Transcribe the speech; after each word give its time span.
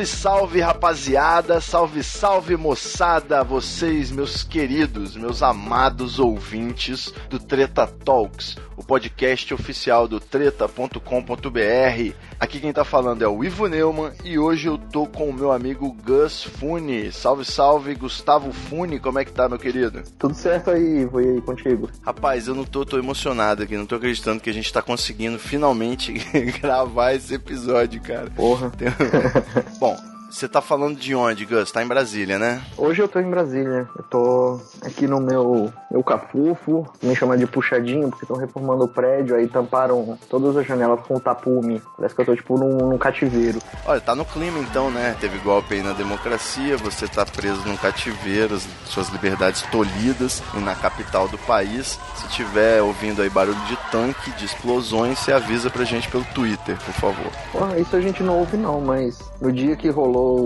Salve, 0.00 0.06
salve, 0.06 0.60
rapaziada! 0.60 1.60
Salve, 1.60 2.02
salve, 2.02 2.56
moçada! 2.56 3.42
Vocês, 3.44 4.10
meus 4.10 4.42
queridos, 4.42 5.16
meus 5.16 5.42
amados 5.42 6.18
ouvintes 6.18 7.12
do 7.28 7.38
Treta 7.38 7.86
Talks, 7.86 8.56
o 8.80 8.82
podcast 8.82 9.52
oficial 9.52 10.08
do 10.08 10.18
treta.com.br. 10.18 12.14
Aqui 12.40 12.58
quem 12.60 12.72
tá 12.72 12.82
falando 12.82 13.20
é 13.22 13.28
o 13.28 13.44
Ivo 13.44 13.66
Neumann 13.66 14.12
e 14.24 14.38
hoje 14.38 14.68
eu 14.68 14.78
tô 14.78 15.06
com 15.06 15.28
o 15.28 15.32
meu 15.34 15.52
amigo 15.52 15.94
Gus 16.02 16.42
Fune. 16.42 17.12
Salve, 17.12 17.44
salve, 17.44 17.94
Gustavo 17.94 18.50
Fune, 18.52 18.98
como 18.98 19.18
é 19.18 19.24
que 19.26 19.32
tá, 19.32 19.50
meu 19.50 19.58
querido? 19.58 20.02
Tudo 20.18 20.34
certo 20.34 20.70
aí, 20.70 21.04
vou 21.04 21.20
aí 21.20 21.40
contigo. 21.42 21.90
Rapaz, 22.02 22.48
eu 22.48 22.54
não 22.54 22.64
tô, 22.64 22.86
tô 22.86 22.96
emocionado 22.98 23.62
aqui, 23.62 23.76
não 23.76 23.84
tô 23.84 23.96
acreditando 23.96 24.40
que 24.40 24.48
a 24.48 24.54
gente 24.54 24.72
tá 24.72 24.80
conseguindo 24.80 25.38
finalmente 25.38 26.14
gravar 26.62 27.12
esse 27.12 27.34
episódio, 27.34 28.00
cara. 28.00 28.30
Porra. 28.30 28.70
Tem- 28.70 28.88
Bom, 29.78 29.94
você 30.30 30.48
tá 30.48 30.60
falando 30.60 30.96
de 30.96 31.14
onde, 31.14 31.44
Gus? 31.44 31.70
Tá 31.72 31.82
em 31.82 31.86
Brasília, 31.88 32.38
né? 32.38 32.62
Hoje 32.78 33.02
eu 33.02 33.08
tô 33.08 33.18
em 33.18 33.28
Brasília. 33.28 33.88
Eu 33.96 34.02
tô 34.04 34.60
aqui 34.82 35.06
no 35.06 35.20
meu, 35.20 35.72
meu 35.90 36.02
cafufo, 36.04 36.86
me 37.02 37.14
chama 37.16 37.36
de 37.36 37.46
puxadinho, 37.46 38.08
porque 38.08 38.24
estão 38.24 38.36
reformando 38.36 38.84
o 38.84 38.88
prédio, 38.88 39.34
aí 39.36 39.48
tamparam 39.48 40.18
todas 40.28 40.56
as 40.56 40.66
janelas 40.66 41.00
com 41.06 41.18
tapume. 41.18 41.82
Parece 41.96 42.14
que 42.14 42.20
eu 42.20 42.24
tô 42.26 42.36
tipo 42.36 42.56
num, 42.58 42.88
num 42.90 42.98
cativeiro. 42.98 43.58
Olha, 43.84 44.00
tá 44.00 44.14
no 44.14 44.24
clima 44.24 44.58
então, 44.60 44.90
né? 44.90 45.16
Teve 45.20 45.38
golpe 45.38 45.74
aí 45.74 45.82
na 45.82 45.92
democracia, 45.92 46.76
você 46.76 47.08
tá 47.08 47.26
preso 47.26 47.66
num 47.66 47.76
cativeiro, 47.76 48.54
as- 48.54 48.68
suas 48.86 49.08
liberdades 49.08 49.62
tolhidas 49.70 50.42
e 50.54 50.58
na 50.58 50.74
capital 50.74 51.28
do 51.28 51.38
país. 51.38 51.98
Se 52.16 52.28
tiver 52.28 52.80
ouvindo 52.82 53.22
aí 53.22 53.30
barulho 53.30 53.58
de 53.66 53.76
tanque, 53.90 54.30
de 54.32 54.44
explosões, 54.44 55.18
você 55.18 55.32
avisa 55.32 55.70
pra 55.70 55.84
gente 55.84 56.08
pelo 56.08 56.24
Twitter, 56.34 56.76
por 56.78 56.94
favor. 56.94 57.32
Porra, 57.52 57.78
isso 57.78 57.94
a 57.96 58.00
gente 58.00 58.22
não 58.22 58.38
ouve 58.38 58.56
não, 58.56 58.80
mas 58.80 59.29
no 59.40 59.50
dia 59.52 59.74
que 59.76 59.88
rolou 59.88 60.38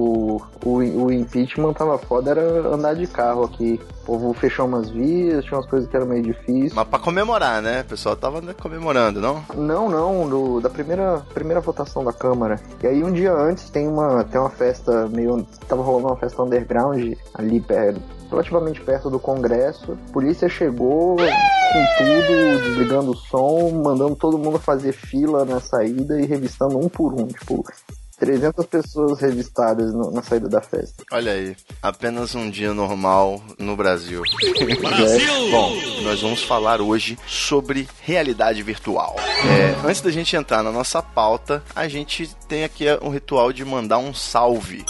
o, 0.64 0.68
o, 0.68 1.04
o 1.04 1.12
impeachment 1.12 1.72
tava 1.72 1.98
foda, 1.98 2.30
era 2.30 2.42
andar 2.68 2.94
de 2.94 3.06
carro 3.06 3.44
aqui. 3.44 3.80
O 4.02 4.06
povo 4.06 4.34
fechou 4.34 4.66
umas 4.66 4.90
vias, 4.90 5.44
tinha 5.44 5.56
umas 5.58 5.68
coisas 5.68 5.88
que 5.88 5.96
eram 5.96 6.04
meio 6.06 6.22
difíceis. 6.22 6.74
Mas 6.74 6.86
pra 6.86 6.98
comemorar, 6.98 7.62
né? 7.62 7.80
O 7.80 7.84
pessoal 7.86 8.14
tava 8.14 8.42
comemorando, 8.54 9.18
não? 9.20 9.42
Não, 9.54 9.88
não, 9.88 10.28
do- 10.28 10.60
da 10.60 10.68
primeira, 10.68 11.22
primeira 11.32 11.60
votação 11.60 12.04
da 12.04 12.12
Câmara. 12.12 12.60
E 12.82 12.86
aí 12.86 13.02
um 13.02 13.10
dia 13.10 13.32
antes 13.32 13.70
tem 13.70 13.88
uma, 13.88 14.22
tem 14.24 14.38
uma 14.40 14.50
festa 14.50 15.08
meio. 15.08 15.46
Tava 15.66 15.82
rolando 15.82 16.08
uma 16.08 16.16
festa 16.16 16.42
underground 16.42 17.14
ali 17.34 17.60
perto. 17.60 18.00
Relativamente 18.30 18.80
perto 18.80 19.08
do 19.08 19.18
Congresso, 19.18 19.92
a 20.08 20.12
polícia 20.12 20.48
chegou 20.48 21.16
com 21.16 21.84
tudo, 21.98 22.62
desligando 22.64 23.10
o 23.12 23.16
som, 23.16 23.70
mandando 23.70 24.16
todo 24.16 24.36
mundo 24.38 24.58
fazer 24.58 24.92
fila 24.92 25.44
na 25.44 25.60
saída 25.60 26.20
e 26.20 26.26
revistando 26.26 26.76
um 26.78 26.88
por 26.88 27.12
um. 27.14 27.26
Tipo, 27.28 27.64
300 28.18 28.66
pessoas 28.66 29.20
revistadas 29.20 29.92
no- 29.92 30.10
na 30.10 30.22
saída 30.22 30.48
da 30.48 30.60
festa. 30.60 31.02
Olha 31.12 31.32
aí, 31.32 31.56
apenas 31.82 32.34
um 32.34 32.48
dia 32.50 32.72
normal 32.72 33.42
no 33.58 33.76
Brasil. 33.76 34.22
Brasil! 34.80 35.50
Bom, 35.50 35.72
nós 36.02 36.20
vamos 36.22 36.42
falar 36.42 36.80
hoje 36.80 37.18
sobre 37.26 37.88
realidade 38.02 38.62
virtual. 38.62 39.16
É, 39.18 39.86
antes 39.88 40.00
da 40.00 40.10
gente 40.10 40.34
entrar 40.36 40.62
na 40.62 40.70
nossa 40.72 41.02
pauta, 41.02 41.62
a 41.74 41.88
gente 41.88 42.30
tem 42.48 42.64
aqui 42.64 42.86
um 43.02 43.08
ritual 43.10 43.52
de 43.52 43.64
mandar 43.64 43.98
um 43.98 44.14
salve. 44.14 44.84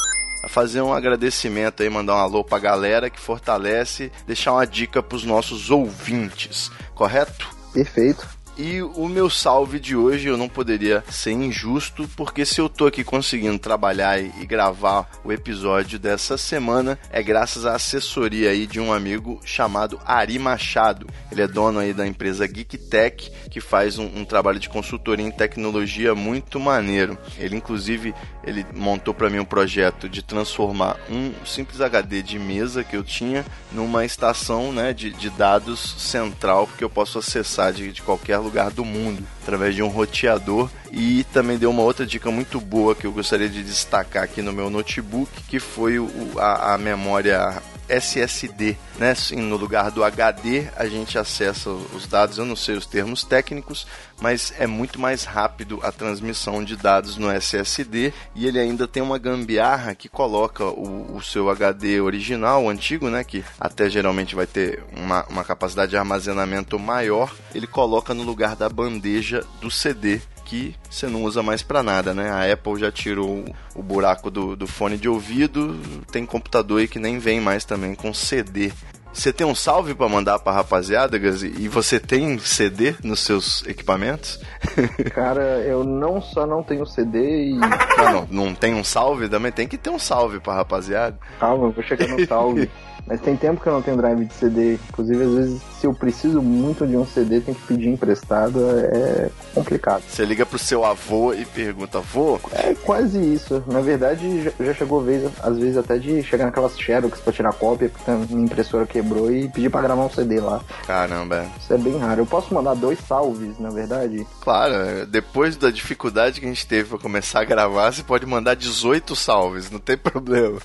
Fazer 0.51 0.83
um 0.83 0.93
agradecimento 0.93 1.83
aí, 1.83 1.89
mandar 1.89 2.17
um 2.17 2.19
alô 2.19 2.45
pra 2.45 2.59
galera 2.59 3.09
que 3.09 3.19
fortalece, 3.19 4.13
deixar 4.27 4.53
uma 4.53 4.67
dica 4.67 5.03
pros 5.03 5.25
nossos 5.25 5.71
ouvintes, 5.71 6.71
correto? 6.95 7.49
Perfeito. 7.73 8.29
E 8.57 8.81
o 8.83 9.09
meu 9.09 9.29
salve 9.29 9.81
de 9.81 9.97
hoje 9.97 10.29
eu 10.29 10.37
não 10.37 10.49
poderia 10.49 11.03
ser 11.11 11.33
injusto, 11.33 12.09
porque 12.17 12.45
se 12.45 12.61
eu 12.61 12.69
tô 12.69 12.87
aqui 12.87 13.03
conseguindo 13.03 13.59
trabalhar 13.59 14.21
e 14.21 14.47
gravar 14.47 15.11
o 15.25 15.33
episódio 15.33 15.99
dessa 15.99 16.39
semana, 16.39 16.97
é 17.11 17.21
graças 17.21 17.67
à 17.67 17.75
assessoria 17.75 18.51
aí 18.51 18.65
de 18.65 18.79
um 18.79 18.93
amigo 18.93 19.41
chamado 19.45 20.01
Ari 20.07 20.39
Machado. 20.39 21.09
Ele 21.33 21.43
é 21.43 21.49
dono 21.49 21.81
aí 21.81 21.93
da 21.93 22.07
empresa 22.07 22.47
Geek 22.47 22.79
Tech, 22.79 23.29
que 23.51 23.61
faz 23.61 23.99
um, 23.99 24.07
um 24.07 24.25
trabalho 24.25 24.61
de 24.61 24.69
consultoria 24.69 25.27
em 25.27 25.33
tecnologia 25.33 26.15
muito 26.15 26.61
maneiro. 26.61 27.19
Ele 27.37 27.57
inclusive 27.57 28.15
ele 28.45 28.65
montou 28.75 29.13
para 29.13 29.31
mim 29.31 29.39
um 29.39 29.45
projeto 29.45 30.09
de 30.09 30.23
transformar 30.23 30.97
um 31.11 31.33
simples 31.45 31.81
HD 31.81 32.23
de 32.23 32.39
mesa 32.39 32.85
que 32.85 32.97
eu 32.97 33.03
tinha 33.03 33.45
numa 33.73 34.05
estação 34.05 34.73
né, 34.73 34.93
de, 34.93 35.11
de 35.11 35.31
dados 35.31 35.97
central 35.99 36.69
que 36.79 36.85
eu 36.85 36.91
posso 36.91 37.19
acessar 37.19 37.73
de, 37.73 37.91
de 37.91 38.03
qualquer 38.03 38.44
lugar 38.45 38.71
do 38.71 38.85
mundo 38.85 39.25
através 39.43 39.75
de 39.75 39.83
um 39.83 39.89
roteador 39.89 40.71
e 40.93 41.25
também 41.33 41.59
deu 41.59 41.71
uma 41.71 41.83
outra 41.83 42.07
dica 42.07 42.31
muito 42.31 42.61
boa 42.61 42.95
que 42.95 43.07
eu 43.07 43.13
gostaria 43.13 43.49
de 43.49 43.63
destacar 43.63 44.23
aqui 44.23 44.43
no 44.43 44.53
meu 44.53 44.71
notebook 44.71 45.31
que 45.49 45.59
foi 45.59 45.99
o, 45.99 46.09
a, 46.39 46.75
a 46.75 46.79
memória 46.79 47.61
SSD, 47.89 48.77
né? 48.99 49.15
No 49.33 49.57
lugar 49.57 49.91
do 49.91 50.03
HD, 50.03 50.67
a 50.77 50.87
gente 50.87 51.19
acessa 51.19 51.71
os 51.71 52.07
dados, 52.07 52.39
eu 52.39 52.45
não 52.45 52.57
sei 52.57 52.77
os 52.77 52.87
termos 52.87 53.25
técnicos, 53.25 53.87
mas 54.25 54.55
é 54.59 54.67
muito 54.67 54.99
mais 54.99 55.25
rápido 55.25 55.81
a 55.83 55.93
transmissão 55.93 56.65
de 56.65 56.77
dados 56.77 57.19
no 57.19 57.31
SSD 57.31 58.11
e 58.35 58.47
ele 58.47 58.59
ainda 58.59 58.89
tem 58.89 59.03
uma 59.03 59.19
gambiarra 59.19 59.95
que 59.95 60.09
coloca 60.09 60.65
o, 60.65 61.15
o 61.15 61.23
seu 61.23 61.51
HD 61.51 62.01
original, 62.01 62.67
antigo, 62.71 63.11
né? 63.11 63.23
Que 63.23 63.45
até 63.61 63.91
geralmente 63.91 64.35
vai 64.35 64.47
ter 64.47 64.83
uma, 64.97 65.27
uma 65.29 65.45
capacidade 65.45 65.91
de 65.91 65.99
armazenamento 65.99 66.79
maior, 66.79 67.37
ele 67.55 67.67
coloca 67.67 68.15
no 68.15 68.23
lugar 68.23 68.57
da 68.57 68.67
bandeja 68.67 69.45
do 69.61 69.71
CD 69.71 70.23
que 70.47 70.75
você 70.89 71.07
não 71.07 71.23
usa 71.25 71.43
mais 71.43 71.63
para 71.63 71.83
nada, 71.83 72.15
né? 72.15 72.31
A 72.31 72.51
Apple 72.51 72.79
já 72.79 72.91
tirou 72.91 73.45
o 73.75 73.83
buraco 73.83 74.31
do, 74.31 74.57
do 74.57 74.67
fone 74.67 74.97
de 74.97 75.09
ouvido, 75.09 75.79
tem 76.11 76.25
computador 76.25 76.81
aí 76.81 76.89
que 76.89 76.99
nem 76.99 77.19
vem 77.19 77.43
mais 77.43 77.67
também 77.67 77.95
com 77.95 78.15
CD. 78.15 78.73
Você 79.15 79.33
tem 79.33 79.47
um 79.47 79.55
salve 79.55 79.95
para 79.95 80.09
mandar 80.09 80.39
pra 80.41 80.53
rapaziada, 80.53 81.17
Gazi? 81.17 81.55
E 81.59 81.69
você 81.69 82.01
tem 82.01 82.37
CD 82.39 82.95
nos 83.03 83.21
seus 83.21 83.65
equipamentos? 83.67 84.41
Cara, 85.15 85.61
eu 85.61 85.85
não 85.85 86.21
só 86.21 86.45
não 86.47 86.63
tenho 86.63 86.85
CD 86.85 87.53
e. 87.53 87.59
Ah, 87.97 88.11
não, 88.13 88.29
não 88.47 88.55
tem 88.55 88.75
um 88.75 88.83
salve? 88.85 89.29
Também 89.29 89.53
tem 89.53 89.69
que 89.69 89.79
ter 89.79 89.91
um 89.91 89.99
salve 89.99 90.41
pra 90.41 90.55
rapaziada. 90.55 91.17
Calma, 91.39 91.67
eu 91.69 91.73
vou 91.73 91.85
chegar 91.85 92.09
no 92.09 92.27
salve. 92.27 92.69
Mas 93.07 93.21
tem 93.21 93.37
tempo 93.37 93.61
que 93.61 93.67
eu 93.67 93.73
não 93.75 93.83
tenho 93.83 93.99
drive 93.99 94.25
de 94.25 94.33
CD. 94.33 94.79
Inclusive, 94.89 95.23
às 95.25 95.31
vezes, 95.35 95.63
se 95.79 95.87
eu 95.87 95.93
preciso 95.93 96.41
muito 96.41 96.87
de 96.87 96.97
um 96.97 97.05
CD, 97.07 97.39
tem 97.39 97.53
que 97.53 97.61
pedir 97.67 97.91
emprestado. 97.91 98.59
É 98.81 99.29
complicado. 99.55 100.03
Você 100.09 100.25
liga 100.25 100.47
pro 100.47 100.59
seu 100.59 100.87
avô 100.87 101.35
e 101.35 101.45
pergunta, 101.45 101.99
avô? 101.99 102.41
É 102.53 102.73
quase 102.75 103.19
isso. 103.19 103.63
Na 103.67 103.83
verdade, 103.83 104.51
já- 104.59 104.73
chegou 104.73 105.03
vez, 105.03 105.31
às 105.43 105.59
vezes 105.59 105.77
até 105.77 105.99
de 105.99 106.23
chegar 106.23 106.47
naquelas 106.47 106.79
Xerox 106.81 107.21
pra 107.21 107.31
tirar 107.31 107.53
cópia, 107.53 107.91
porque 107.91 108.11
a 108.11 108.15
minha 108.15 108.47
impressora 108.47 108.87
quebrou 108.87 109.04
e 109.31 109.49
pedir 109.49 109.71
pra 109.71 109.83
gravar 109.83 110.05
um 110.05 110.11
CD 110.11 110.41
lá. 110.41 110.61
Caramba. 110.87 111.47
Isso 111.59 111.73
é 111.73 111.79
bem 111.79 111.99
raro. 111.99 112.23
Eu 112.23 112.27
posso 112.27 112.53
mandar 112.55 112.75
dois 112.75 112.99
salves, 113.01 113.59
na 113.59 113.71
verdade? 113.71 114.27
Claro, 114.41 115.07
depois 115.07 115.57
da 115.57 115.71
dificuldade 115.71 116.41
que 116.41 116.47
a 116.47 116.49
gente 116.49 116.67
teve 116.67 116.89
pra 116.89 116.99
começar 116.99 117.41
a 117.41 117.45
gravar, 117.45 117.93
você 117.93 118.03
pode 118.03 118.27
mandar 118.27 118.55
18 118.55 119.15
salves, 119.15 119.71
não 119.71 119.79
tem 119.79 119.97
problema. 119.97 120.59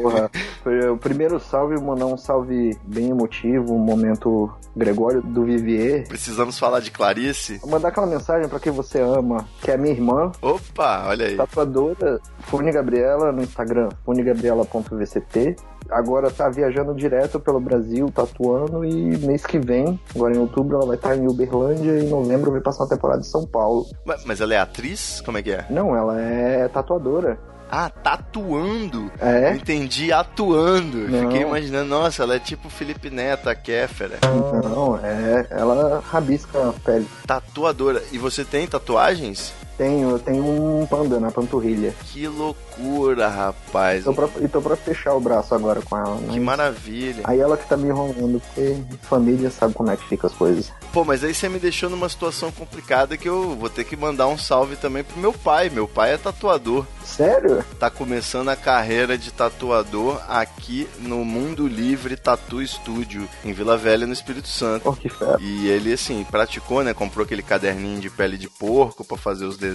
Porra, 0.00 0.30
foi 0.62 0.88
o 0.88 0.96
primeiro 0.96 1.38
salve, 1.40 1.80
mandar 1.80 2.06
um 2.06 2.16
salve 2.16 2.76
bem 2.84 3.10
emotivo, 3.10 3.74
um 3.74 3.78
momento 3.78 4.50
Gregório 4.76 5.22
do 5.22 5.44
Vivier. 5.44 6.06
Precisamos 6.08 6.58
falar 6.58 6.80
de 6.80 6.90
Clarice? 6.90 7.58
Vou 7.58 7.70
mandar 7.70 7.88
aquela 7.88 8.06
mensagem 8.06 8.48
pra 8.48 8.60
quem 8.60 8.72
você 8.72 9.00
ama, 9.00 9.44
que 9.60 9.70
é 9.70 9.76
minha 9.76 9.94
irmã, 9.94 10.30
Opa, 10.40 11.04
olha 11.08 11.26
aí. 11.26 11.36
tatuadora 11.36 12.20
Fune 12.40 12.70
Gabriela 12.70 13.32
no 13.32 13.42
Instagram, 13.42 13.88
funegabriela.vct. 14.04 15.56
Agora 15.90 16.30
tá 16.30 16.48
viajando 16.48 16.94
direto 16.94 17.40
pelo 17.40 17.58
Brasil, 17.60 18.10
tatuando, 18.14 18.84
e 18.84 19.16
mês 19.18 19.44
que 19.46 19.58
vem, 19.58 19.98
agora 20.14 20.34
em 20.34 20.38
outubro, 20.38 20.76
ela 20.76 20.86
vai 20.86 20.96
estar 20.96 21.16
em 21.16 21.26
Uberlândia 21.26 21.92
e 21.92 22.04
em 22.04 22.08
novembro 22.08 22.50
vai 22.52 22.60
passar 22.60 22.84
uma 22.84 22.90
temporada 22.90 23.20
em 23.20 23.24
São 23.24 23.46
Paulo. 23.46 23.86
Mas- 24.04 24.24
Mas 24.24 24.40
ela 24.40 24.54
é 24.54 24.58
atriz? 24.58 25.20
Como 25.24 25.38
é 25.38 25.42
que 25.42 25.50
é? 25.52 25.64
Não, 25.70 25.96
ela 25.96 26.20
é 26.20 26.68
tatuadora. 26.68 27.38
Ah, 27.70 27.90
tatuando. 27.90 29.10
É? 29.20 29.52
entendi 29.54 30.10
atuando. 30.10 30.96
Não. 31.08 31.20
Fiquei 31.30 31.42
imaginando, 31.42 31.88
nossa, 31.90 32.22
ela 32.22 32.36
é 32.36 32.38
tipo 32.38 32.70
Felipe 32.70 33.10
Neto, 33.10 33.48
a 33.50 33.54
Kéfera. 33.54 34.16
Não, 34.64 34.96
é. 35.02 35.46
Ela 35.50 36.02
rabisca 36.10 36.68
a 36.70 36.72
pele. 36.72 37.06
Tatuadora. 37.26 38.02
E 38.10 38.16
você 38.16 38.42
tem 38.44 38.66
tatuagens? 38.66 39.52
Tenho, 39.78 40.10
eu 40.10 40.18
tenho 40.18 40.44
um 40.44 40.84
panda 40.86 41.20
na 41.20 41.30
panturrilha. 41.30 41.94
Que 42.06 42.26
loucura, 42.26 43.28
rapaz. 43.28 44.02
Tô 44.02 44.12
pra, 44.12 44.28
e 44.40 44.48
tô 44.48 44.60
pra 44.60 44.74
fechar 44.74 45.14
o 45.14 45.20
braço 45.20 45.54
agora 45.54 45.80
com 45.80 45.96
ela. 45.96 46.18
Que 46.18 46.26
Mas... 46.26 46.42
maravilha. 46.42 47.22
Aí 47.22 47.38
ela 47.38 47.56
que 47.56 47.68
tá 47.68 47.76
me 47.76 47.88
enrolando, 47.88 48.40
porque 48.40 48.76
família 49.02 49.50
sabe 49.50 49.74
como 49.74 49.90
é 49.90 49.96
que 49.96 50.04
fica 50.08 50.26
as 50.26 50.34
coisas. 50.34 50.72
Pô, 50.92 51.04
mas 51.04 51.22
aí 51.22 51.32
você 51.32 51.48
me 51.48 51.60
deixou 51.60 51.88
numa 51.88 52.08
situação 52.08 52.50
complicada 52.50 53.16
que 53.16 53.28
eu 53.28 53.54
vou 53.54 53.70
ter 53.70 53.84
que 53.84 53.96
mandar 53.96 54.26
um 54.26 54.36
salve 54.36 54.74
também 54.74 55.04
pro 55.04 55.20
meu 55.20 55.32
pai. 55.32 55.70
Meu 55.70 55.86
pai 55.86 56.14
é 56.14 56.16
tatuador. 56.16 56.84
Sério? 57.04 57.64
Tá 57.78 57.88
começando 57.88 58.48
a 58.48 58.56
carreira 58.56 59.16
de 59.16 59.32
tatuador 59.32 60.20
aqui 60.28 60.88
no 60.98 61.24
Mundo 61.24 61.68
Livre 61.68 62.16
Tatu 62.16 62.66
Studio, 62.66 63.28
em 63.44 63.52
Vila 63.52 63.76
Velha, 63.76 64.06
no 64.06 64.12
Espírito 64.12 64.48
Santo. 64.48 64.82
Pô, 64.82 64.92
que 64.92 65.08
fera. 65.08 65.38
E 65.40 65.68
ele, 65.68 65.92
assim, 65.92 66.26
praticou, 66.28 66.82
né? 66.82 66.92
Comprou 66.92 67.24
aquele 67.24 67.42
caderninho 67.42 68.00
de 68.00 68.10
pele 68.10 68.36
de 68.36 68.48
porco 68.48 69.04
pra 69.04 69.16
fazer 69.16 69.44
os 69.44 69.56
desenhos, 69.56 69.67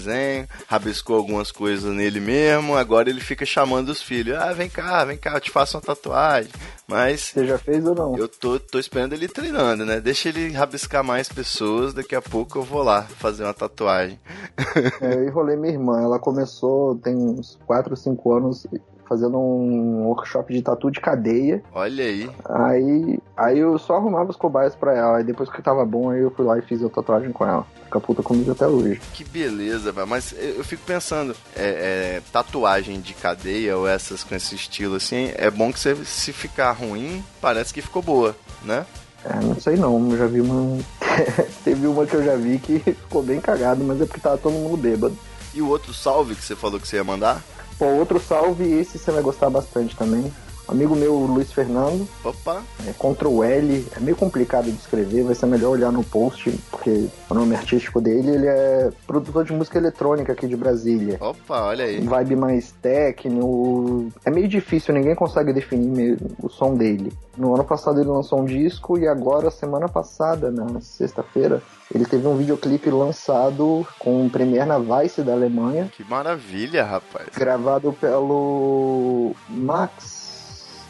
rabiscou 0.68 1.16
algumas 1.16 1.51
coisas 1.51 1.94
nele 1.94 2.19
mesmo. 2.19 2.75
Agora 2.75 3.10
ele 3.10 3.22
fica 3.22 3.45
chamando 3.45 3.90
os 3.90 4.01
filhos: 4.01 4.38
Ah, 4.38 4.54
vem 4.54 4.69
cá, 4.69 5.04
vem 5.06 5.18
cá, 5.18 5.34
eu 5.34 5.42
te 5.42 5.51
faço 5.51 5.78
uma 5.78 5.81
tatuagem. 5.81 6.51
Mas 6.88 7.31
Você 7.34 7.48
já 7.48 7.57
fez 7.57 7.86
ou 7.86 7.95
não? 7.95 8.18
eu 8.18 8.28
tô, 8.28 8.60
tô 8.60 8.78
esperando 8.78 9.13
ele 9.13 9.28
treinando, 9.28 9.86
né? 9.86 10.00
Deixa 10.01 10.30
ele 10.30 10.51
rabiscar 10.51 11.04
mais 11.04 11.30
pessoas, 11.30 11.94
daqui 11.94 12.13
a 12.16 12.22
pouco 12.22 12.57
eu 12.60 12.63
vou 12.63 12.84
lá 12.84 13.04
fazer 13.04 13.44
uma 13.44 13.54
tatuagem. 13.54 14.19
É, 15.01 15.13
eu 15.16 15.25
enrolei 15.25 15.56
minha 15.56 15.74
irmã. 15.74 16.01
Ela 16.01 16.19
começou 16.19 16.95
tem 16.95 17.16
uns 17.16 17.57
4 17.66 17.92
ou 17.92 17.95
5 17.98 18.34
anos 18.34 18.68
fazendo 19.08 19.38
um 19.38 20.06
workshop 20.06 20.54
de 20.54 20.62
tatu 20.62 20.90
de 20.90 21.00
cadeia. 21.00 21.64
Olha 21.74 22.04
aí. 22.04 22.30
Aí, 22.46 23.20
aí 23.36 23.60
eu 23.60 23.78
só 23.78 23.96
arrumava 23.96 24.30
os 24.30 24.36
cobaias 24.36 24.76
pra 24.76 24.96
ela. 24.96 25.18
Aí 25.18 25.24
depois 25.24 25.50
que 25.50 25.62
tava 25.62 25.86
bom, 25.86 26.10
aí 26.10 26.22
eu 26.22 26.32
fui 26.32 26.46
lá 26.46 26.58
e 26.58 26.62
fiz 26.62 26.84
a 26.84 26.90
tatuagem 26.90 27.32
com 27.32 27.46
ela. 27.46 27.66
Fica 27.86 28.00
puta 28.00 28.24
comigo 28.24 28.52
até 28.52 28.68
hoje. 28.68 29.00
Que 29.14 29.24
beleza, 29.24 29.92
velho. 29.92 30.08
Mas 30.08 30.34
eu 30.38 30.64
fico 30.64 30.84
pensando, 30.86 31.36
é, 31.56 32.18
é, 32.18 32.22
tatuagem 32.32 33.00
de 33.00 33.14
cadeia 33.14 33.78
ou 33.78 33.88
essas 33.88 34.24
com 34.24 34.36
esse 34.36 34.56
estilo 34.56 34.96
assim, 34.96 35.32
é 35.36 35.50
bom 35.50 35.72
que 35.72 35.80
você, 35.80 35.96
se 36.04 36.34
ficar 36.34 36.72
ruim, 36.72 37.24
parece 37.42 37.74
que 37.74 37.82
ficou 37.82 38.02
boa, 38.02 38.36
né? 38.64 38.86
É, 39.26 39.40
não 39.40 39.60
sei 39.60 39.78
não, 39.78 40.12
eu 40.12 40.18
já 40.18 40.28
vi 40.28 40.42
uma. 40.42 40.80
Teve 41.64 41.88
uma 41.88 42.06
que 42.06 42.16
eu 42.16 42.24
já 42.24 42.36
vi 42.36 42.60
que 42.60 42.80
ficou 42.94 43.24
bem 43.24 43.40
cagado, 43.40 43.84
mas 43.84 44.02
é 44.02 44.06
porque 44.06 44.20
tava 44.20 44.38
todo 44.38 44.54
mundo 44.54 44.76
bêbado. 44.76 45.18
E 45.54 45.62
o 45.62 45.70
outro 45.70 45.94
salve 45.94 46.36
que 46.36 46.44
você 46.44 46.56
falou 46.56 46.80
que 46.80 46.88
você 46.88 46.98
ia 46.98 47.04
mandar? 47.04 47.42
Outro 47.85 48.19
salve, 48.19 48.63
esse 48.63 48.97
você 48.97 49.12
vai 49.12 49.21
gostar 49.21 49.50
bastante 49.50 49.95
também. 49.95 50.31
Amigo 50.68 50.95
meu, 50.95 51.13
Luiz 51.15 51.51
Fernando, 51.51 52.07
Opa, 52.24 52.63
é 52.88 52.94
Ctrl 52.94 53.44
L, 53.44 53.88
é 53.95 54.00
meio 54.00 54.15
complicado 54.15 54.65
de 54.65 54.77
escrever, 54.77 55.24
vai 55.24 55.36
ser 55.36 55.45
melhor 55.45 55.71
olhar 55.71 55.92
no 55.92 56.04
post, 56.04 56.50
porque 56.71 57.07
o 57.30 57.33
nome 57.33 57.54
artístico 57.56 58.00
dele, 58.00 58.31
ele 58.31 58.48
é 58.48 58.89
produtor 59.06 59.44
de 59.44 59.51
música 59.54 59.77
eletrônica 59.77 60.31
aqui 60.31 60.48
de 60.48 60.56
Brasília. 60.56 61.18
opa, 61.19 61.63
olha 61.63 61.86
aí. 61.86 62.00
Um 62.01 62.06
vibe 62.07 62.36
mais 62.38 62.71
técnico, 62.81 64.07
é 64.25 64.31
meio 64.31 64.48
difícil, 64.48 64.94
ninguém 64.94 65.15
consegue 65.15 65.51
definir 65.54 66.18
o 66.42 66.50
som 66.50 66.75
dele. 66.75 67.12
No 67.38 67.54
ano 67.54 67.63
passado 67.63 68.00
ele 68.00 68.09
lançou 68.09 68.39
um 68.42 68.45
disco 68.45 68.98
e 68.98 69.07
agora, 69.07 69.51
semana 69.51 69.89
passada, 69.89 70.51
na 70.51 70.80
sexta-feira, 70.81 71.62
ele 71.94 72.06
teve 72.06 72.25
um 72.27 72.38
videoclipe 72.38 72.89
lançado 72.89 73.86
com 74.00 74.30
premiere 74.30 74.66
na 74.66 74.80
Vice 74.80 75.21
da 75.21 75.33
Alemanha, 75.33 75.92
Que 75.95 76.04
maravilha, 76.04 76.83
rapaz. 76.86 77.27
gravado 77.36 77.92
pelo 77.94 79.36
Max. 79.50 80.23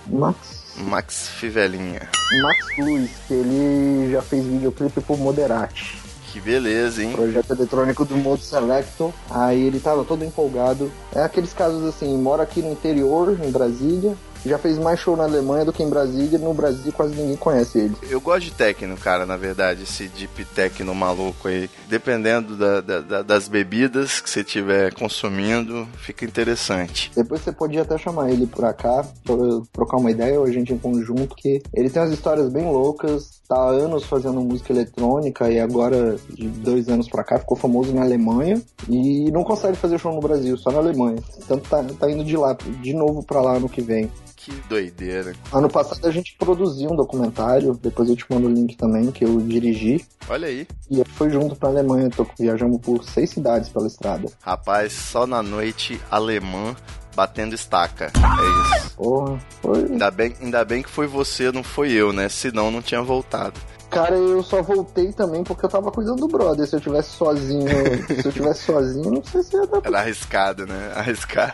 Max. 0.07 0.63
Max 0.77 1.27
Fivelinha. 1.29 2.09
Max 2.41 2.77
Luiz, 2.77 3.11
que 3.27 3.33
ele 3.33 4.11
já 4.11 4.21
fez 4.21 4.43
videoclipe 4.45 5.01
por 5.01 5.17
Moderati, 5.17 5.97
Que 6.31 6.39
beleza, 6.41 7.03
hein? 7.03 7.11
projeto 7.13 7.51
eletrônico 7.53 8.03
do 8.05 8.17
Modo 8.17 8.41
Selector. 8.41 9.11
Aí 9.29 9.61
ele 9.67 9.79
tava 9.79 10.03
todo 10.03 10.25
empolgado. 10.25 10.91
É 11.13 11.21
aqueles 11.23 11.53
casos 11.53 11.85
assim, 11.85 12.17
mora 12.17 12.41
aqui 12.43 12.61
no 12.61 12.71
interior, 12.71 13.37
em 13.43 13.51
Brasília, 13.51 14.15
já 14.45 14.57
fez 14.57 14.77
mais 14.77 14.99
show 14.99 15.15
na 15.15 15.23
Alemanha 15.23 15.65
do 15.65 15.73
que 15.73 15.83
em 15.83 15.89
Brasília. 15.89 16.37
No 16.39 16.53
Brasil 16.53 16.91
quase 16.91 17.15
ninguém 17.15 17.35
conhece 17.37 17.79
ele. 17.79 17.95
Eu 18.09 18.19
gosto 18.21 18.45
de 18.45 18.51
techno, 18.51 18.95
cara, 18.97 19.25
na 19.25 19.37
verdade, 19.37 19.83
esse 19.83 20.07
deep 20.09 20.45
techno 20.55 20.93
maluco 20.93 21.47
aí. 21.47 21.69
Dependendo 21.87 22.55
da- 22.55 22.81
da- 22.81 23.01
da- 23.01 23.21
das 23.21 23.47
bebidas 23.47 24.19
que 24.19 24.29
você 24.29 24.41
estiver 24.41 24.93
consumindo, 24.93 25.87
fica 25.97 26.25
interessante. 26.25 27.11
Depois 27.15 27.41
você 27.41 27.51
podia 27.51 27.81
até 27.83 27.97
chamar 27.97 28.29
ele 28.31 28.47
pra 28.47 28.73
cá, 28.73 29.05
pra 29.23 29.35
trocar 29.71 29.97
uma 29.97 30.11
ideia, 30.11 30.39
ou 30.39 30.45
a 30.45 30.51
gente 30.51 30.73
em 30.73 30.77
conjunto, 30.77 31.35
que 31.35 31.61
ele 31.73 31.89
tem 31.89 32.01
umas 32.01 32.11
histórias 32.13 32.49
bem 32.51 32.65
loucas, 32.71 33.41
tá 33.47 33.55
há 33.55 33.69
anos 33.69 34.03
fazendo 34.05 34.41
música 34.41 34.71
eletrônica 34.73 35.49
e 35.49 35.59
agora, 35.59 36.15
de 36.29 36.47
dois 36.47 36.87
anos 36.89 37.07
pra 37.07 37.23
cá, 37.23 37.37
ficou 37.39 37.55
famoso 37.57 37.93
na 37.93 38.01
Alemanha 38.01 38.61
e 38.89 39.31
não 39.31 39.43
consegue 39.43 39.77
fazer 39.77 39.99
show 39.99 40.13
no 40.13 40.19
Brasil, 40.21 40.57
só 40.57 40.71
na 40.71 40.79
Alemanha. 40.79 41.17
Tanto 41.47 41.69
tá, 41.69 41.83
tá 41.99 42.09
indo 42.09 42.23
de 42.23 42.35
lá, 42.37 42.57
de 42.81 42.93
novo 42.93 43.23
pra 43.23 43.41
lá 43.41 43.53
ano 43.57 43.69
que 43.69 43.81
vem. 43.81 44.09
Que 44.43 44.51
doideira. 44.67 45.33
Ano 45.53 45.69
passado 45.69 46.05
a 46.05 46.11
gente 46.11 46.35
produziu 46.37 46.91
um 46.91 46.95
documentário, 46.97 47.79
depois 47.81 48.09
eu 48.09 48.15
te 48.15 48.25
mando 48.29 48.47
o 48.47 48.51
link 48.51 48.75
também, 48.75 49.09
que 49.09 49.23
eu 49.23 49.39
dirigi, 49.39 50.05
Olha 50.27 50.47
aí. 50.47 50.67
e 50.91 51.01
foi 51.05 51.29
junto 51.29 51.55
pra 51.55 51.69
Alemanha, 51.69 52.09
tô, 52.09 52.27
viajamos 52.37 52.81
por 52.81 53.03
seis 53.05 53.29
cidades 53.29 53.69
pela 53.69 53.87
estrada. 53.87 54.27
Rapaz, 54.41 54.91
só 54.91 55.25
na 55.25 55.41
noite 55.41 55.99
alemã 56.11 56.75
batendo 57.15 57.55
estaca. 57.55 58.11
É 58.15 58.77
isso. 58.79 58.95
Porra, 58.97 59.39
foi 59.61 59.83
Ainda 59.85 60.11
bem, 60.11 60.35
ainda 60.41 60.65
bem 60.65 60.83
que 60.83 60.89
foi 60.89 61.07
você, 61.07 61.51
não 61.51 61.63
foi 61.63 61.91
eu, 61.91 62.11
né? 62.11 62.27
Senão 62.27 62.69
não 62.69 62.81
tinha 62.81 63.01
voltado. 63.01 63.59
Cara, 63.93 64.15
eu 64.15 64.43
só 64.43 64.61
voltei 64.61 65.11
também 65.13 65.43
porque 65.43 65.65
eu 65.65 65.69
tava 65.69 65.91
cuidando 65.91 66.21
do 66.21 66.27
brother. 66.27 66.67
Se 66.67 66.75
eu 66.75 66.81
tivesse 66.81 67.11
sozinho, 67.11 67.67
se 68.21 68.25
eu 68.25 68.31
tivesse 68.31 68.63
sozinho, 68.63 69.11
não 69.11 69.23
sei 69.23 69.43
se 69.43 69.55
ia 69.55 69.67
dar 69.67 69.81
Era 69.83 69.99
arriscado, 69.99 70.65
né? 70.65 70.91
Arriscado. 70.95 71.53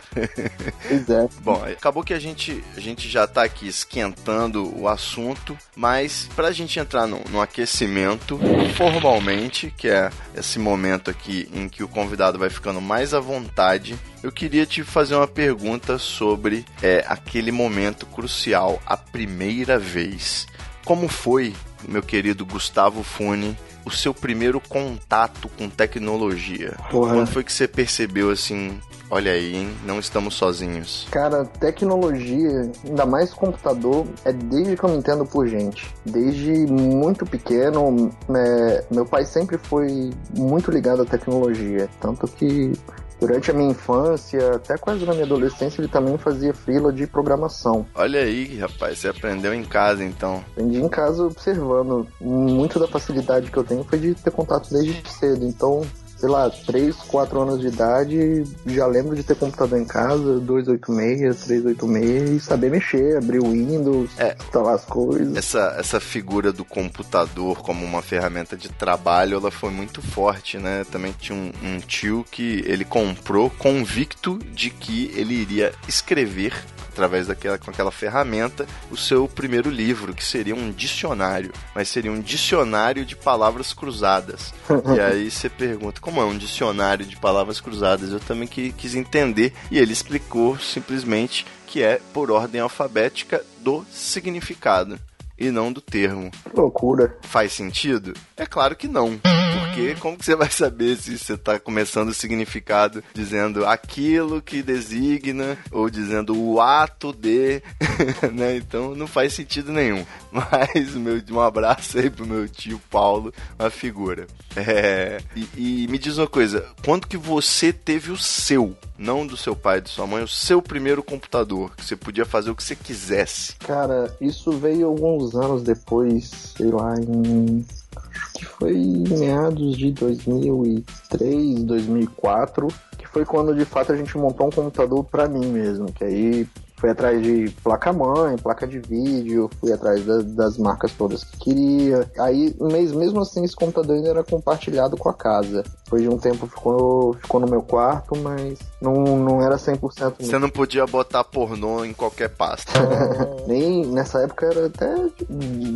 Pois 0.88 1.10
é. 1.10 1.28
Bom, 1.42 1.62
acabou 1.64 2.02
que 2.02 2.14
a 2.14 2.18
gente, 2.18 2.62
a 2.76 2.80
gente 2.80 3.08
já 3.08 3.26
tá 3.26 3.42
aqui 3.42 3.68
esquentando 3.68 4.72
o 4.78 4.88
assunto, 4.88 5.56
mas 5.76 6.28
pra 6.34 6.52
gente 6.52 6.78
entrar 6.78 7.06
no, 7.06 7.20
no 7.30 7.40
aquecimento 7.40 8.38
formalmente, 8.76 9.72
que 9.76 9.88
é 9.88 10.10
esse 10.34 10.58
momento 10.58 11.10
aqui 11.10 11.48
em 11.52 11.68
que 11.68 11.82
o 11.82 11.88
convidado 11.88 12.38
vai 12.38 12.50
ficando 12.50 12.80
mais 12.80 13.14
à 13.14 13.20
vontade, 13.20 13.98
eu 14.22 14.30
queria 14.30 14.66
te 14.66 14.82
fazer 14.82 15.14
uma 15.14 15.28
pergunta 15.28 15.98
sobre 15.98 16.64
é, 16.82 17.04
aquele 17.08 17.50
momento 17.50 18.06
crucial, 18.06 18.80
a 18.84 18.96
primeira 18.96 19.78
vez. 19.78 20.46
Como 20.84 21.08
foi, 21.08 21.54
meu 21.88 22.02
querido 22.02 22.44
Gustavo 22.44 23.02
Fune, 23.02 23.56
o 23.84 23.90
seu 23.90 24.12
primeiro 24.14 24.60
contato 24.60 25.48
com 25.56 25.68
tecnologia? 25.68 26.76
Porra. 26.90 27.14
Quando 27.14 27.26
foi 27.26 27.44
que 27.44 27.52
você 27.52 27.66
percebeu 27.66 28.30
assim, 28.30 28.78
olha 29.10 29.32
aí, 29.32 29.56
hein, 29.56 29.74
não 29.84 29.98
estamos 29.98 30.34
sozinhos? 30.34 31.06
Cara, 31.10 31.44
tecnologia, 31.44 32.70
ainda 32.84 33.06
mais 33.06 33.32
computador, 33.32 34.06
é 34.24 34.32
desde 34.32 34.76
que 34.76 34.84
eu 34.84 34.90
me 34.90 34.96
entendo 34.96 35.24
por 35.26 35.46
gente. 35.48 35.92
Desde 36.04 36.52
muito 36.66 37.26
pequeno, 37.26 38.10
é, 38.34 38.84
meu 38.90 39.04
pai 39.04 39.24
sempre 39.24 39.58
foi 39.58 40.10
muito 40.36 40.70
ligado 40.70 41.02
à 41.02 41.04
tecnologia. 41.04 41.88
Tanto 42.00 42.26
que 42.28 42.72
durante 43.20 43.50
a 43.50 43.54
minha 43.54 43.70
infância, 43.70 44.56
até 44.56 44.76
quase 44.78 45.04
na 45.04 45.12
minha 45.12 45.24
adolescência, 45.24 45.80
ele 45.80 45.88
também 45.88 46.16
fazia 46.16 46.54
freela 46.54 46.92
de 46.92 47.06
programação. 47.06 47.86
Olha 47.94 48.20
aí, 48.20 48.58
rapaz, 48.58 48.98
você 48.98 49.08
aprendeu 49.08 49.52
em 49.52 49.64
casa 49.64 50.02
então. 50.02 50.42
Aprendi 50.52 50.80
em 50.80 50.88
casa 50.88 51.24
observando. 51.24 52.06
Muito 52.20 52.78
da 52.78 52.88
facilidade 52.88 53.50
que 53.50 53.56
eu 53.56 53.64
tenho 53.64 53.84
foi 53.84 53.98
de 53.98 54.14
ter 54.14 54.30
contato 54.30 54.70
desde 54.70 55.02
cedo. 55.08 55.44
Então, 55.44 55.82
sei 56.20 56.28
lá, 56.28 56.50
3, 56.50 56.94
4 56.94 57.40
anos 57.40 57.60
de 57.60 57.68
idade, 57.68 58.44
já 58.66 58.86
lembro 58.86 59.16
de 59.16 59.22
ter 59.22 59.34
computador 59.34 59.78
em 59.78 59.86
casa, 59.86 60.38
286, 60.38 61.44
386, 61.44 62.30
e 62.30 62.40
saber 62.40 62.70
mexer, 62.70 63.16
abrir 63.16 63.38
o 63.40 63.50
Windows, 63.50 64.10
É. 64.18 64.36
instalar 64.38 64.74
as 64.74 64.84
coisas. 64.84 65.34
Essa, 65.34 65.76
essa 65.78 65.98
figura 65.98 66.52
do 66.52 66.64
computador 66.64 67.62
como 67.62 67.84
uma 67.84 68.02
ferramenta 68.02 68.54
de 68.54 68.68
trabalho, 68.68 69.38
ela 69.38 69.50
foi 69.50 69.70
muito 69.70 70.02
forte, 70.02 70.58
né? 70.58 70.84
Também 70.90 71.14
tinha 71.18 71.36
um, 71.36 71.50
um 71.62 71.78
tio 71.78 72.24
que 72.30 72.62
ele 72.66 72.84
comprou 72.84 73.48
convicto 73.50 74.38
de 74.52 74.68
que 74.68 75.10
ele 75.16 75.34
iria 75.34 75.72
escrever 75.88 76.52
através 77.00 77.26
daquela 77.26 77.58
com 77.58 77.70
aquela 77.70 77.90
ferramenta 77.90 78.66
o 78.90 78.96
seu 78.96 79.26
primeiro 79.26 79.70
livro, 79.70 80.12
que 80.12 80.22
seria 80.22 80.54
um 80.54 80.70
dicionário, 80.70 81.50
mas 81.74 81.88
seria 81.88 82.12
um 82.12 82.20
dicionário 82.20 83.06
de 83.06 83.16
palavras 83.16 83.72
cruzadas. 83.72 84.52
e 84.94 85.00
aí 85.00 85.30
você 85.30 85.48
pergunta, 85.48 86.00
como 86.00 86.20
é 86.20 86.24
um 86.24 86.36
dicionário 86.36 87.06
de 87.06 87.16
palavras 87.16 87.58
cruzadas? 87.58 88.12
Eu 88.12 88.20
também 88.20 88.46
que, 88.46 88.70
quis 88.72 88.94
entender 88.94 89.54
e 89.70 89.78
ele 89.78 89.92
explicou 89.92 90.58
simplesmente 90.58 91.46
que 91.66 91.82
é 91.82 92.00
por 92.12 92.30
ordem 92.30 92.60
alfabética 92.60 93.42
do 93.60 93.84
significado 93.90 94.98
e 95.38 95.50
não 95.50 95.72
do 95.72 95.80
termo. 95.80 96.30
Que 96.30 96.54
loucura. 96.54 97.16
Faz 97.22 97.52
sentido? 97.52 98.12
É 98.36 98.44
claro 98.44 98.76
que 98.76 98.86
não. 98.86 99.18
Porque 99.58 99.94
como 99.96 100.16
que 100.16 100.24
você 100.24 100.36
vai 100.36 100.50
saber 100.50 100.96
se 100.96 101.16
você 101.16 101.36
tá 101.36 101.58
começando 101.58 102.08
o 102.08 102.14
significado 102.14 103.02
dizendo 103.14 103.64
aquilo 103.66 104.42
que 104.42 104.62
designa 104.62 105.56
ou 105.70 105.88
dizendo 105.88 106.36
o 106.36 106.60
ato 106.60 107.12
de, 107.12 107.62
né? 108.32 108.56
Então 108.56 108.94
não 108.94 109.06
faz 109.06 109.32
sentido 109.32 109.72
nenhum. 109.72 110.04
Mas 110.30 110.94
meu, 110.94 111.20
um 111.30 111.40
abraço 111.40 111.98
aí 111.98 112.10
pro 112.10 112.26
meu 112.26 112.48
tio 112.48 112.80
Paulo, 112.90 113.32
uma 113.58 113.70
figura. 113.70 114.26
É, 114.56 115.20
e, 115.34 115.84
e 115.84 115.88
me 115.88 115.98
diz 115.98 116.18
uma 116.18 116.26
coisa, 116.26 116.66
quando 116.84 117.06
que 117.06 117.16
você 117.16 117.72
teve 117.72 118.10
o 118.10 118.16
seu, 118.16 118.76
não 118.98 119.26
do 119.26 119.36
seu 119.36 119.54
pai 119.54 119.80
de 119.80 119.90
sua 119.90 120.06
mãe, 120.06 120.22
o 120.22 120.28
seu 120.28 120.60
primeiro 120.60 121.02
computador, 121.02 121.74
que 121.76 121.84
você 121.84 121.96
podia 121.96 122.24
fazer 122.24 122.50
o 122.50 122.54
que 122.54 122.62
você 122.62 122.76
quisesse? 122.76 123.56
Cara, 123.56 124.14
isso 124.20 124.52
veio 124.52 124.86
alguns 124.86 125.34
anos 125.34 125.62
depois, 125.62 126.54
sei 126.56 126.70
lá, 126.70 126.94
em 126.98 127.64
acho 127.96 128.32
que 128.34 128.44
foi 128.44 128.76
em 128.76 129.08
meados 129.18 129.76
de 129.76 129.92
2003, 129.92 131.64
2004, 131.64 132.68
que 132.98 133.06
foi 133.06 133.24
quando 133.24 133.54
de 133.54 133.64
fato 133.64 133.92
a 133.92 133.96
gente 133.96 134.16
montou 134.16 134.46
um 134.46 134.50
computador 134.50 135.04
para 135.04 135.28
mim 135.28 135.46
mesmo, 135.46 135.92
que 135.92 136.04
aí 136.04 136.48
fui 136.80 136.90
atrás 136.90 137.22
de 137.22 137.50
placa-mãe, 137.62 138.36
placa 138.38 138.66
de 138.66 138.78
vídeo, 138.78 139.50
fui 139.60 139.72
atrás 139.72 140.04
da, 140.04 140.22
das 140.22 140.56
marcas 140.56 140.92
todas 140.92 141.22
que 141.22 141.38
queria. 141.38 142.10
Aí, 142.18 142.56
mesmo 142.58 143.20
assim, 143.20 143.44
esse 143.44 143.54
computador 143.54 143.96
ainda 143.96 144.08
era 144.08 144.24
compartilhado 144.24 144.96
com 144.96 145.08
a 145.08 145.14
casa. 145.14 145.62
Depois 145.84 146.02
de 146.02 146.08
um 146.08 146.18
tempo 146.18 146.46
ficou, 146.46 147.14
ficou 147.14 147.40
no 147.40 147.48
meu 147.48 147.62
quarto, 147.62 148.16
mas 148.16 148.58
não, 148.80 148.94
não 149.18 149.42
era 149.42 149.56
100% 149.56 150.14
Você 150.20 150.38
não 150.38 150.48
podia 150.48 150.86
botar 150.86 151.22
pornô 151.24 151.84
em 151.84 151.92
qualquer 151.92 152.30
pasta. 152.30 152.72
Nem 153.46 153.84
nessa 153.86 154.20
época 154.20 154.46
era 154.46 154.66
até 154.66 154.94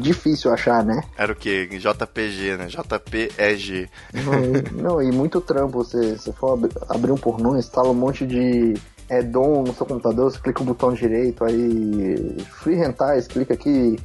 difícil 0.00 0.52
achar, 0.52 0.84
né? 0.84 1.02
Era 1.18 1.32
o 1.32 1.36
que? 1.36 1.66
JPG, 1.66 2.56
né? 2.56 2.66
JPEG. 2.66 3.90
Não, 4.14 4.82
não, 4.82 5.02
e 5.02 5.12
muito 5.12 5.40
trampo. 5.40 5.84
Você, 5.84 6.16
você 6.16 6.32
for 6.32 6.58
abrir 6.88 7.12
um 7.12 7.16
pornô, 7.16 7.56
instala 7.56 7.90
um 7.90 7.94
monte 7.94 8.26
de 8.26 8.74
é 9.08 9.22
DOM 9.22 9.64
no 9.64 9.74
seu 9.74 9.86
computador, 9.86 10.30
você 10.30 10.38
clica 10.38 10.62
o 10.62 10.66
botão 10.66 10.92
direito, 10.92 11.44
aí 11.44 12.36
Free 12.60 12.76
Rentais, 12.76 13.26
clica 13.26 13.54
aqui, 13.54 13.98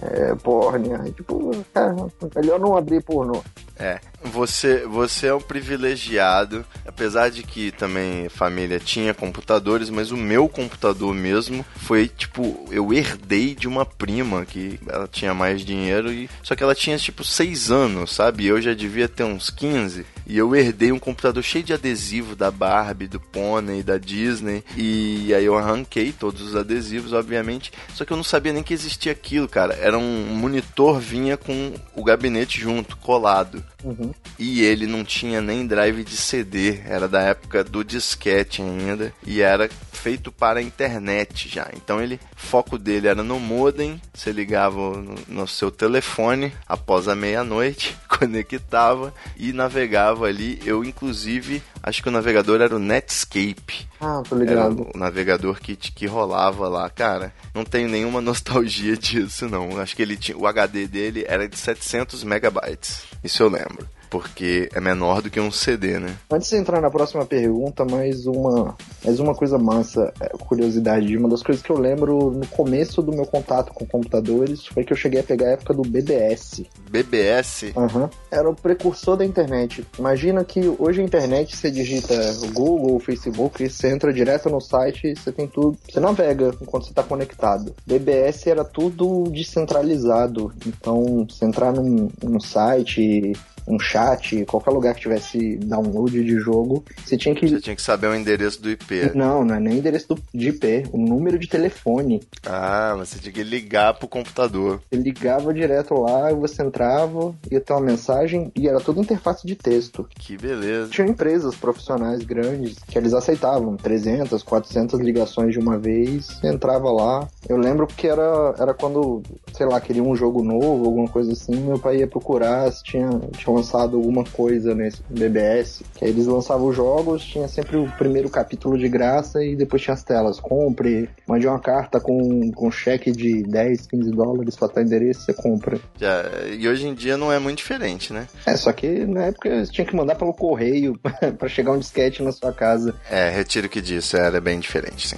é, 0.00 0.34
porn, 0.36 1.12
tipo, 1.12 1.50
é, 1.74 2.40
melhor 2.40 2.58
não 2.58 2.76
abrir 2.76 3.02
pornô. 3.02 3.42
É, 3.76 3.98
você, 4.22 4.86
você 4.86 5.26
é 5.26 5.34
um 5.34 5.40
privilegiado, 5.40 6.64
apesar 6.86 7.28
de 7.28 7.42
que 7.42 7.72
também 7.72 8.28
família 8.28 8.78
tinha 8.78 9.12
computadores, 9.12 9.90
mas 9.90 10.12
o 10.12 10.16
meu 10.16 10.48
computador 10.48 11.12
mesmo 11.12 11.64
foi 11.76 12.06
tipo, 12.06 12.64
eu 12.70 12.92
herdei 12.92 13.54
de 13.54 13.66
uma 13.66 13.84
prima 13.84 14.44
que 14.44 14.78
ela 14.86 15.08
tinha 15.08 15.34
mais 15.34 15.62
dinheiro 15.62 16.12
e 16.12 16.30
só 16.42 16.54
que 16.54 16.62
ela 16.62 16.74
tinha 16.74 16.96
tipo 16.96 17.24
6 17.24 17.72
anos, 17.72 18.14
sabe? 18.14 18.46
Eu 18.46 18.62
já 18.62 18.74
devia 18.74 19.08
ter 19.08 19.24
uns 19.24 19.50
15 19.50 20.06
e 20.26 20.38
eu 20.38 20.54
herdei 20.54 20.92
um 20.92 20.98
computador 20.98 21.42
cheio 21.42 21.64
de 21.64 21.72
adesivo 21.72 22.34
da 22.34 22.50
Barbie, 22.50 23.08
do 23.08 23.20
Pônei, 23.20 23.82
da 23.82 23.98
Disney 23.98 24.64
e 24.76 25.32
aí 25.34 25.44
eu 25.44 25.56
arranquei 25.56 26.12
todos 26.12 26.40
os 26.40 26.56
adesivos, 26.56 27.12
obviamente, 27.12 27.72
só 27.94 28.04
que 28.04 28.12
eu 28.12 28.16
não 28.16 28.24
sabia 28.24 28.52
nem 28.52 28.62
que 28.62 28.74
existia 28.74 29.12
aquilo, 29.12 29.48
cara. 29.48 29.74
Era 29.74 29.98
um 29.98 30.26
monitor 30.34 30.98
vinha 30.98 31.36
com 31.36 31.74
o 31.94 32.02
gabinete 32.02 32.60
junto, 32.60 32.96
colado. 32.96 33.64
Uhum. 33.82 34.14
E 34.38 34.62
ele 34.62 34.86
não 34.86 35.04
tinha 35.04 35.40
nem 35.40 35.66
drive 35.66 36.02
de 36.04 36.16
CD, 36.16 36.80
era 36.86 37.06
da 37.06 37.20
época 37.20 37.62
do 37.62 37.84
disquete 37.84 38.62
ainda 38.62 39.12
e 39.26 39.40
era 39.40 39.68
feito 39.92 40.32
para 40.32 40.60
a 40.60 40.62
internet 40.62 41.48
já. 41.48 41.68
Então 41.74 42.00
ele, 42.00 42.18
foco 42.34 42.78
dele 42.78 43.08
era 43.08 43.22
no 43.22 43.38
modem, 43.38 44.00
você 44.12 44.32
ligava 44.32 44.96
no, 44.96 45.14
no 45.28 45.48
seu 45.48 45.70
telefone 45.70 46.52
após 46.66 47.08
a 47.08 47.14
meia-noite, 47.14 47.96
conectava 48.08 49.14
e 49.36 49.52
navegava 49.52 50.13
ali. 50.22 50.60
Eu 50.64 50.84
inclusive 50.84 51.62
acho 51.82 52.02
que 52.02 52.08
o 52.08 52.12
navegador 52.12 52.60
era 52.60 52.76
o 52.76 52.78
Netscape. 52.78 53.88
Ah, 54.00 54.22
tô 54.28 54.36
ligado. 54.36 54.86
O 54.94 54.98
navegador 54.98 55.58
que, 55.58 55.74
que 55.74 56.06
rolava 56.06 56.68
lá. 56.68 56.90
Cara, 56.90 57.32
não 57.54 57.64
tenho 57.64 57.88
nenhuma 57.88 58.20
nostalgia 58.22 58.96
disso, 58.96 59.48
não. 59.48 59.80
Acho 59.80 59.96
que 59.96 60.02
ele 60.02 60.16
tinha, 60.16 60.36
o 60.36 60.46
HD 60.46 60.86
dele 60.86 61.24
era 61.26 61.48
de 61.48 61.56
700 61.56 62.22
megabytes. 62.22 63.04
Isso 63.24 63.42
eu 63.42 63.48
lembro 63.48 63.88
porque 64.14 64.68
é 64.72 64.80
menor 64.80 65.20
do 65.20 65.28
que 65.28 65.40
um 65.40 65.50
CD, 65.50 65.98
né? 65.98 66.14
Antes 66.30 66.48
de 66.48 66.54
entrar 66.54 66.80
na 66.80 66.88
próxima 66.88 67.26
pergunta, 67.26 67.84
mais 67.84 68.26
uma, 68.26 68.76
mais 69.04 69.18
uma 69.18 69.34
coisa 69.34 69.58
massa, 69.58 70.12
é, 70.20 70.28
curiosidade. 70.28 71.16
Uma 71.16 71.28
das 71.28 71.42
coisas 71.42 71.60
que 71.60 71.70
eu 71.70 71.76
lembro 71.76 72.30
no 72.30 72.46
começo 72.46 73.02
do 73.02 73.10
meu 73.10 73.26
contato 73.26 73.72
com 73.74 73.84
computadores 73.84 74.68
foi 74.68 74.84
que 74.84 74.92
eu 74.92 74.96
cheguei 74.96 75.18
a 75.18 75.24
pegar 75.24 75.48
a 75.48 75.50
época 75.54 75.74
do 75.74 75.82
BBS. 75.82 76.62
BBS? 76.88 77.72
Uhum. 77.74 78.08
Era 78.30 78.48
o 78.48 78.54
precursor 78.54 79.16
da 79.16 79.24
internet. 79.24 79.84
Imagina 79.98 80.44
que 80.44 80.60
hoje 80.78 81.00
a 81.00 81.04
internet 81.04 81.56
você 81.56 81.68
digita 81.68 82.14
Google, 82.52 83.00
Facebook, 83.00 83.68
você 83.68 83.88
entra 83.88 84.12
direto 84.12 84.48
no 84.48 84.60
site, 84.60 85.16
você 85.16 85.32
tem 85.32 85.48
tudo, 85.48 85.76
você 85.90 85.98
navega 85.98 86.54
enquanto 86.62 86.84
você 86.84 86.90
está 86.90 87.02
conectado. 87.02 87.74
BBS 87.84 88.46
era 88.46 88.64
tudo 88.64 89.24
descentralizado. 89.24 90.52
Então, 90.64 91.26
você 91.28 91.44
entrar 91.44 91.72
num, 91.72 92.08
num 92.22 92.38
site, 92.38 93.32
um 93.66 93.78
chat, 93.78 94.44
qualquer 94.46 94.70
lugar 94.70 94.94
que 94.94 95.00
tivesse 95.00 95.56
download 95.56 96.22
de 96.22 96.38
jogo, 96.38 96.84
você 97.04 97.16
tinha 97.16 97.34
que. 97.34 97.48
Você 97.48 97.60
tinha 97.60 97.76
que 97.76 97.82
saber 97.82 98.08
o 98.08 98.14
endereço 98.14 98.60
do 98.60 98.70
IP. 98.70 99.12
Não, 99.14 99.44
não 99.44 99.54
é 99.54 99.60
nem 99.60 99.78
endereço 99.78 100.08
do, 100.08 100.22
de 100.32 100.48
IP, 100.50 100.84
o 100.92 100.98
número 100.98 101.38
de 101.38 101.48
telefone. 101.48 102.22
Ah, 102.46 102.94
você 102.98 103.18
tinha 103.18 103.32
que 103.32 103.42
ligar 103.42 103.94
pro 103.94 104.08
computador. 104.08 104.80
Você 104.90 105.00
ligava 105.00 105.52
direto 105.52 105.94
lá, 105.94 106.32
você 106.32 106.62
entrava, 106.62 107.34
ia 107.50 107.60
ter 107.60 107.72
uma 107.72 107.82
mensagem 107.82 108.52
e 108.54 108.68
era 108.68 108.80
toda 108.80 109.00
interface 109.00 109.46
de 109.46 109.54
texto. 109.54 110.06
Que 110.14 110.36
beleza. 110.36 110.90
Tinha 110.90 111.06
empresas 111.06 111.54
profissionais 111.54 112.22
grandes 112.24 112.78
que 112.86 112.98
eles 112.98 113.14
aceitavam 113.14 113.76
300, 113.76 114.42
400 114.42 115.00
ligações 115.00 115.52
de 115.52 115.58
uma 115.58 115.78
vez, 115.78 116.42
entrava 116.42 116.90
lá. 116.90 117.28
Eu 117.48 117.56
lembro 117.56 117.86
que 117.86 118.06
era, 118.06 118.54
era 118.58 118.74
quando, 118.74 119.22
sei 119.52 119.66
lá, 119.66 119.80
queria 119.80 120.02
um 120.02 120.14
jogo 120.14 120.42
novo, 120.42 120.84
alguma 120.84 121.08
coisa 121.08 121.32
assim, 121.32 121.54
meu 121.56 121.78
pai 121.78 121.98
ia 121.98 122.06
procurar 122.06 122.70
se 122.72 122.82
tinha, 122.82 123.08
tinha 123.36 123.53
lançado 123.54 123.96
alguma 123.96 124.24
coisa 124.24 124.74
nesse 124.74 125.02
BBS, 125.08 125.82
que 125.94 126.04
aí 126.04 126.10
eles 126.10 126.26
lançavam 126.26 126.68
os 126.68 126.76
jogos, 126.76 127.24
tinha 127.24 127.48
sempre 127.48 127.76
o 127.76 127.90
primeiro 127.96 128.28
capítulo 128.28 128.78
de 128.78 128.88
graça 128.88 129.44
e 129.44 129.56
depois 129.56 129.82
tinha 129.82 129.94
as 129.94 130.02
telas. 130.02 130.40
Compre, 130.40 131.08
mande 131.26 131.46
uma 131.46 131.58
carta 131.58 132.00
com, 132.00 132.50
com 132.52 132.70
cheque 132.70 133.12
de 133.12 133.42
10, 133.42 133.86
15 133.86 134.10
dólares 134.10 134.56
pra 134.56 134.68
tal 134.68 134.82
endereço, 134.82 135.22
você 135.22 135.32
compra. 135.32 135.78
Já, 135.98 136.24
e 136.58 136.66
hoje 136.68 136.86
em 136.86 136.94
dia 136.94 137.16
não 137.16 137.32
é 137.32 137.38
muito 137.38 137.58
diferente, 137.58 138.12
né? 138.12 138.26
É, 138.46 138.56
só 138.56 138.72
que 138.72 139.06
na 139.06 139.24
época 139.24 139.64
você 139.64 139.72
tinha 139.72 139.86
que 139.86 139.94
mandar 139.94 140.16
pelo 140.16 140.32
correio 140.32 140.98
para 141.38 141.48
chegar 141.48 141.72
um 141.72 141.78
disquete 141.78 142.22
na 142.22 142.32
sua 142.32 142.52
casa. 142.52 142.94
É, 143.10 143.30
retiro 143.30 143.66
o 143.66 143.70
que 143.70 143.80
disse, 143.80 144.16
era 144.16 144.40
bem 144.40 144.58
diferente, 144.58 145.08
sim. 145.08 145.16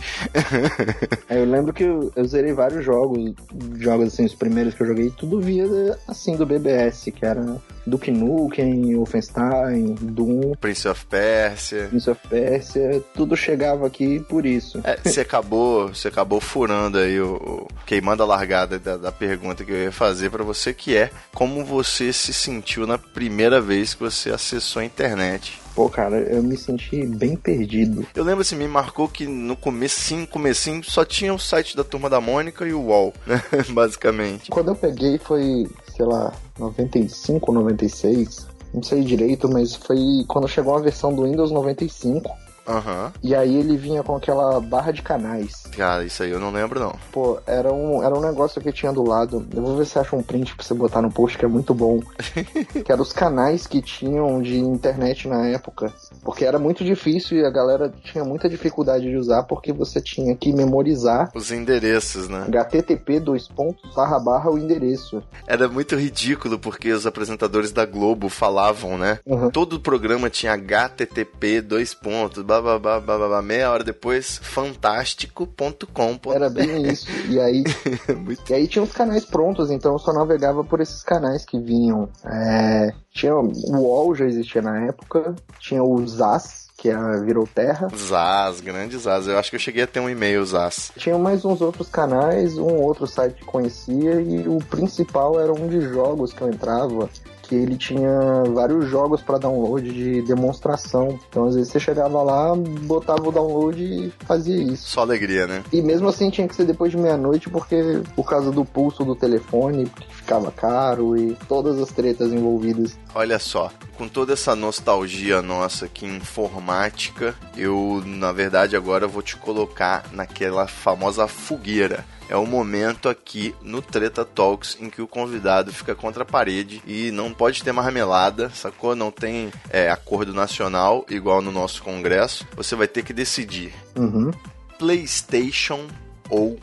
eu 1.31 1.45
lembro 1.45 1.73
que 1.73 1.85
eu, 1.85 2.13
eu 2.15 2.25
zerei 2.25 2.53
vários 2.53 2.85
jogos, 2.85 3.35
jogos 3.79 4.09
assim, 4.09 4.25
os 4.25 4.35
primeiros 4.35 4.75
que 4.75 4.83
eu 4.83 4.87
joguei, 4.87 5.11
tudo 5.11 5.41
via 5.41 5.67
assim 6.07 6.37
do 6.37 6.47
BBS, 6.47 7.11
que 7.11 7.25
era 7.25 7.61
Duke 7.87 8.11
Nukem, 8.11 8.97
Wolfenstein, 8.97 9.95
Doom, 9.95 10.55
Prince 10.61 10.89
of 10.89 11.07
Persia. 11.07 11.87
Prince 11.89 12.11
of 12.11 12.21
Persia, 12.29 13.03
tudo 13.15 13.37
chegava 13.37 13.87
aqui 13.87 14.21
por 14.21 14.45
isso. 14.45 14.81
É, 14.83 14.99
você 15.03 15.21
acabou, 15.21 15.89
você 15.89 16.09
acabou 16.09 16.41
furando 16.41 16.99
aí 16.99 17.21
o, 17.21 17.35
o 17.35 17.69
queimando 17.87 18.23
a 18.23 18.27
largada 18.27 18.79
da, 18.79 18.97
da 18.97 19.13
pergunta 19.13 19.65
que 19.65 19.71
eu 19.71 19.77
ia 19.77 19.93
fazer 19.93 20.31
para 20.31 20.43
você, 20.43 20.75
que 20.75 20.97
é 20.97 21.11
como 21.35 21.65
você 21.65 22.13
se 22.13 22.33
sentiu 22.33 22.87
na 22.87 22.99
primeira 22.99 23.61
vez 23.61 23.95
que 23.95 24.03
você 24.03 24.31
acessou 24.31 24.81
a 24.81 24.85
internet. 24.85 25.61
Pô, 25.77 25.91
cara, 25.91 26.17
eu 26.21 26.43
me 26.43 26.57
senti 26.57 27.05
bem 27.05 27.37
perdido. 27.37 28.07
Eu 28.15 28.25
lembro 28.25 28.41
assim, 28.41 28.57
me 28.57 28.67
marcou 28.67 29.07
que 29.07 29.27
no 29.27 29.55
comecinho, 29.55 30.27
comecinho, 30.27 30.83
só 30.83 31.05
tinha 31.05 31.35
o 31.35 31.39
site 31.39 31.77
da 31.77 31.85
Turma 31.85 32.09
da 32.09 32.19
Mônica 32.19 32.67
e 32.67 32.73
o 32.73 32.81
UOL, 32.81 33.13
né? 33.27 33.43
Basicamente. 33.69 34.51
Quando 34.51 34.69
eu 34.69 34.75
peguei 34.75 35.19
foi, 35.19 35.67
sei 35.97 36.05
lá, 36.05 36.33
95, 36.59 37.53
96, 37.53 38.47
não 38.75 38.83
sei 38.83 39.03
direito, 39.03 39.49
mas 39.49 39.75
foi 39.75 40.25
quando 40.29 40.47
chegou 40.47 40.77
a 40.77 40.81
versão 40.81 41.15
do 41.15 41.25
Windows 41.25 41.51
95 41.51 42.31
Aham. 42.67 43.13
E 43.23 43.35
aí 43.35 43.57
ele 43.57 43.77
vinha 43.77 44.03
com 44.03 44.17
aquela 44.17 44.61
barra 44.61 44.93
de 44.93 45.03
canais. 45.03 45.65
Cara, 45.77 46.05
isso 46.05 46.23
aí 46.23 46.31
eu 46.31 46.41
não 46.41 46.51
lembro 46.51 46.81
não. 46.81 46.95
Pô, 47.13 47.39
era 47.47 47.73
um, 47.73 48.03
era 48.03 48.15
um 48.15 48.21
negócio 48.21 48.61
que 48.61 48.73
tinha 48.73 48.93
do 48.93 49.03
lado. 49.03 49.47
Eu 49.55 49.63
vou 49.63 49.77
ver 49.77 49.87
se 49.87 49.99
acha 49.99 50.17
um 50.17 50.23
print 50.23 50.55
pra 50.55 50.65
você 50.65 50.75
botar 50.75 51.03
no 51.03 51.11
post, 51.11 51.39
que 51.39 51.45
é 51.45 51.49
muito 51.49 51.75
bom. 51.75 52.01
que 52.85 52.91
era 52.91 53.01
os 53.01 53.13
canais 53.13 53.67
que 53.67 53.81
tinham 53.81 54.41
de 54.43 54.59
internet 54.59 55.29
na 55.29 55.47
época. 55.47 55.93
Porque 56.23 56.45
era 56.45 56.59
muito 56.59 56.85
difícil 56.85 57.39
e 57.39 57.45
a 57.45 57.51
galera 57.51 57.93
tinha 58.05 58.25
muita 58.25 58.49
dificuldade 58.49 59.09
de 59.09 59.17
usar 59.17 59.45
porque 59.45 59.73
você 59.73 60.01
tinha 60.01 60.35
que 60.37 60.53
memorizar 60.53 61.31
Os 61.35 61.51
endereços, 61.51 62.29
né? 62.29 62.47
http 62.49 63.21
dois 63.21 63.49
pontos 63.49 63.95
barra 63.95 64.19
barra 64.19 64.51
o 64.51 64.59
endereço. 64.59 65.23
Era 65.47 65.69
muito 65.69 65.97
ridículo 65.97 66.59
porque 66.59 66.93
os 66.93 67.07
apresentadores 67.07 67.73
da 67.73 67.85
Globo 67.85 68.29
falavam, 68.29 68.99
né? 68.99 69.19
Uhum. 69.27 69.51
Todo 69.51 69.75
o 69.75 69.81
programa 69.81 70.31
tinha 70.31 70.57
http 70.57 71.61
dois 71.61 71.95
pontos, 71.95 72.43
blá 72.43 72.56
blá 72.61 72.79
blá 72.79 72.79
blá 72.79 73.01
blá 73.01 73.19
blá, 73.19 73.29
blá 73.29 73.43
meia 73.43 73.71
hora 73.71 73.85
depois, 73.85 74.39
fantástico.com. 74.43 76.19
Era 76.33 76.51
bem 76.51 76.89
isso. 76.89 77.07
E 77.29 77.41
aí, 77.41 77.65
e 78.49 78.55
aí 78.55 78.67
tinha 78.67 78.83
os 78.83 78.93
canais 78.93 79.25
prontos, 79.25 79.71
então 79.71 79.93
eu 79.93 79.99
só 79.99 80.13
navegava 80.13 80.65
por 80.65 80.81
esses 80.81 81.03
canais 81.03 81.45
que 81.45 81.59
vinham. 81.59 82.09
É, 82.25 82.93
tinha 83.11 83.35
o 83.35 83.51
UOL, 83.71 84.15
já 84.15 84.27
existia 84.27 84.63
na 84.63 84.87
época, 84.87 85.35
tinha 85.59 85.83
o 85.83 86.07
ZAS, 86.07 86.67
que 86.77 86.91
era, 86.91 87.21
virou 87.21 87.47
Terra. 87.47 87.89
Zaz, 87.97 88.61
grande 88.61 88.99
Zaz. 88.99 89.27
Eu 89.27 89.39
acho 89.39 89.51
que 89.51 89.57
eu 89.57 89.61
cheguei 89.61 89.85
a 89.85 89.87
ter 89.87 90.01
um 90.01 90.11
e-mail 90.11 90.45
Zaz. 90.45 90.93
Tinha 90.97 91.17
mais 91.19 91.45
uns 91.45 91.61
outros 91.61 91.89
canais, 91.89 92.59
um 92.59 92.77
outro 92.77 93.07
site 93.07 93.37
que 93.37 93.45
conhecia, 93.45 94.21
e 94.21 94.47
o 94.47 94.59
principal 94.59 95.41
era 95.41 95.53
um 95.53 95.69
de 95.69 95.81
jogos 95.81 96.33
que 96.33 96.43
eu 96.43 96.49
entrava, 96.49 97.09
que 97.47 97.55
ele 97.55 97.77
tinha 97.77 98.43
vários 98.53 98.89
jogos 98.89 99.23
para 99.23 99.39
download 99.39 99.91
de 99.91 100.23
demonstração. 100.23 101.19
Então 101.29 101.47
às 101.47 101.55
vezes 101.55 101.71
você 101.71 101.81
chegava 101.81 102.23
lá, 102.23 102.55
botava 102.57 103.29
o 103.29 103.33
download 103.33 103.83
e 103.83 104.13
fazia 104.25 104.57
isso. 104.57 104.91
Só 104.91 105.03
alegria, 105.03 105.47
né? 105.47 105.63
E 105.73 105.81
mesmo 105.81 106.09
assim 106.09 106.29
tinha 106.31 106.49
que 106.49 106.55
ser 106.55 106.65
depois 106.65 106.91
de 106.91 106.99
meia-noite, 106.99 107.49
porque 107.49 108.03
por 108.15 108.29
causa 108.29 108.51
do 108.51 108.65
pulso 108.65 109.05
do 109.05 109.15
telefone, 109.15 109.87
porque 109.87 110.13
ficava 110.13 110.51
caro 110.51 111.17
e 111.17 111.37
todas 111.49 111.79
as 111.79 111.91
tretas 111.91 112.33
envolvidas. 112.33 112.99
Olha 113.15 113.39
só, 113.39 113.71
com 113.97 114.09
toda 114.09 114.33
essa 114.33 114.55
nostalgia 114.55 115.41
nossa 115.41 115.87
aqui 115.87 116.05
em 116.05 116.17
informática, 116.17 117.35
eu, 117.57 118.03
na 118.05 118.33
verdade, 118.33 118.77
agora 118.77 119.07
vou 119.07 119.23
te 119.23 119.37
colocar 119.37 120.05
naquela 120.13 120.67
famosa 120.67 121.27
fogueira. 121.27 122.05
É 122.29 122.37
o 122.37 122.45
momento 122.45 123.09
aqui 123.09 123.55
no 123.63 123.81
Treta 123.81 124.25
Talks 124.25 124.77
em 124.81 124.91
que 124.91 125.01
o 125.01 125.07
convidado 125.07 125.73
fica 125.73 125.95
contra 125.95 126.23
a 126.25 126.27
parede 126.27 126.83
e 126.85 127.11
não 127.13 127.33
pode 127.33 127.63
ter 127.63 127.71
marmelada, 127.73 128.51
sacou? 128.51 128.97
Não 128.97 129.13
tem 129.13 129.53
é, 129.71 129.89
acordo 129.91 130.35
nacional 130.35 131.07
igual 131.09 131.41
no 131.41 131.53
nosso 131.53 131.83
congresso. 131.83 132.45
Você 132.57 132.75
vai 132.75 132.89
ter 132.89 133.05
que 133.05 133.13
decidir 133.13 133.73
Uhum. 133.97 134.33
PlayStation 134.79 135.87
ou 136.29 136.59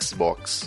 Xbox. 0.00 0.66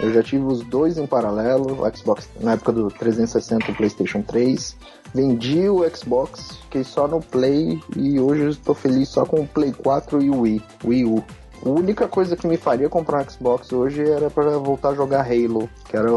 Eu 0.00 0.12
já 0.14 0.22
tive 0.22 0.44
os 0.44 0.62
dois 0.62 0.96
em 0.96 1.06
paralelo, 1.06 1.82
o 1.84 1.96
Xbox 1.96 2.28
na 2.40 2.52
época 2.52 2.70
do 2.70 2.88
360 2.88 3.66
e 3.68 3.72
o 3.72 3.76
PlayStation 3.76 4.22
3. 4.22 4.76
Vendi 5.12 5.68
o 5.68 5.84
Xbox, 5.90 6.58
fiquei 6.62 6.84
só 6.84 7.08
no 7.08 7.20
Play 7.20 7.80
e 7.96 8.20
hoje 8.20 8.42
eu 8.42 8.50
estou 8.50 8.74
feliz 8.74 9.08
só 9.08 9.24
com 9.24 9.40
o 9.40 9.46
Play 9.48 9.72
4 9.72 10.22
e 10.22 10.30
o 10.30 10.42
Wii, 10.42 10.62
Wii 10.84 11.04
U. 11.04 11.24
A 11.64 11.68
única 11.68 12.06
coisa 12.08 12.36
que 12.36 12.46
me 12.46 12.56
faria 12.56 12.88
comprar 12.88 13.22
um 13.24 13.30
Xbox 13.30 13.72
hoje 13.72 14.02
era 14.02 14.30
para 14.30 14.58
voltar 14.58 14.90
a 14.90 14.94
jogar 14.94 15.20
Halo, 15.26 15.68
que 15.88 15.96
era, 15.96 16.08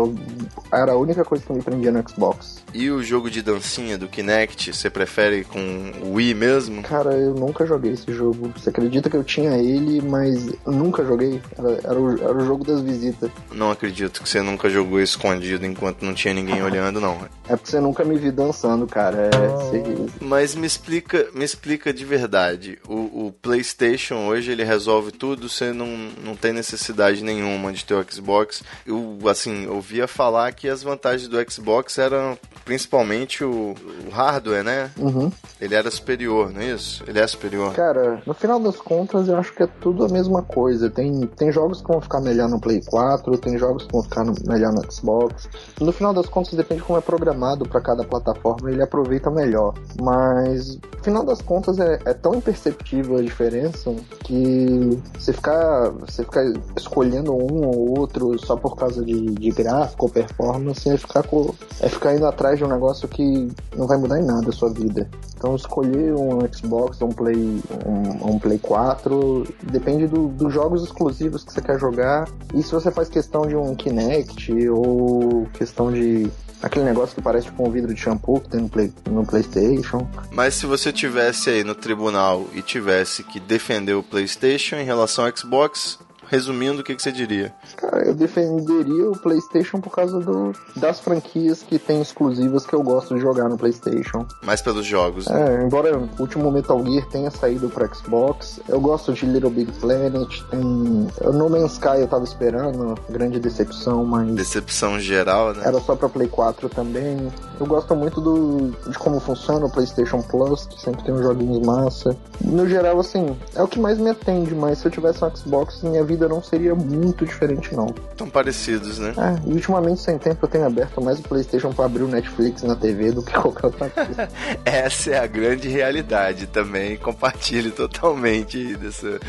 era 0.72 0.92
a 0.94 0.98
única 0.98 1.24
coisa 1.26 1.44
que 1.44 1.52
me 1.54 1.62
prendia 1.62 1.92
no 1.92 2.04
Xbox. 2.08 2.62
E 2.74 2.90
o 2.90 3.04
jogo 3.04 3.30
de 3.30 3.42
dancinha 3.42 3.98
do 3.98 4.08
Kinect, 4.08 4.74
você 4.74 4.90
prefere 4.90 5.44
com 5.44 5.60
o 6.06 6.14
Wii 6.14 6.34
mesmo? 6.36 6.82
Cara, 6.84 7.14
eu 7.14 7.34
nunca 7.34 7.66
joguei 7.66 7.92
esse 7.94 8.12
jogo. 8.14 8.52
Você 8.56 8.70
acredita 8.70 9.10
que 9.10 9.18
eu 9.18 9.24
tinha 9.24 9.58
ele, 9.58 10.02
mas 10.02 10.48
nunca 10.66 11.04
joguei? 11.04 11.42
Era, 11.58 11.72
era, 11.84 12.00
o, 12.00 12.12
era 12.22 12.38
o 12.38 12.46
jogo 12.46 12.64
das 12.64 12.82
visitas. 12.82 13.30
Não 13.52 13.72
acredito 13.72 14.22
que 14.22 14.30
você 14.30 14.42
nunca 14.42 14.70
jogou 14.70 15.02
escondido 15.02 15.66
enquanto 15.66 16.04
não 16.06 16.14
tinha 16.14 16.34
ninguém 16.34 16.62
olhando, 16.64 17.02
não. 17.02 17.18
É 17.50 17.56
porque 17.56 17.72
você 17.72 17.80
nunca 17.82 18.06
me 18.06 18.18
viu 18.18 18.32
dançando, 18.32 18.88
cara. 18.88 19.30
É, 19.34 19.48
você- 19.50 19.84
Mas 20.22 20.56
me 20.56 20.66
explica, 20.68 21.28
me 21.34 21.44
explica 21.44 21.92
de 21.94 22.06
verdade. 22.06 22.80
O, 22.88 23.28
o 23.28 23.36
PlayStation 23.42 24.28
hoje 24.28 24.52
ele 24.52 24.64
resolve 24.64 25.12
tudo, 25.12 25.31
você 25.40 25.72
não, 25.72 25.88
não 26.24 26.36
tem 26.36 26.52
necessidade 26.54 27.24
nenhuma 27.24 27.72
de 27.72 27.86
ter 27.86 27.94
o 27.94 28.06
Xbox. 28.10 28.64
Eu 28.86 29.18
assim 29.30 29.68
ouvia 29.68 30.08
falar 30.08 30.52
que 30.54 30.68
as 30.68 30.84
vantagens 30.84 31.28
do 31.30 31.38
Xbox 31.52 31.98
eram 31.98 32.38
principalmente 32.66 33.44
o, 33.44 33.76
o 34.08 34.10
hardware, 34.12 34.64
né? 34.64 34.92
Uhum. 34.98 35.32
Ele 35.60 35.76
era 35.76 35.90
superior, 35.92 36.52
não 36.52 36.62
é 36.62 36.72
isso? 36.72 37.04
Ele 37.08 37.20
é 37.20 37.28
superior. 37.28 37.74
Cara, 37.74 38.22
no 38.26 38.34
final 38.34 38.60
das 38.60 38.76
contas, 38.78 39.28
eu 39.28 39.36
acho 39.38 39.54
que 39.54 39.64
é 39.64 39.68
tudo 39.68 40.06
a 40.06 40.10
mesma 40.10 40.42
coisa. 40.42 40.90
Tem, 40.90 41.22
tem 41.28 41.52
jogos 41.52 41.82
que 41.82 41.88
vão 41.88 42.02
ficar 42.02 42.22
melhor 42.22 42.50
no 42.50 42.60
Play 42.60 42.82
4, 42.86 43.38
tem 43.38 43.58
jogos 43.58 43.86
que 43.86 43.92
vão 43.92 44.04
ficar 44.04 44.24
no- 44.24 44.34
melhor 44.48 44.72
no 44.74 44.92
Xbox. 44.92 45.50
No 45.80 45.92
final 45.92 46.14
das 46.14 46.28
contas, 46.28 46.54
depende 46.54 46.82
de 46.82 46.88
como 46.88 46.98
é 46.98 47.02
programado 47.02 47.68
para 47.68 47.82
cada 47.82 48.04
plataforma, 48.04 48.72
ele 48.72 48.82
aproveita 48.82 49.30
melhor. 49.30 49.74
Mas, 50.00 50.76
no 50.78 51.04
final 51.04 51.26
das 51.26 51.42
contas, 51.42 51.80
é, 51.80 52.00
é 52.06 52.14
tão 52.14 52.36
imperceptível 52.36 53.18
a 53.18 53.22
diferença 53.22 53.94
que 54.24 55.00
você 55.22 55.34
ficar, 55.34 55.90
você 55.92 56.24
ficar 56.24 56.44
escolhendo 56.78 57.32
um 57.34 57.66
ou 57.68 58.00
outro 58.00 58.38
só 58.40 58.56
por 58.56 58.76
causa 58.76 59.04
de, 59.06 59.28
de 59.32 59.52
gráfico 59.52 60.06
ou 60.06 60.12
performance 60.12 60.90
é 60.90 60.98
ficar, 60.98 61.24
co- 61.24 61.54
é 61.80 61.88
ficar 61.88 62.16
indo 62.16 62.26
atrás 62.26 62.58
de 62.58 62.64
um 62.64 62.68
negócio 62.68 63.08
que 63.08 63.48
não 63.78 63.86
vai 63.88 63.98
mudar 63.98 64.20
em 64.20 64.26
nada 64.26 64.50
a 64.50 64.52
sua 64.52 64.70
vida. 64.72 65.08
Então 65.38 65.56
escolher 65.56 66.14
um 66.14 66.40
Xbox, 66.52 67.02
um 67.02 67.10
Play, 67.10 67.62
um, 67.86 68.32
um 68.32 68.40
Play 68.40 68.58
4, 68.60 69.46
depende 69.64 70.08
do- 70.08 70.28
dos 70.28 70.54
jogos 70.54 70.84
exclusivos 70.84 71.44
que 71.44 71.54
você 71.54 71.62
quer 71.62 71.80
jogar. 71.80 72.28
E 72.54 72.64
se 72.64 72.72
você 72.72 72.90
faz 72.92 73.08
questão 73.10 73.44
de 73.48 73.56
um 73.56 73.76
Kinect 73.76 74.70
ou 74.70 75.48
questão 75.54 75.92
de 75.92 76.30
aquele 76.62 76.86
negócio 76.86 77.16
que 77.16 77.22
parece 77.22 77.48
tipo 77.48 77.68
um 77.68 77.72
vidro 77.72 77.94
de 77.94 78.00
shampoo 78.00 78.40
que 78.40 78.50
tem 78.50 78.62
no, 78.62 78.70
Play, 78.70 78.94
no 79.10 79.26
PlayStation. 79.26 80.08
Mas 80.32 80.56
se 80.56 80.66
você 80.66 80.92
tivesse 80.92 81.50
aí 81.50 81.64
no 81.64 81.76
tribunal 81.76 82.48
e 82.54 82.62
tivesse 82.62 83.24
que 83.24 83.40
defender 83.40 83.94
o 83.94 84.04
PlayStation 84.04 84.76
em 84.76 84.86
relação 84.86 85.26
ao 85.26 85.36
Xbox, 85.36 86.00
resumindo, 86.32 86.80
o 86.80 86.84
que, 86.84 86.96
que 86.96 87.02
você 87.04 87.12
diria? 87.12 87.54
Cara, 87.76 88.08
eu 88.08 88.16
defenderia 88.16 89.10
o 89.10 89.18
PlayStation 89.18 89.82
por 89.82 89.92
causa 89.92 90.18
do, 90.22 90.54
das 90.78 91.02
franquias 91.02 91.62
que 91.62 91.78
tem 91.78 92.02
exclusivas 92.02 92.66
que 92.66 92.74
eu 92.74 92.82
gosto 92.82 93.14
de 93.16 93.22
jogar 93.22 93.50
no 93.50 93.58
PlayStation. 93.58 94.26
Mais 94.42 94.62
pelos 94.62 94.86
jogos. 94.86 95.28
né? 95.28 95.60
É, 95.60 95.66
embora 95.66 95.98
o 95.98 96.10
último 96.18 96.50
Metal 96.50 96.82
Gear 96.86 97.06
tenha 97.10 97.30
saído 97.30 97.70
para 97.70 97.94
Xbox, 97.94 98.62
eu 98.70 98.80
gosto 98.80 99.12
de 99.12 99.26
Little 99.26 99.50
Big 99.50 99.70
Planet, 99.74 100.42
tem 100.50 100.62
No 100.62 101.50
Man's 101.50 101.74
Sky 101.74 102.00
eu 102.00 102.08
tava 102.08 102.24
esperando, 102.24 102.96
grande 103.10 103.38
decepção, 103.38 104.06
mas 104.06 104.34
Decepção 104.34 104.98
geral, 105.00 105.54
né? 105.54 105.64
era 105.66 105.82
só 105.82 105.98
para 105.98 106.08
Play 106.08 106.30
4 106.30 106.70
também. 106.70 107.30
Eu 107.60 107.66
gosto 107.66 107.94
muito 107.94 108.22
do, 108.22 108.72
de 108.90 108.98
como 108.98 109.20
funciona 109.20 109.66
o 109.66 109.70
PlayStation 109.72 110.22
Plus, 110.22 110.66
que 110.66 110.82
sempre 110.82 111.04
tem 111.04 111.14
uns 111.14 111.22
joguinhos 111.22 111.60
massa. 111.66 112.16
No 112.40 112.68
geral, 112.68 113.00
assim, 113.00 113.36
é 113.54 113.62
o 113.62 113.68
que 113.68 113.80
mais 113.80 113.98
me 113.98 114.10
atende, 114.10 114.56
mas 114.56 114.80
se 114.80 114.88
eu 114.88 114.92
tivesse 114.92 115.24
um 115.24 115.36
Xbox, 115.36 115.82
minha 115.84 116.04
vida 116.04 116.21
não 116.28 116.42
seria 116.42 116.76
muito 116.76 117.26
diferente, 117.26 117.76
não. 117.76 117.88
Tão 118.16 118.30
parecidos, 118.30 119.00
né? 119.00 119.14
É, 119.18 119.50
e 119.50 119.54
ultimamente, 119.54 120.02
sem 120.02 120.18
tempo, 120.18 120.46
eu 120.46 120.50
tenho 120.50 120.66
aberto 120.66 121.02
mais 121.02 121.20
o 121.20 121.24
PlayStation 121.24 121.72
para 121.72 121.86
abrir 121.86 122.04
o 122.04 122.08
Netflix 122.08 122.64
na 122.64 122.76
TV 122.76 123.12
do 123.12 123.24
que 123.24 123.34
qualquer 123.38 123.66
outra 123.68 123.90
coisa. 123.90 124.30
Essa 124.66 125.12
é 125.12 125.20
a 125.20 125.28
grande 125.28 125.68
realidade 125.68 126.48
também. 126.48 126.98
Compartilhe 126.98 127.72
totalmente 127.72 128.76
dessa. 128.76 129.20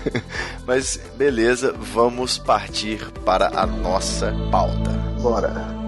Mas 0.66 1.00
beleza, 1.16 1.74
vamos 1.76 2.38
partir 2.38 3.10
para 3.24 3.48
a 3.54 3.66
nossa 3.66 4.34
pauta. 4.50 4.90
Bora. 5.20 5.79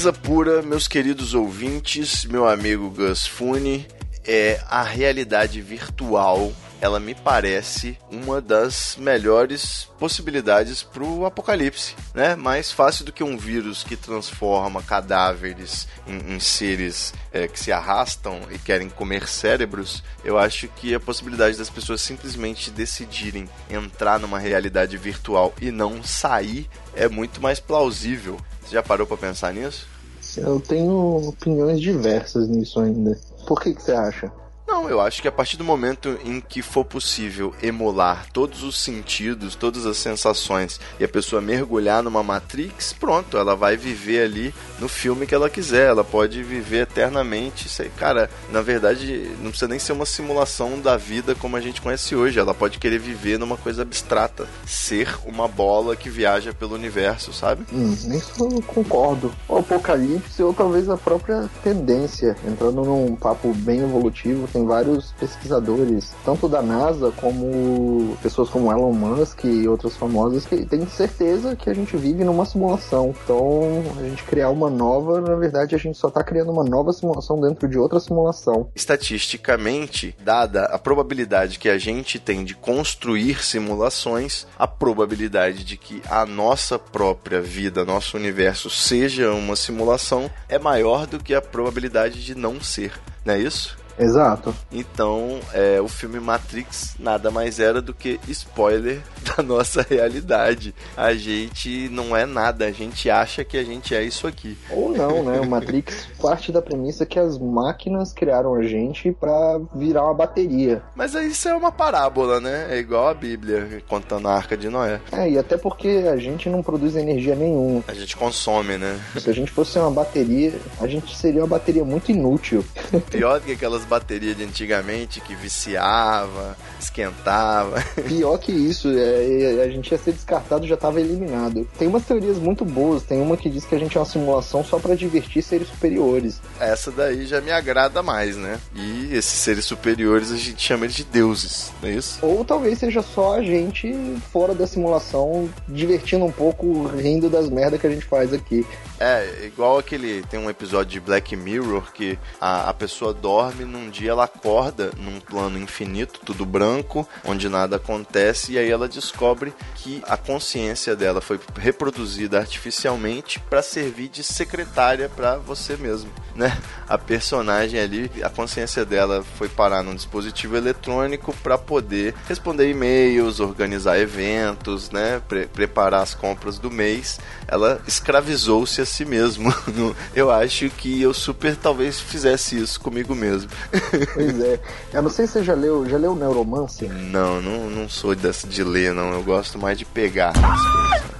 Beleza 0.00 0.14
pura, 0.14 0.62
meus 0.62 0.88
queridos 0.88 1.34
ouvintes, 1.34 2.24
meu 2.24 2.48
amigo 2.48 2.88
Gus 2.88 3.26
Fune, 3.26 3.86
é 4.24 4.58
a 4.66 4.82
realidade 4.82 5.60
virtual. 5.60 6.54
Ela 6.80 6.98
me 6.98 7.14
parece 7.14 7.98
uma 8.10 8.40
das 8.40 8.96
melhores 8.98 9.90
possibilidades 9.98 10.82
para 10.82 11.04
o 11.04 11.26
apocalipse, 11.26 11.94
né? 12.14 12.34
Mais 12.34 12.72
fácil 12.72 13.04
do 13.04 13.12
que 13.12 13.22
um 13.22 13.36
vírus 13.36 13.84
que 13.84 13.94
transforma 13.94 14.82
cadáveres 14.82 15.86
em, 16.06 16.34
em 16.34 16.40
seres 16.40 17.12
é, 17.30 17.46
que 17.46 17.60
se 17.60 17.70
arrastam 17.70 18.40
e 18.50 18.58
querem 18.58 18.88
comer 18.88 19.28
cérebros. 19.28 20.02
Eu 20.24 20.38
acho 20.38 20.66
que 20.68 20.94
a 20.94 21.00
possibilidade 21.00 21.58
das 21.58 21.68
pessoas 21.68 22.00
simplesmente 22.00 22.70
decidirem 22.70 23.46
entrar 23.68 24.18
numa 24.18 24.38
realidade 24.38 24.96
virtual 24.96 25.52
e 25.60 25.70
não 25.70 26.02
sair 26.02 26.70
é 26.96 27.06
muito 27.06 27.42
mais 27.42 27.60
plausível. 27.60 28.40
Você 28.62 28.76
já 28.76 28.82
parou 28.82 29.06
para 29.06 29.18
pensar 29.18 29.52
nisso? 29.52 29.89
Eu 30.36 30.60
tenho 30.60 31.28
opiniões 31.28 31.80
diversas 31.80 32.48
nisso 32.48 32.80
ainda. 32.80 33.18
Por 33.46 33.60
que, 33.60 33.74
que 33.74 33.82
você 33.82 33.92
acha? 33.92 34.32
Não, 34.70 34.88
eu 34.88 35.00
acho 35.00 35.20
que 35.20 35.26
a 35.26 35.32
partir 35.32 35.56
do 35.56 35.64
momento 35.64 36.16
em 36.24 36.40
que 36.40 36.62
for 36.62 36.84
possível 36.84 37.52
emular 37.60 38.26
todos 38.32 38.62
os 38.62 38.78
sentidos, 38.78 39.56
todas 39.56 39.84
as 39.84 39.96
sensações 39.96 40.78
e 41.00 41.02
a 41.02 41.08
pessoa 41.08 41.42
mergulhar 41.42 42.04
numa 42.04 42.22
Matrix, 42.22 42.92
pronto, 42.92 43.36
ela 43.36 43.56
vai 43.56 43.76
viver 43.76 44.22
ali 44.22 44.54
no 44.78 44.88
filme 44.88 45.26
que 45.26 45.34
ela 45.34 45.50
quiser, 45.50 45.88
ela 45.88 46.04
pode 46.04 46.40
viver 46.44 46.82
eternamente. 46.82 47.66
Isso 47.66 47.82
aí, 47.82 47.90
cara, 47.90 48.30
na 48.52 48.62
verdade, 48.62 49.32
não 49.40 49.50
precisa 49.50 49.66
nem 49.66 49.80
ser 49.80 49.92
uma 49.92 50.06
simulação 50.06 50.80
da 50.80 50.96
vida 50.96 51.34
como 51.34 51.56
a 51.56 51.60
gente 51.60 51.82
conhece 51.82 52.14
hoje, 52.14 52.38
ela 52.38 52.54
pode 52.54 52.78
querer 52.78 53.00
viver 53.00 53.40
numa 53.40 53.56
coisa 53.56 53.82
abstrata, 53.82 54.46
ser 54.64 55.18
uma 55.26 55.48
bola 55.48 55.96
que 55.96 56.08
viaja 56.08 56.54
pelo 56.54 56.76
universo, 56.76 57.32
sabe? 57.32 57.64
Hum, 57.72 57.92
isso 57.92 58.32
eu 58.38 58.62
concordo. 58.62 59.32
O 59.48 59.58
apocalipse 59.58 60.40
ou 60.44 60.54
talvez 60.54 60.88
a 60.88 60.96
própria 60.96 61.50
tendência, 61.64 62.36
entrando 62.46 62.84
num 62.84 63.16
papo 63.16 63.52
bem 63.52 63.80
evolutivo, 63.80 64.46
tem 64.46 64.59
vários 64.66 65.12
pesquisadores, 65.12 66.14
tanto 66.24 66.48
da 66.48 66.62
NASA 66.62 67.12
como 67.12 68.16
pessoas 68.22 68.48
como 68.48 68.70
Elon 68.70 68.92
Musk 68.92 69.44
e 69.44 69.68
outras 69.68 69.96
famosas 69.96 70.46
que 70.46 70.64
têm 70.66 70.86
certeza 70.86 71.56
que 71.56 71.70
a 71.70 71.74
gente 71.74 71.96
vive 71.96 72.24
numa 72.24 72.44
simulação. 72.44 73.14
Então, 73.24 73.82
a 73.98 74.02
gente 74.02 74.22
criar 74.24 74.50
uma 74.50 74.70
nova, 74.70 75.20
na 75.20 75.34
verdade, 75.34 75.74
a 75.74 75.78
gente 75.78 75.98
só 75.98 76.08
está 76.08 76.22
criando 76.22 76.50
uma 76.50 76.64
nova 76.64 76.92
simulação 76.92 77.40
dentro 77.40 77.68
de 77.68 77.78
outra 77.78 78.00
simulação. 78.00 78.68
Estatisticamente, 78.74 80.14
dada 80.22 80.64
a 80.64 80.78
probabilidade 80.78 81.58
que 81.58 81.68
a 81.68 81.78
gente 81.78 82.18
tem 82.18 82.44
de 82.44 82.54
construir 82.54 83.44
simulações, 83.44 84.46
a 84.58 84.66
probabilidade 84.66 85.64
de 85.64 85.76
que 85.76 86.02
a 86.08 86.26
nossa 86.26 86.78
própria 86.78 87.40
vida, 87.40 87.84
nosso 87.84 88.16
universo 88.16 88.68
seja 88.70 89.32
uma 89.32 89.56
simulação 89.56 90.30
é 90.48 90.58
maior 90.58 91.06
do 91.06 91.18
que 91.18 91.34
a 91.34 91.42
probabilidade 91.42 92.24
de 92.24 92.34
não 92.34 92.60
ser, 92.60 92.92
não 93.24 93.34
é 93.34 93.38
isso? 93.38 93.79
Exato. 94.00 94.54
Então, 94.72 95.40
é, 95.52 95.80
o 95.80 95.88
filme 95.88 96.18
Matrix 96.18 96.96
nada 96.98 97.30
mais 97.30 97.60
era 97.60 97.82
do 97.82 97.92
que 97.92 98.18
spoiler 98.28 99.02
da 99.36 99.42
nossa 99.42 99.86
realidade. 99.88 100.74
A 100.96 101.14
gente 101.14 101.88
não 101.90 102.16
é 102.16 102.24
nada, 102.24 102.66
a 102.66 102.72
gente 102.72 103.10
acha 103.10 103.44
que 103.44 103.56
a 103.56 103.64
gente 103.64 103.94
é 103.94 104.02
isso 104.02 104.26
aqui. 104.26 104.56
Ou 104.70 104.90
não, 104.90 105.22
né? 105.22 105.40
O 105.40 105.46
Matrix 105.46 106.08
parte 106.20 106.50
da 106.50 106.62
premissa 106.62 107.04
que 107.04 107.18
as 107.18 107.38
máquinas 107.38 108.12
criaram 108.12 108.54
a 108.54 108.62
gente 108.62 109.12
para 109.12 109.60
virar 109.74 110.04
uma 110.04 110.14
bateria. 110.14 110.82
Mas 110.94 111.14
isso 111.14 111.48
é 111.48 111.54
uma 111.54 111.72
parábola, 111.72 112.40
né? 112.40 112.68
É 112.70 112.78
igual 112.78 113.08
a 113.08 113.14
Bíblia 113.14 113.82
contando 113.88 114.28
a 114.28 114.34
Arca 114.34 114.56
de 114.56 114.68
Noé. 114.68 115.00
É, 115.12 115.28
e 115.30 115.38
até 115.38 115.56
porque 115.56 116.06
a 116.10 116.16
gente 116.16 116.48
não 116.48 116.62
produz 116.62 116.96
energia 116.96 117.34
nenhuma. 117.34 117.84
A 117.86 117.94
gente 117.94 118.16
consome, 118.16 118.78
né? 118.78 118.98
Se 119.18 119.28
a 119.28 119.32
gente 119.32 119.50
fosse 119.50 119.78
uma 119.78 119.90
bateria, 119.90 120.54
a 120.80 120.86
gente 120.86 121.16
seria 121.16 121.42
uma 121.42 121.48
bateria 121.48 121.84
muito 121.84 122.10
inútil. 122.10 122.64
Pior 123.10 123.40
do 123.40 123.46
que 123.46 123.52
aquelas 123.52 123.84
baterias 123.90 124.36
de 124.36 124.44
antigamente 124.44 125.20
que 125.20 125.34
viciava, 125.34 126.56
esquentava. 126.78 127.82
Pior 128.06 128.38
que 128.38 128.52
isso, 128.52 128.88
é, 128.88 129.64
a 129.64 129.68
gente 129.68 129.90
ia 129.90 129.98
ser 129.98 130.12
descartado 130.12 130.64
já 130.64 130.76
estava 130.76 131.00
eliminado. 131.00 131.68
Tem 131.76 131.88
umas 131.88 132.04
teorias 132.04 132.38
muito 132.38 132.64
boas, 132.64 133.02
tem 133.02 133.20
uma 133.20 133.36
que 133.36 133.50
diz 133.50 133.64
que 133.64 133.74
a 133.74 133.78
gente 133.78 133.96
é 133.96 134.00
uma 134.00 134.06
simulação 134.06 134.64
só 134.64 134.78
para 134.78 134.94
divertir 134.94 135.42
seres 135.42 135.66
superiores. 135.66 136.40
Essa 136.60 136.92
daí 136.92 137.26
já 137.26 137.40
me 137.40 137.50
agrada 137.50 138.00
mais, 138.00 138.36
né? 138.36 138.60
E 138.76 139.08
esses 139.12 139.40
seres 139.40 139.64
superiores 139.64 140.30
a 140.30 140.36
gente 140.36 140.62
chama 140.62 140.86
de 140.86 141.02
deuses, 141.02 141.72
não 141.82 141.88
é 141.88 141.94
isso? 141.94 142.20
Ou 142.22 142.44
talvez 142.44 142.78
seja 142.78 143.02
só 143.02 143.34
a 143.34 143.42
gente 143.42 143.92
fora 144.32 144.54
da 144.54 144.68
simulação, 144.68 145.50
divertindo 145.68 146.24
um 146.24 146.30
pouco, 146.32 146.86
rindo 146.86 147.28
das 147.28 147.50
merdas 147.50 147.80
que 147.80 147.86
a 147.88 147.90
gente 147.90 148.06
faz 148.06 148.32
aqui. 148.32 148.64
É, 149.00 149.46
igual 149.46 149.78
aquele. 149.78 150.22
Tem 150.24 150.38
um 150.38 150.50
episódio 150.50 150.92
de 150.92 151.00
Black 151.00 151.34
Mirror 151.34 151.90
que 151.90 152.18
a, 152.38 152.68
a 152.68 152.74
pessoa 152.74 153.14
dorme, 153.14 153.64
num 153.64 153.88
dia 153.88 154.10
ela 154.10 154.24
acorda 154.24 154.90
num 154.98 155.18
plano 155.18 155.58
infinito, 155.58 156.20
tudo 156.22 156.44
branco, 156.44 157.08
onde 157.24 157.48
nada 157.48 157.76
acontece, 157.76 158.52
e 158.52 158.58
aí 158.58 158.70
ela 158.70 158.86
descobre 158.86 159.54
que 159.76 160.02
a 160.06 160.18
consciência 160.18 160.94
dela 160.94 161.22
foi 161.22 161.40
reproduzida 161.56 162.38
artificialmente 162.38 163.40
para 163.40 163.62
servir 163.62 164.08
de 164.08 164.22
secretária 164.22 165.08
para 165.08 165.36
você 165.36 165.78
mesmo, 165.78 166.10
né? 166.36 166.60
A 166.86 166.98
personagem 166.98 167.80
ali, 167.80 168.10
a 168.22 168.28
consciência 168.28 168.84
dela 168.84 169.24
foi 169.38 169.48
parar 169.48 169.82
num 169.82 169.94
dispositivo 169.94 170.58
eletrônico 170.58 171.34
para 171.42 171.56
poder 171.56 172.14
responder 172.28 172.68
e-mails, 172.68 173.40
organizar 173.40 173.98
eventos, 173.98 174.90
né? 174.90 175.22
Pre 175.26 175.46
preparar 175.46 176.02
as 176.02 176.14
compras 176.14 176.58
do 176.58 176.70
mês. 176.70 177.18
Ela 177.48 177.80
escravizou-se 177.86 178.89
si 178.90 179.04
mesmo. 179.04 179.52
eu 180.14 180.30
acho 180.30 180.68
que 180.70 181.00
eu 181.00 181.14
super 181.14 181.56
talvez 181.56 182.00
fizesse 182.00 182.58
isso 182.58 182.80
comigo 182.80 183.14
mesmo. 183.14 183.50
Pois 184.12 184.40
é. 184.40 184.58
Eu 184.92 185.02
não 185.02 185.10
sei 185.10 185.26
se 185.26 185.34
você 185.34 185.44
já 185.44 185.54
leu, 185.54 185.86
já 185.88 185.96
leu 185.96 186.14
Neuromancer? 186.14 186.90
Não, 186.90 187.40
não, 187.40 187.70
não 187.70 187.88
sou 187.88 188.14
dessa 188.14 188.46
de 188.46 188.62
ler, 188.62 188.92
não. 188.92 189.12
Eu 189.12 189.22
gosto 189.22 189.58
mais 189.58 189.78
de 189.78 189.84
pegar 189.84 190.32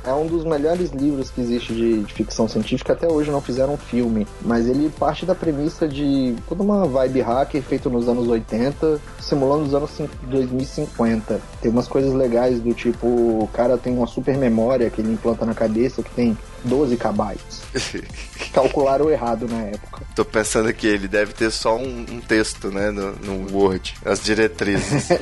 É 0.04 0.12
um 0.12 0.26
dos 0.26 0.44
melhores 0.44 0.90
livros 0.90 1.30
que 1.30 1.40
existe 1.40 1.72
de, 1.72 2.02
de, 2.02 2.12
ficção 2.12 2.48
científica. 2.48 2.92
Até 2.92 3.06
hoje 3.06 3.30
não 3.30 3.40
fizeram 3.40 3.74
um 3.74 3.76
filme. 3.76 4.26
Mas 4.42 4.66
ele 4.66 4.90
parte 4.90 5.24
da 5.24 5.34
premissa 5.34 5.86
de 5.86 6.34
toda 6.48 6.62
uma 6.62 6.86
vibe 6.86 7.20
hacker 7.20 7.62
feito 7.62 7.88
nos 7.88 8.08
anos 8.08 8.26
80, 8.28 9.00
simulando 9.20 9.64
os 9.64 9.74
anos 9.74 9.90
2050. 10.22 11.40
Tem 11.60 11.70
umas 11.70 11.86
coisas 11.86 12.12
legais 12.12 12.60
do 12.60 12.74
tipo: 12.74 13.06
o 13.06 13.48
cara 13.52 13.78
tem 13.78 13.96
uma 13.96 14.06
super 14.06 14.36
memória 14.36 14.90
que 14.90 15.00
ele 15.00 15.12
implanta 15.12 15.44
na 15.44 15.54
cabeça 15.54 16.02
que 16.02 16.10
tem 16.10 16.36
12 16.64 16.96
KB. 16.96 17.38
Calcularam 18.52 19.10
errado 19.10 19.46
na 19.48 19.62
época. 19.62 20.02
Tô 20.14 20.24
pensando 20.24 20.72
que 20.72 20.86
ele 20.86 21.08
deve 21.08 21.32
ter 21.32 21.50
só 21.50 21.76
um, 21.76 22.06
um 22.10 22.20
texto, 22.20 22.70
né, 22.70 22.90
no, 22.90 23.12
no 23.16 23.56
Word, 23.56 23.94
as 24.04 24.22
diretrizes. 24.22 25.08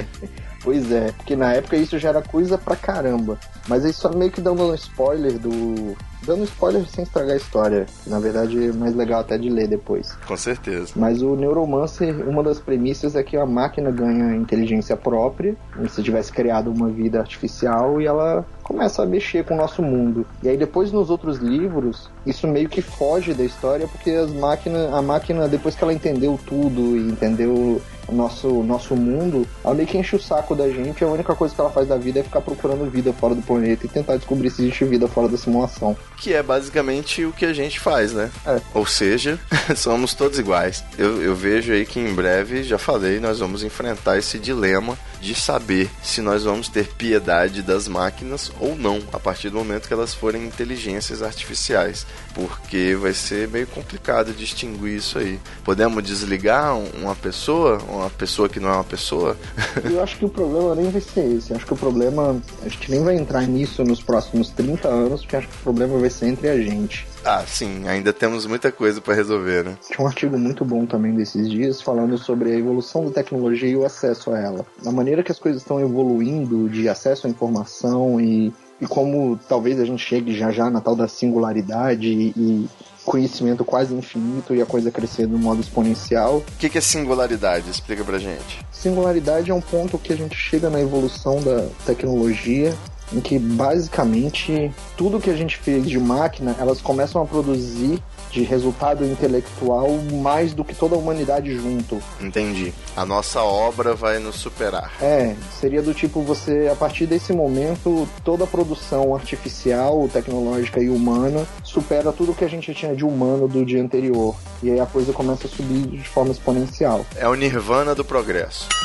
Pois 0.61 0.91
é, 0.91 1.13
porque 1.13 1.37
na 1.37 1.55
época 1.55 1.77
isso 1.77 1.99
já 1.99 2.09
era 2.11 2.21
coisa 2.21 2.59
pra 2.59 2.77
caramba. 2.77 3.39
Mas 3.69 3.85
aí 3.85 3.93
só 3.93 4.11
meio 4.11 4.31
que 4.31 4.41
dando 4.41 4.65
um 4.65 4.75
spoiler 4.75 5.39
do. 5.39 5.97
Dando 6.29 6.45
spoiler 6.45 6.85
sem 6.87 7.05
estragar 7.05 7.33
a 7.33 7.37
história. 7.39 7.87
Na 8.07 8.19
verdade 8.19 8.69
é 8.69 8.71
mais 8.71 8.95
legal 8.95 9.21
até 9.21 9.39
de 9.39 9.49
ler 9.49 9.67
depois. 9.67 10.13
Com 10.27 10.37
certeza. 10.37 10.93
Mas 10.95 11.23
o 11.23 11.35
Neuromancer, 11.35 12.29
uma 12.29 12.43
das 12.43 12.61
premissas 12.61 13.17
é 13.17 13.23
que 13.23 13.35
a 13.35 13.47
máquina 13.47 13.91
ganha 13.91 14.37
inteligência 14.37 14.95
própria, 14.95 15.57
como 15.75 15.89
se 15.89 16.03
tivesse 16.03 16.31
criado 16.31 16.71
uma 16.71 16.91
vida 16.91 17.19
artificial, 17.19 17.99
e 17.99 18.05
ela 18.05 18.45
começa 18.63 19.03
a 19.03 19.07
mexer 19.07 19.43
com 19.47 19.55
o 19.55 19.57
nosso 19.57 19.83
mundo. 19.83 20.27
E 20.43 20.51
aí 20.51 20.57
depois 20.59 20.93
nos 20.93 21.09
outros 21.09 21.39
livros, 21.39 22.11
isso 22.27 22.47
meio 22.47 22.69
que 22.69 22.83
foge 22.83 23.33
da 23.33 23.43
história, 23.43 23.89
porque 23.89 24.11
as 24.11 24.31
máquinas, 24.31 24.93
a 24.93 25.01
máquina, 25.01 25.49
depois 25.49 25.75
que 25.75 25.83
ela 25.83 25.95
entendeu 25.95 26.39
tudo 26.47 26.95
e 26.95 27.09
entendeu 27.09 27.81
o 28.09 28.15
nosso, 28.15 28.63
nosso 28.63 28.97
mundo, 28.97 29.47
ela 29.65 29.75
meio 29.75 29.87
que 29.87 29.99
enche 29.99 30.17
o 30.17 30.21
saco 30.21 30.55
da 30.55 30.69
gente. 30.69 31.05
A 31.05 31.09
única 31.09 31.35
coisa 31.35 31.55
que 31.55 31.61
ela 31.61 31.71
faz 31.71 31.89
da 31.89 31.97
vida 31.97 32.21
é 32.21 32.23
ficar 32.23 32.41
procurando 32.41 32.91
vida 32.91 33.13
fora 33.13 33.35
do 33.35 33.43
planeta 33.43 33.87
e 33.87 33.89
tentar 33.89 34.17
descobrir 34.17 34.51
se 34.51 34.63
existe 34.63 34.85
vida 34.85 35.07
fora 35.09 35.29
da 35.29 35.37
simulação. 35.37 35.97
Que 36.21 36.35
é 36.35 36.43
basicamente 36.43 37.25
o 37.25 37.33
que 37.33 37.45
a 37.45 37.53
gente 37.53 37.79
faz, 37.79 38.13
né? 38.13 38.31
É. 38.45 38.61
Ou 38.75 38.87
seja, 38.87 39.39
somos 39.77 40.15
todos 40.15 40.39
iguais. 40.39 40.85
Eu, 40.97 41.23
eu 41.23 41.35
vejo 41.35 41.73
aí 41.73 41.87
que 41.87 42.01
em 42.01 42.15
breve, 42.15 42.63
já 42.63 42.79
falei, 42.79 43.21
nós 43.21 43.39
vamos 43.39 43.63
enfrentar 43.63 44.19
esse 44.19 44.39
dilema 44.39 44.99
de 45.21 45.35
saber 45.35 45.91
se 46.03 46.21
nós 46.21 46.45
vamos 46.45 46.69
ter 46.69 46.89
piedade 46.95 47.63
das 47.63 47.89
máquinas 47.89 48.53
ou 48.61 48.77
não, 48.77 49.01
a 49.13 49.19
partir 49.19 49.51
do 49.51 49.59
momento 49.59 49.89
que 49.89 49.95
elas 49.95 50.15
forem 50.15 50.47
inteligências 50.47 51.23
artificiais, 51.23 52.07
porque 52.39 52.95
vai 52.95 53.13
ser 53.13 53.49
meio 53.49 53.67
complicado 53.67 54.33
distinguir 54.33 54.97
isso 54.97 55.19
aí. 55.19 55.41
Podemos 55.65 56.03
desligar 56.05 56.77
uma 56.77 57.17
pessoa, 57.17 57.79
uma 57.89 58.09
pessoa 58.11 58.49
que 58.49 58.61
não 58.61 58.69
é 58.69 58.75
uma 58.75 58.85
pessoa? 58.85 59.37
Eu 59.85 60.01
acho 60.03 60.17
que 60.17 60.25
o 60.25 60.29
problema 60.29 60.75
nem 60.77 60.91
vai 60.91 61.01
ser 61.01 61.25
esse. 61.33 61.51
Eu 61.51 61.57
acho 61.57 61.67
que 61.67 61.73
o 61.73 61.77
problema, 61.77 62.41
a 62.63 62.69
gente 62.69 62.91
nem 62.91 63.03
vai 63.03 63.17
entrar 63.17 63.43
nisso 63.43 63.83
nos 63.83 64.01
próximos 64.01 64.51
30 64.51 64.89
anos, 64.89 65.23
porque 65.23 65.37
acho 65.37 65.49
que 65.49 65.57
o 65.57 65.63
problema 65.63 65.99
vai 65.99 66.11
ser 66.11 66.27
entre 66.27 66.49
a 66.49 66.57
gente. 66.57 67.07
Ah, 67.25 67.45
sim, 67.47 67.87
ainda 67.89 68.13
temos 68.13 68.47
muita 68.47 68.71
coisa 68.71 69.01
para 69.01 69.15
resolver, 69.15 69.65
né? 69.65 69.77
Tinha 69.87 70.01
um 70.01 70.07
artigo 70.07 70.39
muito 70.39 70.65
bom 70.65 70.87
também 70.87 71.15
desses 71.15 71.51
dias 71.51 71.83
falando 71.83 72.17
sobre 72.17 72.53
a 72.53 72.57
evolução 72.57 73.05
da 73.05 73.11
tecnologia 73.11 73.69
e 73.69 73.77
o 73.77 73.85
acesso 73.85 74.31
a 74.31 74.39
ela. 74.39 74.65
Da 74.83 74.93
maneira 74.93 75.23
que 75.23 75.33
as 75.33 75.39
coisas 75.39 75.61
estão 75.61 75.81
evoluindo 75.81 76.69
de 76.69 76.89
acesso 76.89 77.27
à 77.27 77.31
informação 77.31 78.21
e, 78.21 78.53
e 78.81 78.87
como 78.87 79.39
talvez 79.49 79.81
a 79.81 79.85
gente 79.85 80.05
chegue 80.05 80.37
já 80.37 80.51
já 80.51 80.71
na 80.71 80.81
tal 80.81 80.95
da 80.95 81.09
singularidade 81.09 82.09
e, 82.09 82.29
e 82.37 82.69
conhecimento 83.05 83.65
quase 83.65 83.95
infinito 83.95 84.55
e 84.55 84.61
a 84.61 84.67
coisa 84.67 84.91
crescendo 84.91 85.33
no 85.33 85.39
modo 85.39 85.61
exponencial. 85.61 86.39
O 86.39 86.59
que, 86.59 86.69
que 86.69 86.79
é 86.79 86.81
singularidade? 86.81 87.71
Explica 87.71 88.05
pra 88.05 88.19
gente. 88.19 88.61
Singularidade 88.71 89.51
é 89.51 89.55
um 89.55 89.61
ponto 89.61 89.99
que 89.99 90.13
a 90.13 90.17
gente 90.17 90.37
chega 90.37 90.69
na 90.69 90.81
evolução 90.81 91.41
da 91.43 91.69
tecnologia 91.87 92.75
em 93.13 93.21
que 93.21 93.39
basicamente 93.39 94.71
tudo 94.97 95.21
que 95.21 95.31
a 95.31 95.37
gente 95.37 95.57
fez 95.57 95.87
de 95.87 95.99
máquina, 95.99 96.55
elas 96.59 96.81
começam 96.81 97.23
a 97.23 97.25
produzir 97.25 98.03
de 98.39 98.45
resultado 98.45 99.05
intelectual 99.05 99.91
mais 100.23 100.55
do 100.55 100.65
que 100.65 100.75
toda 100.75 100.95
a 100.95 100.99
humanidade 100.99 101.57
junto. 101.57 102.01
Entendi. 102.21 102.73
A 102.97 103.05
nossa 103.05 103.43
obra 103.43 103.95
vai 103.95 104.21
nos 104.21 104.37
superar. 104.37 104.93
É, 105.03 105.35
seria 105.61 105.83
do 105.83 105.93
tipo 105.93 106.23
você, 106.23 106.69
a 106.71 106.77
partir 106.77 107.07
desse 107.07 107.33
momento, 107.33 108.09
toda 108.23 108.45
a 108.45 108.47
produção 108.47 109.15
artificial, 109.15 110.09
tecnológica 110.13 110.81
e 110.81 110.89
humana 110.89 111.45
supera 111.65 112.13
tudo 112.13 112.35
que 112.35 112.45
a 112.45 112.49
gente 112.49 112.73
tinha 112.73 112.95
de 112.95 113.05
humano 113.05 113.49
do 113.49 113.65
dia 113.65 113.83
anterior. 113.83 114.37
E 114.63 114.71
aí 114.71 114.79
a 114.79 114.87
coisa 114.87 115.13
começa 115.13 115.49
a 115.49 115.51
subir 115.51 115.87
de 115.89 116.09
forma 116.09 116.31
exponencial. 116.31 117.05
É 117.17 117.29
o 117.29 117.35
nirvana 117.35 117.95
do 117.95 118.05
progresso. 118.05 118.69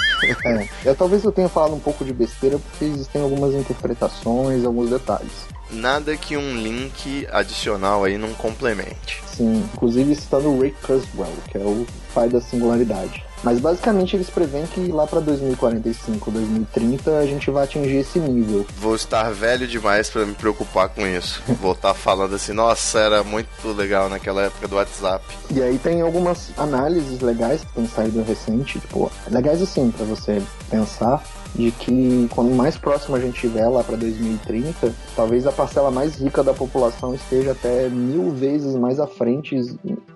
É, 0.46 0.70
eu, 0.86 0.96
talvez 0.96 1.22
eu 1.26 1.34
tenha 1.34 1.50
falado 1.50 1.76
um 1.76 1.80
pouco 1.80 2.06
de 2.06 2.13
besteira 2.13 2.58
porque 2.58 2.86
existem 2.86 3.22
algumas 3.22 3.54
interpretações, 3.54 4.63
alguns 4.63 4.89
detalhes. 4.89 5.34
Nada 5.74 6.16
que 6.16 6.38
um 6.38 6.56
link 6.56 7.28
adicional 7.32 8.04
aí 8.04 8.18
não 8.18 8.34
complemente. 8.34 9.22
Sim, 9.26 9.68
inclusive 9.74 10.16
citando 10.16 10.50
o 10.50 10.60
Ray 10.60 10.74
Kurzweil, 10.86 11.34
que 11.50 11.58
é 11.58 11.62
o 11.62 11.86
pai 12.14 12.30
da 12.30 12.40
singularidade. 12.40 13.24
Mas 13.44 13.60
basicamente 13.60 14.16
eles 14.16 14.30
preveem 14.30 14.66
que 14.66 14.88
lá 14.88 15.06
para 15.06 15.20
2045, 15.20 16.32
2030 16.32 17.18
a 17.18 17.26
gente 17.26 17.52
vai 17.52 17.66
atingir 17.66 17.98
esse 17.98 18.18
nível. 18.18 18.66
Vou 18.78 18.96
estar 18.96 19.30
velho 19.32 19.68
demais 19.68 20.10
para 20.10 20.26
me 20.26 20.34
preocupar 20.34 20.88
com 20.88 21.06
isso. 21.06 21.44
Vou 21.60 21.74
estar 21.74 21.94
falando 21.94 22.36
assim, 22.36 22.54
nossa, 22.54 23.00
era 23.00 23.24
muito 23.24 23.68
legal 23.74 24.08
naquela 24.08 24.44
época 24.44 24.68
do 24.68 24.78
WhatsApp. 24.78 25.26
E 25.52 25.62
aí 25.62 25.78
tem 25.78 26.02
algumas 26.02 26.52
análises 26.58 27.20
legais 27.20 27.62
que 27.62 27.74
têm 27.74 27.88
saído 27.88 28.24
recente, 28.24 28.80
tipo, 28.80 29.12
legais 29.30 29.62
assim 29.62 29.92
para 29.92 30.06
você 30.06 30.42
pensar 30.70 31.22
de 31.56 31.72
que 31.72 32.28
quando 32.34 32.54
mais 32.56 32.78
próximo 32.78 33.16
a 33.16 33.20
gente 33.20 33.36
estiver 33.36 33.68
lá 33.68 33.84
para 33.84 33.96
2030, 33.98 34.94
talvez 35.16 35.46
a 35.46 35.52
parcela 35.52 35.92
mais 35.92 36.16
rica 36.16 36.44
da 36.44 36.54
população 36.54 37.13
esteja 37.13 37.52
até 37.52 37.89
mil 37.89 38.32
vezes 38.32 38.76
mais 38.76 39.00
à 39.00 39.08
frente, 39.08 39.56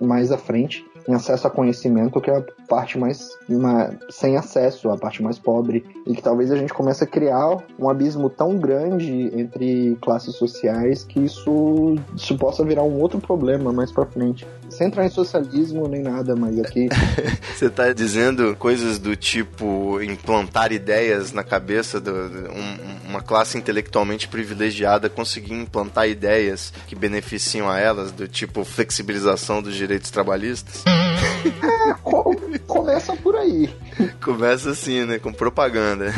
mais 0.00 0.32
à 0.32 0.38
frente 0.38 0.84
em 1.08 1.14
acesso 1.14 1.46
a 1.46 1.50
conhecimento, 1.50 2.20
que 2.20 2.30
é 2.30 2.36
a 2.36 2.44
parte 2.68 2.98
mais 2.98 3.30
uma, 3.48 3.90
sem 4.10 4.36
acesso, 4.36 4.90
a 4.90 4.96
parte 4.98 5.22
mais 5.22 5.38
pobre, 5.38 5.82
e 6.06 6.14
que 6.14 6.22
talvez 6.22 6.50
a 6.50 6.56
gente 6.56 6.74
comece 6.74 7.02
a 7.02 7.06
criar 7.06 7.56
um 7.78 7.88
abismo 7.88 8.28
tão 8.28 8.58
grande 8.58 9.30
entre 9.34 9.96
classes 10.02 10.34
sociais 10.34 11.04
que 11.04 11.20
isso, 11.20 11.96
isso 12.14 12.36
possa 12.36 12.62
virar 12.62 12.82
um 12.82 13.00
outro 13.00 13.18
problema 13.18 13.72
mais 13.72 13.90
para 13.90 14.04
frente. 14.04 14.46
Sem 14.68 14.88
entrar 14.88 15.06
em 15.06 15.08
socialismo 15.08 15.88
nem 15.88 16.02
nada, 16.02 16.36
mas 16.36 16.58
aqui. 16.60 16.90
Você 17.56 17.70
tá 17.70 17.90
dizendo 17.94 18.54
coisas 18.56 18.98
do 18.98 19.16
tipo 19.16 20.02
implantar 20.02 20.72
ideias 20.72 21.27
na 21.32 21.42
cabeça 21.42 22.00
de 22.00 22.10
um, 22.10 23.08
uma 23.08 23.20
classe 23.22 23.56
intelectualmente 23.56 24.28
privilegiada 24.28 25.08
conseguir 25.08 25.54
implantar 25.54 26.08
ideias 26.08 26.72
que 26.86 26.94
beneficiam 26.94 27.68
a 27.68 27.78
elas, 27.78 28.12
do 28.12 28.28
tipo 28.28 28.64
flexibilização 28.64 29.62
dos 29.62 29.74
direitos 29.74 30.10
trabalhistas? 30.10 30.84
É, 31.88 31.94
co 32.02 32.34
começa 32.66 33.14
por 33.16 33.36
aí. 33.36 33.70
Começa 34.22 34.70
assim, 34.70 35.04
né? 35.04 35.18
Com 35.18 35.32
propaganda. 35.32 36.12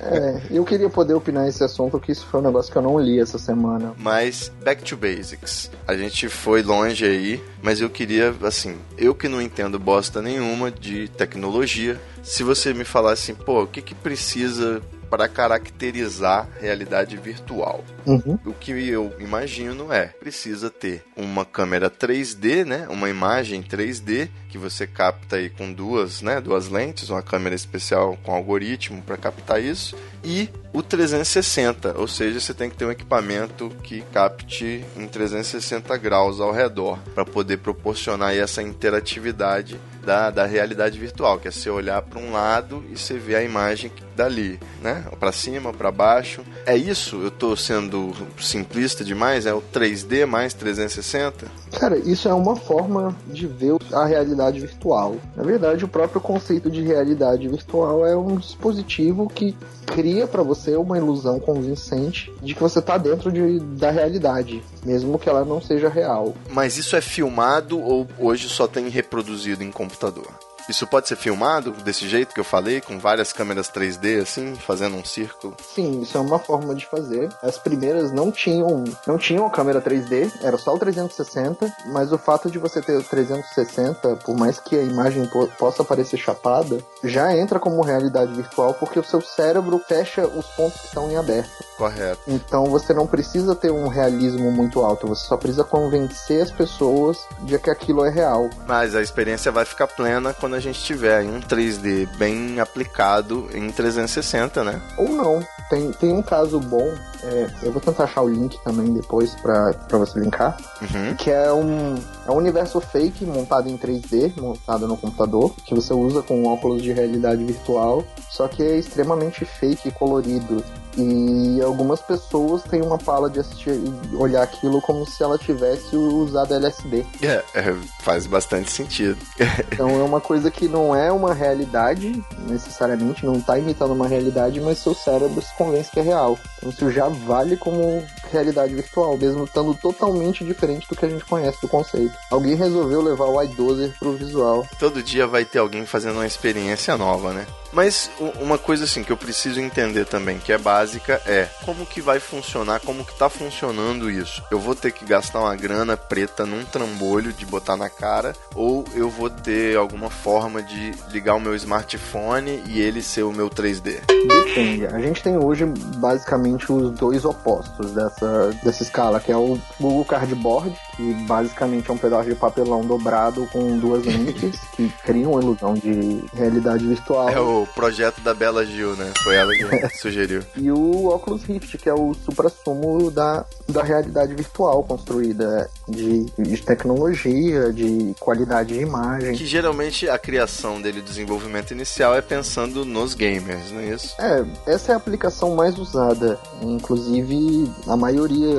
É, 0.00 0.40
eu 0.50 0.64
queria 0.64 0.88
poder 0.88 1.14
opinar 1.14 1.48
esse 1.48 1.62
assunto, 1.62 1.92
porque 1.92 2.12
isso 2.12 2.26
foi 2.26 2.40
um 2.40 2.44
negócio 2.44 2.70
que 2.70 2.78
eu 2.78 2.82
não 2.82 2.98
li 2.98 3.18
essa 3.18 3.38
semana. 3.38 3.94
Mas, 3.98 4.50
back 4.62 4.82
to 4.82 4.96
basics. 4.96 5.70
A 5.86 5.96
gente 5.96 6.28
foi 6.28 6.62
longe 6.62 7.04
aí, 7.04 7.42
mas 7.62 7.80
eu 7.80 7.88
queria, 7.88 8.34
assim, 8.42 8.76
eu 8.98 9.14
que 9.14 9.28
não 9.28 9.40
entendo 9.40 9.78
bosta 9.78 10.20
nenhuma 10.20 10.70
de 10.70 11.08
tecnologia, 11.08 12.00
se 12.22 12.42
você 12.42 12.72
me 12.72 12.84
falasse 12.84 13.32
assim, 13.32 13.44
pô, 13.44 13.62
o 13.62 13.66
que 13.66 13.82
que 13.82 13.94
precisa 13.94 14.82
para 15.10 15.28
caracterizar 15.28 16.48
realidade 16.60 17.16
virtual. 17.16 17.84
Uhum. 18.06 18.38
O 18.44 18.52
que 18.52 18.72
eu 18.72 19.14
imagino 19.18 19.92
é 19.92 20.06
precisa 20.06 20.70
ter 20.70 21.02
uma 21.16 21.44
câmera 21.44 21.90
3D, 21.90 22.64
né, 22.64 22.86
uma 22.88 23.08
imagem 23.08 23.62
3D 23.62 24.28
que 24.48 24.58
você 24.58 24.86
capta 24.86 25.36
aí 25.36 25.50
com 25.50 25.72
duas, 25.72 26.22
né, 26.22 26.40
duas 26.40 26.68
lentes, 26.68 27.10
uma 27.10 27.22
câmera 27.22 27.54
especial 27.54 28.16
com 28.22 28.32
algoritmo 28.32 29.02
para 29.02 29.16
captar 29.16 29.62
isso 29.62 29.96
e 30.24 30.48
o 30.72 30.82
360, 30.82 31.94
ou 31.98 32.08
seja, 32.08 32.40
você 32.40 32.54
tem 32.54 32.70
que 32.70 32.76
ter 32.76 32.84
um 32.84 32.90
equipamento 32.90 33.70
que 33.82 34.00
capte 34.12 34.84
em 34.96 35.06
360 35.06 35.96
graus 35.98 36.40
ao 36.40 36.50
redor 36.50 36.98
para 37.14 37.24
poder 37.24 37.58
proporcionar 37.58 38.34
essa 38.34 38.62
interatividade 38.62 39.78
da, 40.04 40.30
da 40.30 40.46
realidade 40.46 40.98
virtual, 40.98 41.38
que 41.38 41.46
é 41.46 41.50
você 41.50 41.70
olhar 41.70 42.02
para 42.02 42.18
um 42.18 42.32
lado 42.32 42.84
e 42.90 42.98
você 42.98 43.18
ver 43.18 43.36
a 43.36 43.42
imagem 43.42 43.90
dali, 44.16 44.58
né? 44.80 45.04
Para 45.18 45.32
cima, 45.32 45.72
para 45.72 45.90
baixo. 45.90 46.42
É 46.66 46.76
isso? 46.76 47.20
Eu 47.22 47.28
estou 47.28 47.56
sendo 47.56 47.93
simplista 48.40 49.04
demais? 49.04 49.46
É 49.46 49.54
o 49.54 49.62
3D 49.62 50.26
mais 50.26 50.54
360? 50.54 51.46
Cara, 51.78 51.96
isso 51.98 52.28
é 52.28 52.34
uma 52.34 52.56
forma 52.56 53.14
de 53.26 53.46
ver 53.46 53.76
a 53.92 54.04
realidade 54.04 54.60
virtual. 54.60 55.16
Na 55.36 55.42
verdade, 55.42 55.84
o 55.84 55.88
próprio 55.88 56.20
conceito 56.20 56.70
de 56.70 56.82
realidade 56.82 57.48
virtual 57.48 58.06
é 58.06 58.16
um 58.16 58.36
dispositivo 58.36 59.28
que 59.28 59.56
cria 59.86 60.26
para 60.26 60.42
você 60.42 60.76
uma 60.76 60.98
ilusão 60.98 61.38
convincente 61.38 62.32
de 62.42 62.54
que 62.54 62.60
você 62.60 62.78
está 62.78 62.98
dentro 62.98 63.30
de, 63.30 63.60
da 63.60 63.90
realidade, 63.90 64.62
mesmo 64.84 65.18
que 65.18 65.28
ela 65.28 65.44
não 65.44 65.60
seja 65.60 65.88
real. 65.88 66.34
Mas 66.50 66.76
isso 66.76 66.96
é 66.96 67.00
filmado 67.00 67.78
ou 67.78 68.06
hoje 68.18 68.48
só 68.48 68.66
tem 68.66 68.88
reproduzido 68.88 69.62
em 69.62 69.70
computador? 69.70 70.28
Isso 70.68 70.86
pode 70.86 71.08
ser 71.08 71.16
filmado 71.16 71.72
desse 71.72 72.08
jeito 72.08 72.34
que 72.34 72.40
eu 72.40 72.44
falei, 72.44 72.80
com 72.80 72.98
várias 72.98 73.32
câmeras 73.32 73.68
3D 73.70 74.22
assim, 74.22 74.54
fazendo 74.54 74.96
um 74.96 75.04
círculo? 75.04 75.54
Sim, 75.74 76.02
isso 76.02 76.16
é 76.16 76.20
uma 76.20 76.38
forma 76.38 76.74
de 76.74 76.86
fazer. 76.86 77.28
As 77.42 77.58
primeiras 77.58 78.12
não 78.12 78.30
tinham, 78.30 78.84
não 79.06 79.18
tinham 79.18 79.48
câmera 79.50 79.80
3D, 79.80 80.30
era 80.42 80.56
só 80.56 80.74
o 80.74 80.78
360, 80.78 81.72
mas 81.86 82.12
o 82.12 82.18
fato 82.18 82.50
de 82.50 82.58
você 82.58 82.80
ter 82.80 82.96
o 82.96 83.02
360, 83.02 84.16
por 84.16 84.36
mais 84.36 84.58
que 84.58 84.76
a 84.76 84.82
imagem 84.82 85.26
po 85.26 85.46
possa 85.58 85.84
parecer 85.84 86.16
chapada, 86.16 86.78
já 87.02 87.36
entra 87.36 87.60
como 87.60 87.82
realidade 87.82 88.32
virtual 88.32 88.74
porque 88.74 88.98
o 88.98 89.04
seu 89.04 89.20
cérebro 89.20 89.78
fecha 89.86 90.26
os 90.26 90.46
pontos 90.46 90.80
que 90.80 90.86
estão 90.86 91.10
em 91.10 91.16
aberto. 91.16 91.64
Correto. 91.76 92.20
Então 92.26 92.66
você 92.66 92.94
não 92.94 93.06
precisa 93.06 93.54
ter 93.54 93.70
um 93.70 93.88
realismo 93.88 94.50
muito 94.50 94.80
alto, 94.80 95.06
você 95.06 95.26
só 95.26 95.36
precisa 95.36 95.64
convencer 95.64 96.42
as 96.42 96.50
pessoas 96.50 97.18
de 97.42 97.58
que 97.58 97.70
aquilo 97.70 98.04
é 98.04 98.10
real. 98.10 98.48
Mas 98.66 98.94
a 98.94 99.02
experiência 99.02 99.52
vai 99.52 99.64
ficar 99.64 99.88
plena 99.88 100.32
quando 100.32 100.53
a 100.54 100.60
gente 100.60 100.82
tiver 100.82 101.22
um 101.22 101.40
3D 101.40 102.06
bem 102.16 102.60
aplicado 102.60 103.48
em 103.52 103.70
360, 103.70 104.64
né? 104.64 104.80
Ou 104.96 105.08
não. 105.08 105.44
Tem, 105.68 105.90
tem 105.92 106.12
um 106.12 106.22
caso 106.22 106.60
bom, 106.60 106.92
é, 107.22 107.50
eu 107.62 107.72
vou 107.72 107.80
tentar 107.80 108.04
achar 108.04 108.20
o 108.20 108.28
link 108.28 108.62
também 108.62 108.92
depois 108.92 109.34
para 109.34 109.98
você 109.98 110.20
linkar, 110.20 110.56
uhum. 110.82 111.14
que 111.16 111.30
é 111.30 111.50
um, 111.52 111.94
é 112.26 112.30
um 112.30 112.36
universo 112.36 112.80
fake 112.80 113.24
montado 113.24 113.68
em 113.68 113.78
3D, 113.78 114.38
montado 114.38 114.86
no 114.86 114.96
computador, 114.96 115.54
que 115.64 115.74
você 115.74 115.94
usa 115.94 116.22
com 116.22 116.44
óculos 116.44 116.82
de 116.82 116.92
realidade 116.92 117.42
virtual, 117.42 118.04
só 118.30 118.46
que 118.46 118.62
é 118.62 118.76
extremamente 118.76 119.44
fake 119.44 119.88
e 119.88 119.90
colorido. 119.90 120.62
E 120.96 121.60
algumas 121.62 122.00
pessoas 122.00 122.62
têm 122.62 122.82
uma 122.82 122.98
pala 122.98 123.28
de 123.28 123.40
assistir 123.40 123.70
e 123.70 124.16
olhar 124.16 124.42
aquilo 124.42 124.80
como 124.80 125.06
se 125.06 125.22
ela 125.22 125.38
tivesse 125.38 125.96
usado 125.96 126.54
LSD. 126.54 127.04
É, 127.22 127.42
é, 127.54 127.74
faz 128.00 128.26
bastante 128.26 128.70
sentido. 128.70 129.18
então 129.72 129.88
é 129.90 130.02
uma 130.02 130.20
coisa 130.20 130.50
que 130.50 130.68
não 130.68 130.94
é 130.94 131.10
uma 131.10 131.34
realidade, 131.34 132.22
necessariamente, 132.48 133.26
não 133.26 133.34
está 133.34 133.58
imitando 133.58 133.92
uma 133.92 134.06
realidade, 134.06 134.60
mas 134.60 134.78
seu 134.78 134.94
cérebro 134.94 135.40
se 135.42 135.54
convence 135.56 135.90
que 135.90 136.00
é 136.00 136.02
real. 136.02 136.38
Então 136.58 136.70
isso 136.70 136.90
já 136.90 137.08
vale 137.08 137.56
como 137.56 138.02
realidade 138.30 138.74
virtual, 138.74 139.16
mesmo 139.16 139.44
estando 139.44 139.74
totalmente 139.74 140.44
diferente 140.44 140.88
do 140.88 140.96
que 140.96 141.04
a 141.04 141.08
gente 141.08 141.24
conhece 141.24 141.60
do 141.60 141.68
conceito. 141.68 142.14
Alguém 142.30 142.54
resolveu 142.54 143.00
levar 143.00 143.26
o 143.26 143.42
iDozer 143.42 143.94
pro 143.98 144.12
visual. 144.12 144.66
Todo 144.78 145.02
dia 145.02 145.26
vai 145.26 145.44
ter 145.44 145.58
alguém 145.58 145.86
fazendo 145.86 146.16
uma 146.16 146.26
experiência 146.26 146.96
nova, 146.96 147.32
né? 147.32 147.46
Mas 147.72 148.08
uma 148.40 148.56
coisa 148.56 148.84
assim 148.84 149.02
que 149.02 149.10
eu 149.10 149.16
preciso 149.16 149.60
entender 149.60 150.06
também, 150.06 150.38
que 150.38 150.52
é 150.52 150.58
básica, 150.58 150.83
é 151.26 151.48
como 151.64 151.86
que 151.86 152.00
vai 152.00 152.20
funcionar, 152.20 152.80
como 152.80 153.04
que 153.04 153.16
tá 153.18 153.28
funcionando 153.28 154.10
isso. 154.10 154.42
Eu 154.50 154.58
vou 154.58 154.74
ter 154.74 154.92
que 154.92 155.04
gastar 155.04 155.40
uma 155.40 155.56
grana 155.56 155.96
preta 155.96 156.44
num 156.44 156.64
trambolho 156.64 157.32
de 157.32 157.46
botar 157.46 157.76
na 157.76 157.88
cara, 157.88 158.34
ou 158.54 158.84
eu 158.94 159.08
vou 159.08 159.30
ter 159.30 159.76
alguma 159.76 160.10
forma 160.10 160.62
de 160.62 160.92
ligar 161.10 161.34
o 161.34 161.40
meu 161.40 161.54
smartphone 161.54 162.62
e 162.66 162.80
ele 162.80 163.02
ser 163.02 163.22
o 163.22 163.32
meu 163.32 163.48
3D? 163.48 164.00
Depende. 164.06 164.86
A 164.86 164.98
gente 164.98 165.22
tem 165.22 165.36
hoje 165.36 165.64
basicamente 165.96 166.70
os 166.70 166.90
dois 166.92 167.24
opostos 167.24 167.92
dessa, 167.92 168.50
dessa 168.62 168.82
escala, 168.82 169.20
que 169.20 169.32
é 169.32 169.36
o 169.36 169.58
Google 169.80 170.04
Cardboard, 170.04 170.74
que 170.96 171.14
basicamente 171.26 171.90
é 171.90 171.92
um 171.92 171.98
pedaço 171.98 172.28
de 172.28 172.34
papelão 172.34 172.82
dobrado 172.82 173.46
com 173.52 173.78
duas 173.78 174.04
lentes 174.04 174.58
que 174.74 174.88
criam 175.04 175.32
uma 175.32 175.42
ilusão 175.42 175.74
de 175.74 176.24
realidade 176.34 176.86
virtual. 176.86 177.28
É 177.28 177.40
o 177.40 177.66
projeto 177.74 178.20
da 178.20 178.34
Bela 178.34 178.64
Gil, 178.64 178.94
né? 178.96 179.12
Foi 179.22 179.34
ela 179.34 179.52
que 179.52 179.98
sugeriu. 179.98 180.42
E 180.56 180.70
o 180.70 181.08
Oculus 181.08 181.44
Rift, 181.44 181.78
que 181.78 181.88
é 181.88 181.94
o 181.94 182.14
supra-sumo 182.14 183.10
da, 183.10 183.44
da 183.68 183.82
realidade 183.82 184.34
virtual 184.34 184.82
construída 184.82 185.68
de, 185.88 186.26
de 186.38 186.56
tecnologia, 186.62 187.72
de 187.72 188.14
qualidade 188.20 188.74
de 188.74 188.80
imagem. 188.80 189.34
Que 189.34 189.46
geralmente 189.46 190.08
a 190.08 190.18
criação 190.18 190.80
dele, 190.80 191.00
o 191.00 191.02
desenvolvimento 191.02 191.72
inicial, 191.72 192.14
é 192.14 192.22
pensando 192.22 192.84
nos 192.84 193.14
gamers, 193.14 193.70
não 193.70 193.80
é 193.80 193.94
isso? 193.94 194.14
É, 194.18 194.44
essa 194.66 194.92
é 194.92 194.94
a 194.94 194.98
aplicação 194.98 195.54
mais 195.54 195.78
usada. 195.78 196.38
Inclusive, 196.62 197.70
a 197.86 197.96
maioria, 197.96 198.54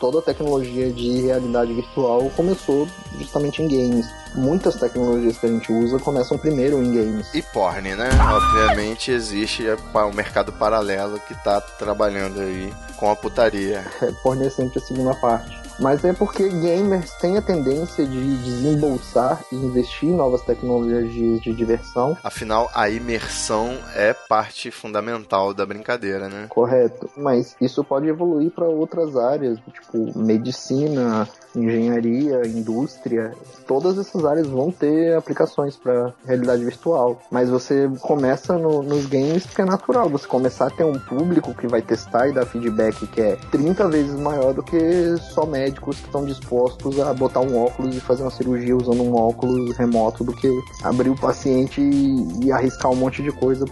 toda 0.00 0.18
a 0.18 0.22
tecnologia 0.22 0.92
de 0.92 1.20
realidade 1.22 1.74
virtual 1.76 2.30
começou 2.36 2.88
justamente 3.18 3.62
em 3.62 3.68
games. 3.68 4.06
Muitas 4.34 4.76
tecnologias 4.76 5.38
que 5.38 5.46
a 5.46 5.48
gente 5.48 5.72
usa 5.72 5.98
começam 5.98 6.36
primeiro 6.36 6.82
em 6.82 6.92
games. 6.92 7.32
E 7.32 7.42
porn, 7.42 7.94
né? 7.94 8.08
Obviamente 8.32 9.10
existe 9.10 9.64
o 9.68 10.12
mercado 10.12 10.52
paralelo 10.52 11.18
que 11.20 11.34
tá 11.42 11.60
trabalhando 11.60 12.40
aí 12.40 12.72
com 12.96 13.10
a 13.10 13.16
putaria. 13.16 13.84
É, 14.06 14.12
porn 14.22 14.44
é 14.44 14.50
sempre 14.50 14.78
a 14.78 14.82
segunda 14.82 15.14
parte. 15.14 15.55
Mas 15.78 16.04
é 16.04 16.12
porque 16.12 16.48
gamers 16.48 17.12
têm 17.14 17.36
a 17.36 17.42
tendência 17.42 18.06
de 18.06 18.36
desembolsar 18.38 19.42
e 19.52 19.56
investir 19.56 20.08
em 20.08 20.14
novas 20.14 20.42
tecnologias 20.42 21.40
de 21.40 21.52
diversão. 21.52 22.16
Afinal, 22.24 22.70
a 22.74 22.88
imersão 22.88 23.76
é 23.94 24.12
parte 24.12 24.70
fundamental 24.70 25.52
da 25.52 25.66
brincadeira, 25.66 26.28
né? 26.28 26.46
Correto. 26.48 27.10
Mas 27.16 27.54
isso 27.60 27.84
pode 27.84 28.08
evoluir 28.08 28.50
para 28.50 28.64
outras 28.64 29.16
áreas, 29.16 29.58
tipo 29.72 30.18
medicina, 30.18 31.28
engenharia, 31.54 32.46
indústria. 32.46 33.34
Todas 33.66 33.98
essas 33.98 34.24
áreas 34.24 34.46
vão 34.46 34.70
ter 34.70 35.14
aplicações 35.16 35.76
para 35.76 36.12
realidade 36.24 36.64
virtual. 36.64 37.20
Mas 37.30 37.50
você 37.50 37.90
começa 38.00 38.56
no, 38.56 38.82
nos 38.82 39.06
games 39.06 39.46
porque 39.46 39.62
é 39.62 39.64
natural. 39.64 40.08
Você 40.08 40.26
começar 40.26 40.68
a 40.68 40.70
ter 40.70 40.84
um 40.84 40.98
público 40.98 41.54
que 41.54 41.66
vai 41.66 41.82
testar 41.82 42.28
e 42.28 42.32
dar 42.32 42.46
feedback 42.46 43.06
que 43.06 43.20
é 43.20 43.36
30 43.50 43.88
vezes 43.88 44.18
maior 44.18 44.54
do 44.54 44.62
que 44.62 45.16
só 45.18 45.44
médico 45.44 45.65
médicos 45.66 45.96
que 45.96 46.06
estão 46.06 46.24
dispostos 46.24 47.00
a 47.00 47.12
botar 47.12 47.40
um 47.40 47.64
óculos 47.64 47.96
e 47.96 48.00
fazer 48.00 48.22
uma 48.22 48.30
cirurgia 48.30 48.76
usando 48.76 49.02
um 49.02 49.14
óculos 49.14 49.76
remoto 49.76 50.22
do 50.22 50.32
que 50.32 50.48
abrir 50.82 51.10
o 51.10 51.16
paciente 51.16 51.80
e, 51.80 52.46
e 52.46 52.52
arriscar 52.52 52.90
um 52.90 52.96
monte 52.96 53.22
de 53.22 53.32
coisa 53.32 53.64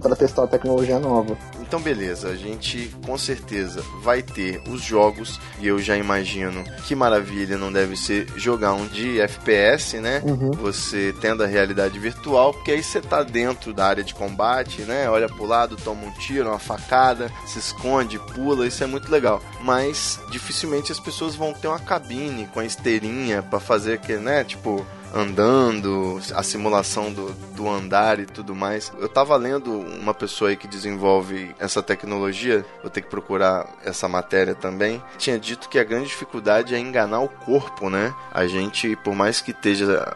para 0.00 0.16
testar 0.16 0.44
a 0.44 0.46
tecnologia 0.46 0.98
nova. 0.98 1.36
Então, 1.60 1.80
beleza, 1.80 2.28
a 2.28 2.36
gente 2.36 2.94
com 3.06 3.16
certeza 3.16 3.82
vai 4.02 4.22
ter 4.22 4.62
os 4.68 4.82
jogos 4.82 5.40
e 5.58 5.66
eu 5.66 5.78
já 5.78 5.96
imagino 5.96 6.62
que 6.86 6.94
maravilha 6.94 7.56
não 7.56 7.72
deve 7.72 7.96
ser 7.96 8.26
jogar 8.36 8.74
um 8.74 8.86
de 8.86 9.20
FPS, 9.20 9.98
né? 9.98 10.22
Uhum. 10.24 10.50
Você 10.50 11.14
tendo 11.20 11.42
a 11.42 11.46
realidade 11.46 11.98
virtual, 11.98 12.52
porque 12.52 12.72
aí 12.72 12.82
você 12.82 13.00
tá 13.00 13.22
dentro 13.22 13.72
da 13.72 13.86
área 13.86 14.04
de 14.04 14.14
combate, 14.14 14.82
né? 14.82 15.08
Olha 15.08 15.28
pro 15.28 15.46
lado, 15.46 15.76
toma 15.76 16.04
um 16.04 16.10
tiro, 16.10 16.50
uma 16.50 16.58
facada, 16.58 17.30
se 17.46 17.58
esconde, 17.58 18.18
pula, 18.18 18.66
isso 18.66 18.84
é 18.84 18.86
muito 18.86 19.10
legal. 19.10 19.40
Mas 19.62 20.20
dificilmente 20.30 20.92
as 20.92 21.00
pessoas 21.00 21.34
vão 21.34 21.41
ter 21.50 21.68
uma 21.68 21.78
cabine 21.78 22.46
com 22.46 22.60
a 22.60 22.64
esteirinha 22.66 23.42
para 23.42 23.58
fazer 23.58 23.94
aquele, 23.94 24.20
né? 24.20 24.44
Tipo, 24.44 24.86
andando, 25.14 26.20
a 26.34 26.42
simulação 26.42 27.12
do, 27.12 27.32
do 27.54 27.68
andar 27.68 28.18
e 28.18 28.26
tudo 28.26 28.54
mais. 28.54 28.92
Eu 28.98 29.08
tava 29.08 29.36
lendo 29.36 29.70
uma 29.70 30.14
pessoa 30.14 30.50
aí 30.50 30.56
que 30.56 30.66
desenvolve 30.66 31.54
essa 31.58 31.82
tecnologia, 31.82 32.64
vou 32.80 32.90
ter 32.90 33.02
que 33.02 33.08
procurar 33.08 33.66
essa 33.84 34.08
matéria 34.08 34.54
também. 34.54 35.02
Tinha 35.18 35.38
dito 35.38 35.68
que 35.68 35.78
a 35.78 35.84
grande 35.84 36.08
dificuldade 36.08 36.74
é 36.74 36.78
enganar 36.78 37.20
o 37.20 37.28
corpo, 37.28 37.90
né? 37.90 38.14
A 38.32 38.46
gente, 38.46 38.96
por 38.96 39.14
mais 39.14 39.40
que 39.40 39.50
esteja 39.50 40.14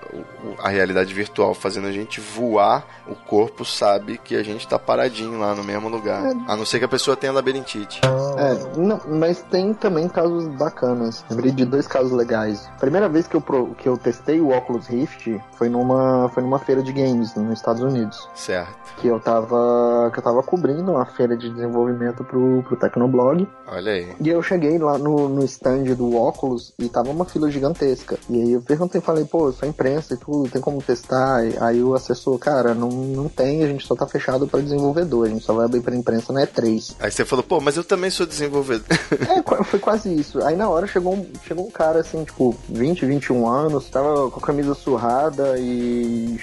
a 0.58 0.68
realidade 0.68 1.12
virtual 1.12 1.54
fazendo 1.54 1.86
a 1.86 1.92
gente 1.92 2.20
voar, 2.20 2.86
o 3.06 3.14
corpo 3.14 3.64
sabe 3.64 4.18
que 4.18 4.34
a 4.34 4.42
gente 4.42 4.66
tá 4.66 4.78
paradinho 4.78 5.38
lá 5.38 5.54
no 5.54 5.62
mesmo 5.62 5.88
lugar. 5.88 6.24
É. 6.24 6.34
A 6.48 6.56
não 6.56 6.64
ser 6.64 6.78
que 6.78 6.84
a 6.84 6.88
pessoa 6.88 7.16
tenha 7.16 7.32
labirintite. 7.32 8.00
É, 8.04 8.78
não, 8.78 9.00
mas 9.06 9.42
tem 9.42 9.74
também 9.74 10.08
casos 10.08 10.46
bacanas. 10.48 11.24
Lembrei 11.30 11.52
de 11.52 11.64
dois 11.64 11.86
casos 11.86 12.12
legais. 12.12 12.68
Primeira 12.78 13.08
vez 13.08 13.26
que 13.26 13.34
eu, 13.36 13.42
que 13.76 13.88
eu 13.88 13.96
testei 13.96 14.40
o 14.40 14.50
óculos 14.50 14.85
Rift 14.86 15.40
foi 15.56 15.68
numa, 15.68 16.28
foi 16.32 16.42
numa 16.42 16.58
feira 16.58 16.82
de 16.82 16.92
games 16.92 17.34
nos 17.34 17.58
Estados 17.58 17.82
Unidos. 17.82 18.28
Certo. 18.34 18.74
Que 18.98 19.08
eu 19.08 19.20
tava, 19.20 20.10
que 20.12 20.18
eu 20.18 20.22
tava 20.22 20.42
cobrindo 20.42 20.92
uma 20.92 21.04
feira 21.04 21.36
de 21.36 21.50
desenvolvimento 21.50 22.24
pro, 22.24 22.62
pro 22.62 22.76
Tecnoblog. 22.76 23.46
Olha 23.66 23.92
aí. 23.92 24.14
E 24.20 24.28
eu 24.28 24.42
cheguei 24.42 24.78
lá 24.78 24.98
no, 24.98 25.28
no 25.28 25.44
stand 25.44 25.84
do 25.94 26.16
óculos 26.16 26.72
e 26.78 26.88
tava 26.88 27.10
uma 27.10 27.24
fila 27.24 27.50
gigantesca. 27.50 28.18
E 28.28 28.40
aí 28.40 28.52
eu 28.52 28.62
perguntei, 28.62 29.00
falei, 29.00 29.24
pô, 29.24 29.52
só 29.52 29.66
imprensa 29.66 30.14
e 30.14 30.16
tudo, 30.16 30.50
tem 30.50 30.60
como 30.60 30.82
testar? 30.82 31.44
E 31.44 31.56
aí 31.60 31.82
o 31.82 31.94
assessor, 31.94 32.38
cara, 32.38 32.74
não, 32.74 32.88
não 32.88 33.28
tem, 33.28 33.62
a 33.62 33.66
gente 33.66 33.86
só 33.86 33.94
tá 33.94 34.06
fechado 34.06 34.46
para 34.46 34.60
desenvolvedor, 34.60 35.26
a 35.26 35.30
gente 35.30 35.44
só 35.44 35.54
vai 35.54 35.66
abrir 35.66 35.80
pra 35.80 35.94
imprensa 35.94 36.32
na 36.32 36.46
E3. 36.46 36.96
Aí 37.00 37.10
você 37.10 37.24
falou, 37.24 37.42
pô, 37.42 37.60
mas 37.60 37.76
eu 37.76 37.84
também 37.84 38.10
sou 38.10 38.26
desenvolvedor. 38.26 38.86
é, 38.90 39.42
foi 39.64 39.78
quase 39.78 40.14
isso. 40.14 40.42
Aí 40.44 40.56
na 40.56 40.68
hora 40.68 40.86
chegou 40.86 41.14
um, 41.14 41.26
chegou 41.46 41.66
um 41.66 41.70
cara 41.70 42.00
assim, 42.00 42.24
tipo, 42.24 42.54
20, 42.68 43.04
21 43.06 43.48
anos, 43.48 43.88
tava 43.88 44.30
com 44.30 44.38
a 44.38 44.42
camisa 44.42 44.74
surrada 44.76 45.58
e 45.58 46.38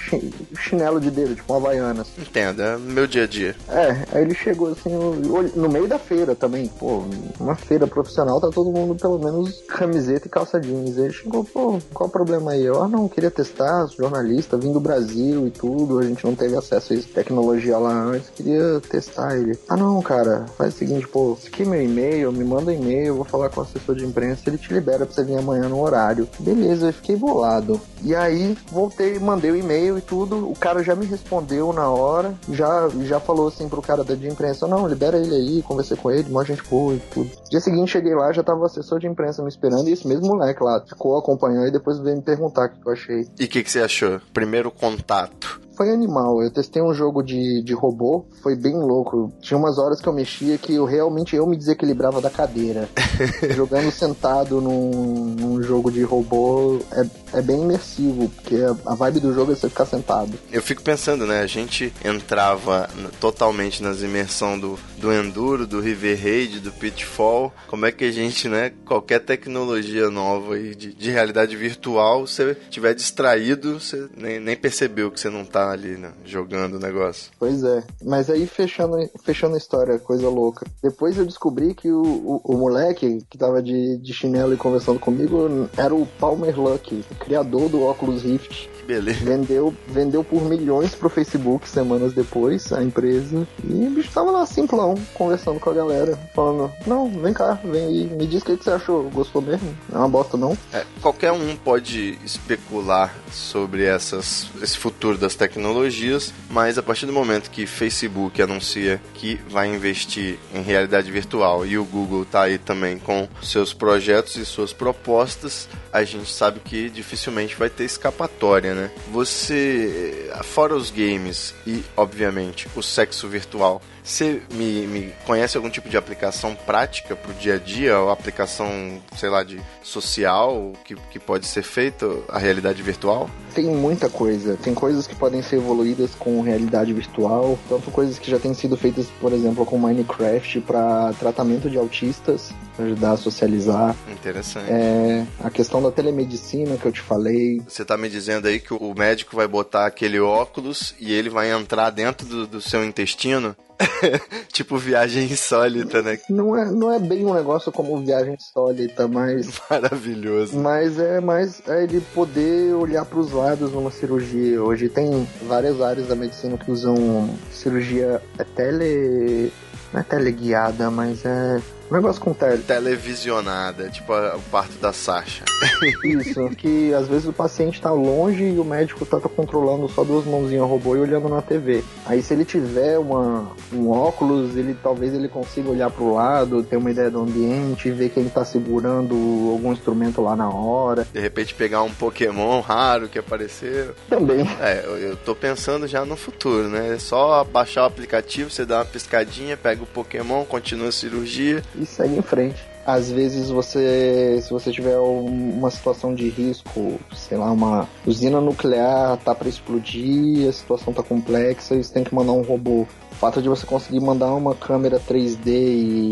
chinelo 0.58 1.00
de 1.00 1.10
dedo, 1.10 1.34
tipo 1.34 1.52
uma 1.52 1.58
Havaianas. 1.58 2.08
Entendo, 2.18 2.62
é 2.62 2.76
meu 2.76 3.06
dia 3.06 3.24
a 3.24 3.26
dia. 3.26 3.56
É, 3.68 4.04
aí 4.12 4.22
ele 4.22 4.34
chegou 4.34 4.72
assim, 4.72 4.90
no 4.90 5.68
meio 5.68 5.88
da 5.88 5.98
feira 5.98 6.34
também, 6.34 6.68
pô, 6.78 7.04
uma 7.40 7.54
feira 7.54 7.86
profissional, 7.86 8.40
tá 8.40 8.50
todo 8.50 8.70
mundo 8.70 8.94
pelo 8.94 9.18
menos 9.18 9.62
camiseta 9.68 10.26
e 10.26 10.30
calça 10.30 10.60
jeans. 10.60 10.96
Ele 10.98 11.12
chegou, 11.12 11.44
pô, 11.44 11.78
qual 11.92 12.08
o 12.08 12.12
problema 12.12 12.52
aí? 12.52 12.64
Eu, 12.64 12.82
ah, 12.82 12.88
não, 12.88 13.08
queria 13.08 13.30
testar, 13.30 13.86
jornalista, 13.96 14.56
vim 14.56 14.72
do 14.72 14.80
Brasil 14.80 15.46
e 15.46 15.50
tudo, 15.50 15.98
a 15.98 16.02
gente 16.02 16.24
não 16.24 16.34
teve 16.34 16.56
acesso 16.56 16.92
a 16.92 16.96
essa 16.96 17.08
tecnologia 17.08 17.78
lá 17.78 17.92
antes, 17.92 18.30
queria 18.30 18.80
testar 18.88 19.36
ele. 19.36 19.58
Ah, 19.68 19.76
não, 19.76 20.00
cara, 20.02 20.46
faz 20.56 20.74
o 20.74 20.78
seguinte, 20.78 21.06
pô, 21.08 21.36
aqui 21.46 21.62
é 21.62 21.66
meu 21.66 21.82
e-mail, 21.82 22.32
me 22.32 22.44
manda 22.44 22.70
um 22.70 22.74
e-mail, 22.74 23.06
eu 23.06 23.16
vou 23.16 23.24
falar 23.24 23.48
com 23.48 23.60
o 23.60 23.62
assessor 23.64 23.94
de 23.94 24.04
imprensa, 24.04 24.42
ele 24.46 24.58
te 24.58 24.72
libera 24.72 25.06
pra 25.06 25.14
você 25.14 25.22
vir 25.22 25.38
amanhã 25.38 25.68
no 25.68 25.80
horário. 25.80 26.28
Beleza, 26.38 26.88
eu 26.88 26.92
fiquei 26.92 27.16
bolado. 27.16 27.80
E 28.02 28.14
aí, 28.14 28.23
voltei, 28.70 29.18
mandei 29.18 29.50
o 29.50 29.56
e-mail 29.56 29.98
e 29.98 30.00
tudo, 30.00 30.50
o 30.50 30.54
cara 30.54 30.82
já 30.82 30.94
me 30.94 31.06
respondeu 31.06 31.72
na 31.72 31.88
hora, 31.88 32.34
já, 32.50 32.88
já 33.02 33.20
falou 33.20 33.48
assim 33.48 33.68
pro 33.68 33.82
cara 33.82 34.04
da 34.04 34.14
de 34.14 34.28
imprensa, 34.28 34.66
não, 34.66 34.86
libera 34.86 35.18
ele 35.18 35.34
aí, 35.34 35.62
conversei 35.62 35.96
com 35.96 36.10
ele, 36.10 36.30
mó 36.30 36.42
gente 36.44 36.62
boa 36.64 36.94
e 36.94 37.00
tudo. 37.12 37.30
Dia 37.50 37.60
seguinte 37.60 37.90
cheguei 37.90 38.14
lá, 38.14 38.32
já 38.32 38.42
tava 38.42 38.60
o 38.60 38.64
assessor 38.64 38.98
de 38.98 39.06
imprensa 39.06 39.42
me 39.42 39.48
esperando 39.48 39.88
e 39.88 39.92
esse 39.92 40.06
mesmo 40.06 40.26
moleque 40.26 40.62
lá 40.62 40.80
ficou, 40.86 41.16
acompanhou 41.16 41.66
e 41.66 41.70
depois 41.70 41.98
veio 41.98 42.16
me 42.16 42.22
perguntar 42.22 42.66
o 42.66 42.68
que 42.70 42.88
eu 42.88 42.92
achei. 42.92 43.28
E 43.38 43.44
o 43.44 43.48
que, 43.48 43.62
que 43.62 43.70
você 43.70 43.80
achou? 43.80 44.20
Primeiro 44.32 44.70
contato 44.70 45.64
foi 45.76 45.90
animal. 45.90 46.42
Eu 46.42 46.50
testei 46.50 46.82
um 46.82 46.94
jogo 46.94 47.22
de, 47.22 47.62
de 47.62 47.72
robô, 47.72 48.26
foi 48.42 48.56
bem 48.56 48.74
louco. 48.74 49.32
Tinha 49.40 49.58
umas 49.58 49.78
horas 49.78 50.00
que 50.00 50.08
eu 50.08 50.12
mexia 50.12 50.58
que 50.58 50.74
eu 50.74 50.84
realmente 50.84 51.36
eu 51.36 51.46
me 51.46 51.56
desequilibrava 51.56 52.20
da 52.20 52.30
cadeira. 52.30 52.88
Jogando 53.54 53.90
sentado 53.90 54.60
num, 54.60 55.34
num, 55.38 55.62
jogo 55.62 55.90
de 55.90 56.02
robô 56.02 56.78
é, 56.92 57.38
é 57.38 57.42
bem 57.42 57.62
imersivo, 57.62 58.28
porque 58.28 58.56
a, 58.56 58.92
a, 58.92 58.94
vibe 58.94 59.20
do 59.20 59.34
jogo 59.34 59.52
é 59.52 59.54
você 59.54 59.68
ficar 59.68 59.86
sentado. 59.86 60.32
Eu 60.52 60.62
fico 60.62 60.82
pensando, 60.82 61.26
né? 61.26 61.40
A 61.40 61.46
gente 61.46 61.92
entrava 62.04 62.88
totalmente 63.20 63.82
nas 63.82 64.02
imersão 64.02 64.58
do, 64.58 64.78
do 64.98 65.12
Enduro, 65.12 65.66
do 65.66 65.80
River 65.80 66.20
Raid, 66.20 66.60
do 66.60 66.72
Pitfall. 66.72 67.52
Como 67.68 67.86
é 67.86 67.92
que 67.92 68.04
a 68.04 68.12
gente, 68.12 68.48
né? 68.48 68.72
Qualquer 68.84 69.20
tecnologia 69.20 70.10
nova 70.10 70.54
aí 70.54 70.74
de, 70.74 70.92
de 70.92 71.10
realidade 71.10 71.56
virtual, 71.56 72.26
você 72.26 72.56
tiver 72.70 72.94
distraído, 72.94 73.80
você 73.80 74.08
nem, 74.16 74.40
nem 74.40 74.56
percebeu 74.56 75.10
que 75.10 75.20
você 75.20 75.30
não 75.30 75.44
tá 75.44 75.63
ali, 75.70 75.96
né, 75.96 76.12
jogando 76.24 76.74
o 76.74 76.80
negócio. 76.80 77.30
Pois 77.38 77.62
é. 77.62 77.82
Mas 78.02 78.30
aí, 78.30 78.46
fechando, 78.46 78.96
fechando 79.22 79.54
a 79.54 79.58
história, 79.58 79.98
coisa 79.98 80.28
louca. 80.28 80.66
Depois 80.82 81.16
eu 81.16 81.24
descobri 81.24 81.74
que 81.74 81.90
o, 81.90 82.02
o, 82.02 82.40
o 82.44 82.56
moleque 82.56 83.18
que 83.30 83.38
tava 83.38 83.62
de, 83.62 83.98
de 83.98 84.12
chinelo 84.12 84.54
e 84.54 84.56
conversando 84.56 84.98
comigo 84.98 85.68
era 85.76 85.94
o 85.94 86.06
Palmer 86.18 86.58
Luck, 86.58 87.04
criador 87.18 87.68
do 87.68 87.82
óculos 87.82 88.22
Rift 88.22 88.73
beleza. 88.86 89.24
Vendeu, 89.24 89.74
vendeu 89.88 90.24
por 90.24 90.42
milhões 90.42 90.94
pro 90.94 91.08
Facebook 91.08 91.68
semanas 91.68 92.12
depois, 92.12 92.72
a 92.72 92.82
empresa. 92.82 93.46
E 93.64 93.86
o 93.86 93.90
bicho 93.90 94.10
tava 94.12 94.30
lá 94.30 94.46
simplão, 94.46 94.94
conversando 95.14 95.58
com 95.60 95.70
a 95.70 95.74
galera, 95.74 96.18
falando: 96.34 96.72
Não, 96.86 97.10
vem 97.10 97.32
cá, 97.32 97.58
vem 97.64 97.86
aí, 97.86 98.04
me 98.06 98.26
diz 98.26 98.42
o 98.42 98.46
que, 98.46 98.56
que 98.56 98.64
você 98.64 98.70
achou. 98.70 99.10
Gostou 99.10 99.42
mesmo? 99.42 99.76
É 99.92 99.96
uma 99.96 100.08
bosta, 100.08 100.36
não? 100.36 100.56
É, 100.72 100.84
qualquer 101.00 101.32
um 101.32 101.56
pode 101.56 102.18
especular 102.24 103.14
sobre 103.30 103.84
essas, 103.84 104.48
esse 104.62 104.76
futuro 104.76 105.18
das 105.18 105.34
tecnologias, 105.34 106.32
mas 106.50 106.78
a 106.78 106.82
partir 106.82 107.06
do 107.06 107.12
momento 107.12 107.50
que 107.50 107.66
Facebook 107.66 108.40
anuncia 108.40 109.00
que 109.14 109.40
vai 109.48 109.68
investir 109.68 110.38
em 110.52 110.62
realidade 110.62 111.10
virtual 111.10 111.66
e 111.66 111.78
o 111.78 111.84
Google 111.84 112.24
tá 112.24 112.42
aí 112.42 112.58
também 112.58 112.98
com 112.98 113.28
seus 113.42 113.72
projetos 113.72 114.36
e 114.36 114.44
suas 114.44 114.72
propostas, 114.72 115.68
a 115.92 116.02
gente 116.04 116.30
sabe 116.30 116.60
que 116.60 116.90
dificilmente 116.90 117.56
vai 117.56 117.70
ter 117.70 117.84
escapatória, 117.84 118.73
né? 118.74 118.90
Você, 119.10 120.30
fora 120.42 120.74
os 120.74 120.90
games 120.90 121.54
e, 121.66 121.82
obviamente, 121.96 122.68
o 122.74 122.82
sexo 122.82 123.28
virtual, 123.28 123.80
Você 124.04 124.42
me, 124.52 124.86
me 124.86 125.14
conhece 125.24 125.56
algum 125.56 125.70
tipo 125.70 125.88
de 125.88 125.96
aplicação 125.96 126.54
prática 126.54 127.16
pro 127.16 127.32
dia 127.32 127.54
a 127.54 127.58
dia? 127.58 127.98
Ou 127.98 128.10
aplicação, 128.10 128.68
sei 129.16 129.30
lá, 129.30 129.42
de 129.42 129.58
social 129.82 130.74
que, 130.84 130.94
que 131.10 131.18
pode 131.18 131.46
ser 131.46 131.62
feita 131.62 132.06
a 132.28 132.38
realidade 132.38 132.82
virtual? 132.82 133.30
Tem 133.54 133.64
muita 133.64 134.10
coisa. 134.10 134.58
Tem 134.62 134.74
coisas 134.74 135.06
que 135.06 135.14
podem 135.14 135.40
ser 135.40 135.56
evoluídas 135.56 136.14
com 136.14 136.42
realidade 136.42 136.92
virtual, 136.92 137.58
tanto 137.66 137.90
coisas 137.90 138.18
que 138.18 138.30
já 138.30 138.38
têm 138.38 138.52
sido 138.52 138.76
feitas, 138.76 139.06
por 139.18 139.32
exemplo, 139.32 139.64
com 139.64 139.78
Minecraft 139.78 140.60
para 140.60 141.14
tratamento 141.18 141.70
de 141.70 141.78
autistas, 141.78 142.52
pra 142.76 142.84
ajudar 142.84 143.12
a 143.12 143.16
socializar. 143.16 143.96
Interessante. 144.10 144.70
É, 144.70 145.24
a 145.42 145.48
questão 145.48 145.82
da 145.82 145.90
telemedicina 145.90 146.76
que 146.76 146.84
eu 146.84 146.92
te 146.92 147.00
falei. 147.00 147.62
Você 147.66 147.84
tá 147.86 147.96
me 147.96 148.10
dizendo 148.10 148.48
aí 148.48 148.60
que 148.60 148.74
o 148.74 148.94
médico 148.94 149.34
vai 149.34 149.48
botar 149.48 149.86
aquele 149.86 150.20
óculos 150.20 150.94
e 151.00 151.14
ele 151.14 151.30
vai 151.30 151.50
entrar 151.50 151.88
dentro 151.88 152.26
do, 152.26 152.46
do 152.46 152.60
seu 152.60 152.84
intestino? 152.84 153.56
tipo 154.52 154.76
viagem 154.76 155.24
insólita, 155.24 156.02
né? 156.02 156.18
Não 156.28 156.56
é, 156.56 156.70
não 156.70 156.92
é 156.92 156.98
bem 156.98 157.24
um 157.24 157.34
negócio 157.34 157.72
como 157.72 157.98
viagem 158.00 158.34
insólita, 158.34 159.08
mas. 159.08 159.60
Maravilhoso. 159.68 160.58
Mas 160.58 160.98
é 160.98 161.20
mais 161.20 161.62
é 161.66 161.84
ele 161.84 162.00
poder 162.14 162.74
olhar 162.74 163.04
para 163.04 163.18
os 163.18 163.32
lados 163.32 163.72
numa 163.72 163.90
cirurgia. 163.90 164.62
Hoje 164.62 164.88
tem 164.88 165.26
várias 165.46 165.80
áreas 165.80 166.08
da 166.08 166.14
medicina 166.14 166.56
que 166.56 166.70
usam 166.70 167.28
cirurgia 167.50 168.22
é 168.38 168.44
tele. 168.44 169.52
Não 169.92 170.00
é 170.00 170.02
teleguiada, 170.02 170.90
mas 170.90 171.24
é 171.24 171.60
um 171.90 171.94
negócio 171.94 172.20
com 172.20 172.32
tele. 172.32 172.62
Televisionada, 172.62 173.88
tipo 173.90 174.12
o 174.12 174.40
parto 174.50 174.76
da 174.78 174.92
Sasha. 174.92 175.44
Isso, 176.04 176.48
que 176.50 176.92
às 176.94 177.08
vezes 177.08 177.26
o 177.26 177.32
paciente 177.32 177.80
tá 177.80 177.90
longe 177.90 178.44
e 178.44 178.58
o 178.58 178.64
médico 178.64 179.04
tá, 179.04 179.20
tá 179.20 179.28
controlando 179.28 179.88
só 179.88 180.04
duas 180.04 180.24
mãozinhas 180.24 180.68
robô 180.68 180.96
e 180.96 181.00
olhando 181.00 181.28
na 181.28 181.42
TV. 181.42 181.84
Aí 182.06 182.22
se 182.22 182.34
ele 182.34 182.44
tiver 182.44 182.98
uma, 182.98 183.52
um 183.72 183.90
óculos, 183.90 184.56
ele 184.56 184.76
talvez 184.82 185.14
ele 185.14 185.28
consiga 185.28 185.70
olhar 185.70 185.90
pro 185.90 186.14
lado, 186.14 186.62
ter 186.62 186.76
uma 186.76 186.90
ideia 186.90 187.10
do 187.10 187.20
ambiente, 187.20 187.90
ver 187.90 188.10
quem 188.10 188.28
tá 188.28 188.44
segurando 188.44 189.14
algum 189.50 189.72
instrumento 189.72 190.22
lá 190.22 190.36
na 190.36 190.48
hora. 190.48 191.06
De 191.12 191.20
repente 191.20 191.54
pegar 191.54 191.82
um 191.82 191.90
Pokémon 191.90 192.60
raro 192.60 193.08
que 193.08 193.18
apareceu. 193.18 193.94
Também. 194.08 194.40
É, 194.60 194.84
eu, 194.84 194.96
eu 194.98 195.16
tô 195.16 195.34
pensando 195.34 195.86
já 195.86 196.04
no 196.04 196.16
futuro, 196.16 196.68
né? 196.68 196.94
É 196.94 196.98
só 196.98 197.44
baixar 197.44 197.82
o 197.82 197.86
aplicativo, 197.86 198.50
você 198.50 198.64
dá 198.64 198.78
uma 198.78 198.84
piscadinha, 198.84 199.56
pega 199.56 199.82
o 199.82 199.86
Pokémon, 199.86 200.44
continua 200.44 200.88
a 200.88 200.92
cirurgia. 200.92 201.62
E 201.76 201.84
segue 201.86 202.16
em 202.16 202.22
frente. 202.22 202.62
Às 202.86 203.10
vezes 203.10 203.48
você, 203.48 204.38
se 204.42 204.50
você 204.50 204.70
tiver 204.70 204.98
um- 204.98 205.54
uma 205.58 205.70
situação 205.70 206.14
de 206.14 206.28
risco, 206.28 207.00
sei 207.14 207.38
lá, 207.38 207.50
uma 207.50 207.88
usina 208.06 208.40
nuclear 208.40 209.16
tá 209.24 209.34
para 209.34 209.48
explodir, 209.48 210.48
a 210.48 210.52
situação 210.52 210.92
tá 210.92 211.02
complexa, 211.02 211.74
e 211.74 211.82
você 211.82 211.92
tem 211.94 212.04
que 212.04 212.14
mandar 212.14 212.32
um 212.32 212.42
robô. 212.42 212.82
O 213.10 213.14
fato 213.14 213.40
de 213.40 213.48
você 213.48 213.64
conseguir 213.64 214.00
mandar 214.00 214.34
uma 214.34 214.54
câmera 214.54 215.00
3D 215.00 215.50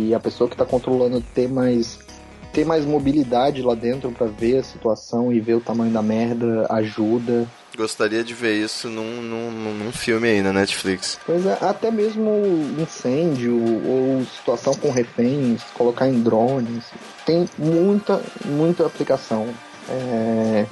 e 0.08 0.14
a 0.14 0.20
pessoa 0.20 0.48
que 0.48 0.56
tá 0.56 0.64
controlando 0.64 1.20
ter 1.34 1.48
mais 1.48 1.98
ter 2.52 2.64
mais 2.64 2.84
mobilidade 2.84 3.62
lá 3.62 3.74
dentro 3.74 4.10
para 4.10 4.26
ver 4.26 4.58
a 4.58 4.62
situação 4.62 5.32
e 5.32 5.40
ver 5.40 5.54
o 5.54 5.60
tamanho 5.60 5.90
da 5.92 6.02
merda 6.02 6.66
ajuda. 6.70 7.46
Gostaria 7.76 8.22
de 8.22 8.34
ver 8.34 8.54
isso 8.62 8.88
num, 8.88 9.22
num, 9.22 9.50
num- 9.50 9.92
filme 9.92 10.28
aí 10.28 10.42
na 10.42 10.52
Netflix. 10.52 11.18
Pois 11.24 11.46
é, 11.46 11.56
até 11.60 11.90
mesmo 11.90 12.30
incêndio 12.78 13.56
ou 13.86 14.22
situação 14.36 14.74
com 14.74 14.90
reféns, 14.90 15.62
colocar 15.74 16.06
em 16.06 16.20
drones. 16.22 16.84
Tem 17.24 17.48
muita, 17.58 18.20
muita 18.44 18.84
aplicação. 18.86 19.48
É, 19.88 20.66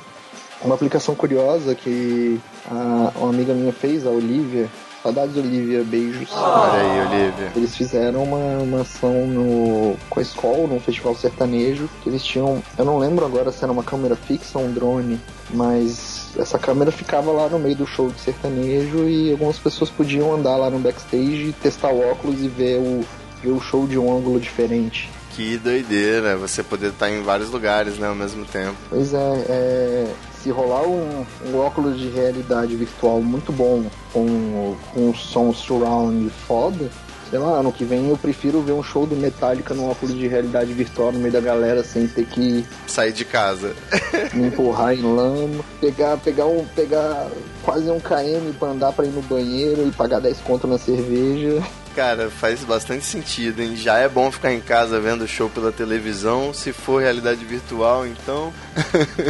uma 0.62 0.74
aplicação 0.74 1.14
curiosa 1.14 1.74
que 1.74 2.38
a, 2.70 3.12
uma 3.16 3.30
amiga 3.30 3.54
minha 3.54 3.72
fez, 3.72 4.06
a 4.06 4.10
Olivia. 4.10 4.68
Saudades, 5.02 5.36
Olivia, 5.36 5.82
beijos. 5.82 6.28
Olha 6.32 6.80
aí, 6.80 7.00
Olivia. 7.06 7.52
Eles 7.56 7.74
fizeram 7.74 8.22
uma, 8.22 8.62
uma 8.62 8.80
ação 8.82 9.26
no, 9.26 9.96
com 10.10 10.20
a 10.20 10.22
escola, 10.22 10.66
num 10.66 10.80
festival 10.80 11.14
sertanejo, 11.14 11.88
que 12.02 12.08
eles 12.10 12.22
tinham, 12.22 12.62
eu 12.76 12.84
não 12.84 12.98
lembro 12.98 13.24
agora 13.24 13.50
se 13.50 13.64
era 13.64 13.72
uma 13.72 13.82
câmera 13.82 14.14
fixa 14.14 14.58
ou 14.58 14.66
um 14.66 14.72
drone, 14.72 15.18
mas 15.54 16.32
essa 16.38 16.58
câmera 16.58 16.92
ficava 16.92 17.32
lá 17.32 17.48
no 17.48 17.58
meio 17.58 17.76
do 17.76 17.86
show 17.86 18.10
de 18.10 18.20
sertanejo 18.20 19.08
e 19.08 19.32
algumas 19.32 19.58
pessoas 19.58 19.88
podiam 19.88 20.34
andar 20.34 20.56
lá 20.56 20.68
no 20.68 20.78
backstage, 20.78 21.54
testar 21.62 21.88
o 21.88 22.10
óculos 22.10 22.40
e 22.42 22.48
ver 22.48 22.78
o, 22.78 23.04
ver 23.42 23.50
o 23.50 23.60
show 23.60 23.86
de 23.86 23.98
um 23.98 24.14
ângulo 24.14 24.38
diferente. 24.38 25.10
Que 25.30 25.56
doideira, 25.56 26.36
você 26.36 26.62
poder 26.62 26.88
estar 26.88 27.08
em 27.08 27.22
vários 27.22 27.50
lugares, 27.50 27.98
né, 27.98 28.08
ao 28.08 28.14
mesmo 28.14 28.44
tempo. 28.44 28.76
Pois 28.90 29.14
é, 29.14 29.44
é, 29.48 30.12
se 30.42 30.50
rolar 30.50 30.82
um, 30.82 31.24
um 31.46 31.58
óculos 31.58 31.98
de 31.98 32.08
realidade 32.08 32.74
virtual 32.74 33.20
muito 33.20 33.52
bom, 33.52 33.84
com, 34.12 34.76
com 34.92 35.08
um 35.08 35.14
som 35.14 35.52
surround 35.52 36.30
foda, 36.46 36.90
sei 37.28 37.38
lá, 37.38 37.60
ano 37.60 37.72
que 37.72 37.84
vem 37.84 38.08
eu 38.08 38.16
prefiro 38.16 38.60
ver 38.60 38.72
um 38.72 38.82
show 38.82 39.06
do 39.06 39.14
Metallica 39.14 39.72
num 39.72 39.88
óculos 39.88 40.14
de 40.14 40.26
realidade 40.26 40.72
virtual 40.72 41.12
no 41.12 41.18
meio 41.20 41.32
da 41.32 41.40
galera 41.40 41.84
sem 41.84 42.06
ter 42.06 42.26
que 42.26 42.64
Sair 42.86 43.12
de 43.12 43.24
casa. 43.24 43.74
me 44.34 44.48
empurrar 44.48 44.94
em 44.94 45.02
lama, 45.02 45.64
pegar, 45.80 46.16
pegar, 46.16 46.46
um, 46.46 46.64
pegar 46.74 47.28
quase 47.62 47.88
um 47.90 48.00
KM 48.00 48.52
pra 48.58 48.68
andar 48.68 48.92
pra 48.92 49.04
ir 49.04 49.10
no 49.10 49.22
banheiro 49.22 49.86
e 49.86 49.92
pagar 49.92 50.20
10 50.20 50.38
conto 50.40 50.66
na 50.66 50.78
cerveja. 50.78 51.62
Cara, 51.94 52.30
faz 52.30 52.62
bastante 52.62 53.04
sentido, 53.04 53.60
hein? 53.60 53.74
Já 53.76 53.98
é 53.98 54.08
bom 54.08 54.30
ficar 54.30 54.52
em 54.52 54.60
casa 54.60 55.00
vendo 55.00 55.22
o 55.22 55.28
show 55.28 55.50
pela 55.50 55.72
televisão. 55.72 56.54
Se 56.54 56.72
for 56.72 57.02
realidade 57.02 57.44
virtual, 57.44 58.06
então. 58.06 58.52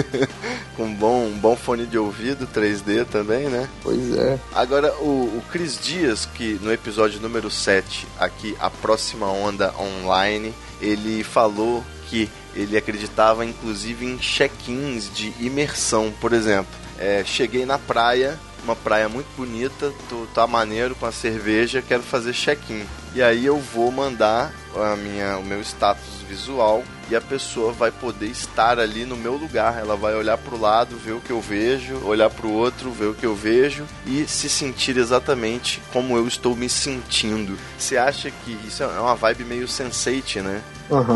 Com 0.77 0.85
um 0.85 0.95
bom, 0.95 1.27
um 1.27 1.39
bom 1.39 1.57
fone 1.57 1.87
de 1.87 1.97
ouvido, 1.99 2.47
3D 2.47 3.07
também, 3.07 3.49
né? 3.49 3.69
Pois 3.83 4.15
é. 4.15 4.39
Agora, 4.55 4.93
o, 4.97 5.39
o 5.39 5.43
Cris 5.51 5.79
Dias, 5.81 6.27
que 6.27 6.59
no 6.63 6.73
episódio 6.73 7.21
número 7.21 7.51
7, 7.51 8.07
aqui, 8.19 8.57
A 8.61 8.69
Próxima 8.69 9.27
Onda 9.27 9.75
Online, 9.79 10.55
ele 10.81 11.25
falou 11.25 11.85
que 12.09 12.29
ele 12.55 12.77
acreditava 12.77 13.45
inclusive 13.45 14.05
em 14.05 14.17
check-ins 14.17 15.11
de 15.15 15.33
imersão, 15.39 16.13
por 16.21 16.33
exemplo. 16.33 16.73
É, 16.99 17.23
cheguei 17.25 17.65
na 17.65 17.79
praia, 17.79 18.39
uma 18.63 18.77
praia 18.77 19.09
muito 19.09 19.29
bonita, 19.37 19.93
tô, 20.09 20.27
tá 20.35 20.47
maneiro 20.47 20.95
com 20.95 21.07
a 21.07 21.13
cerveja, 21.13 21.83
quero 21.83 22.03
fazer 22.03 22.33
check-in. 22.33 22.85
E 23.15 23.23
aí 23.23 23.45
eu 23.45 23.59
vou 23.59 23.91
mandar 23.91 24.53
a 24.77 24.95
minha, 24.97 25.37
o 25.39 25.45
meu 25.45 25.61
status 25.61 26.23
visual 26.29 26.85
e 27.11 27.17
a 27.17 27.21
pessoa 27.21 27.73
vai 27.73 27.91
poder 27.91 28.27
estar 28.27 28.79
ali 28.79 29.05
no 29.05 29.17
meu 29.17 29.35
lugar. 29.35 29.79
Ela 29.79 29.97
vai 29.97 30.15
olhar 30.15 30.39
pro 30.39 30.61
lado, 30.61 30.97
ver 30.97 31.13
o 31.13 31.21
que 31.21 31.33
eu 31.33 31.41
vejo, 31.41 31.97
olhar 32.05 32.31
pro 32.31 32.49
outro, 32.49 32.93
ver 32.93 33.07
o 33.07 33.15
que 33.15 33.27
eu 33.27 33.35
vejo 33.35 33.85
e 34.07 34.27
se 34.29 34.49
sentir 34.49 34.97
exatamente 34.97 35.83
como 35.93 36.17
eu 36.17 36.29
estou 36.29 36.55
me 36.55 36.69
sentindo. 36.69 37.59
Você 37.77 37.97
acha 37.97 38.31
que 38.31 38.57
isso 38.65 38.85
é 38.85 38.87
uma 38.87 39.17
vibe 39.17 39.45
meio 39.45 39.67
sensate, 39.67 40.41
né? 40.41 40.63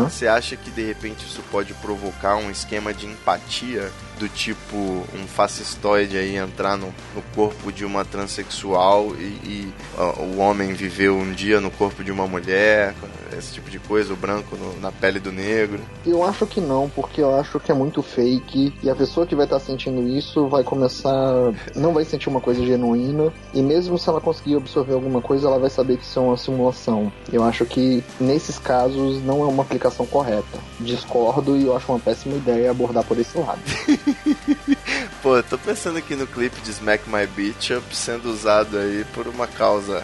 Você 0.09 0.27
acha 0.27 0.57
que 0.57 0.69
de 0.69 0.83
repente 0.85 1.25
isso 1.25 1.41
pode 1.49 1.73
provocar 1.75 2.35
um 2.35 2.51
esquema 2.51 2.93
de 2.93 3.05
empatia 3.05 3.89
do 4.19 4.27
tipo 4.29 4.75
um 4.77 5.27
fascistoide 5.27 6.17
aí 6.17 6.35
entrar 6.37 6.77
no, 6.77 6.87
no 7.15 7.21
corpo 7.33 7.71
de 7.71 7.83
uma 7.85 8.03
transexual 8.05 9.07
e, 9.17 9.23
e, 9.23 9.73
ó, 9.97 10.13
o 10.21 10.37
homem 10.37 10.73
viveu 10.73 11.15
um 11.15 11.31
dia 11.31 11.59
no 11.61 11.69
corpo 11.71 12.03
de 12.03 12.11
uma 12.11 12.25
mulher, 12.27 12.93
esse 13.37 13.53
tipo 13.53 13.69
de 13.69 13.79
coisa, 13.79 14.13
o 14.13 14.15
branco 14.15 14.55
no- 14.55 14.79
na 14.79 14.91
pele 14.91 15.19
do 15.19 15.31
negro? 15.31 15.79
Eu 16.05 16.23
acho 16.23 16.45
que 16.45 16.61
não, 16.61 16.89
porque 16.89 17.21
eu 17.21 17.35
acho 17.39 17.59
que 17.59 17.71
é 17.71 17.75
muito 17.75 18.01
fake 18.01 18.73
e 18.81 18.89
a 18.89 18.95
pessoa 18.95 19.25
que 19.25 19.35
vai 19.35 19.45
estar 19.45 19.59
sentindo 19.59 20.07
isso 20.07 20.47
vai 20.47 20.63
começar. 20.63 21.53
não 21.75 21.93
vai 21.93 22.05
sentir 22.05 22.29
uma 22.29 22.39
coisa 22.41 22.65
genuína 22.65 23.33
e 23.53 23.61
mesmo 23.61 23.97
se 23.97 24.07
ela 24.09 24.21
conseguir 24.21 24.55
absorver 24.55 24.93
alguma 24.93 25.21
coisa, 25.21 25.47
ela 25.47 25.59
vai 25.59 25.69
saber 25.69 25.97
que 25.97 26.03
isso 26.03 26.19
é 26.19 26.21
uma 26.21 26.37
simulação. 26.37 27.11
Eu 27.31 27.43
acho 27.43 27.65
que 27.65 28.03
nesses 28.19 28.57
casos 28.59 29.21
não 29.23 29.41
é 29.41 29.45
uma 29.45 29.63
aplicação 29.63 30.05
correta. 30.05 30.57
Discordo 30.79 31.57
e 31.57 31.65
eu 31.65 31.75
acho 31.75 31.91
uma 31.91 31.99
péssima 31.99 32.35
ideia 32.35 32.71
abordar 32.71 33.03
por 33.03 33.17
esse 33.19 33.37
lado. 33.37 33.59
Pô, 35.21 35.37
eu 35.37 35.43
tô 35.43 35.57
pensando 35.57 35.97
aqui 35.97 36.15
no 36.15 36.27
clipe 36.27 36.61
de 36.61 36.71
Smack 36.71 37.09
My 37.09 37.25
Bitch 37.25 37.71
Up 37.71 37.95
sendo 37.95 38.29
usado 38.29 38.77
aí 38.77 39.05
por 39.13 39.27
uma 39.27 39.47
causa, 39.47 40.03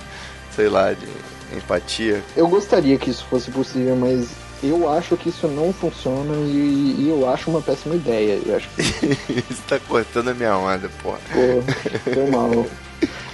sei 0.56 0.70
lá, 0.70 0.93
de 0.93 1.08
empatia. 1.56 2.24
Eu 2.36 2.47
gostaria 2.47 2.97
que 2.97 3.10
isso 3.10 3.26
fosse 3.26 3.52
possível, 3.52 3.95
mas 3.95 4.30
eu 4.64 4.89
acho 4.89 5.18
que 5.18 5.30
isso 5.30 5.47
não 5.47 5.74
funciona 5.74 6.36
e, 6.45 6.95
e 6.99 7.10
eu 7.10 7.28
acho 7.30 7.49
uma 7.49 7.62
péssima 7.62 7.95
ideia. 7.95 8.39
Eu 8.45 8.56
acho 8.56 8.70
que 8.70 8.82
Isso 9.49 9.62
tá 9.68 9.80
cortando 9.80 10.30
a 10.30 10.34
minha 10.34 10.56
onda, 10.58 10.89
porra. 11.02 11.20
Pô, 11.32 12.12
foi 12.14 12.30
mal. 12.30 12.66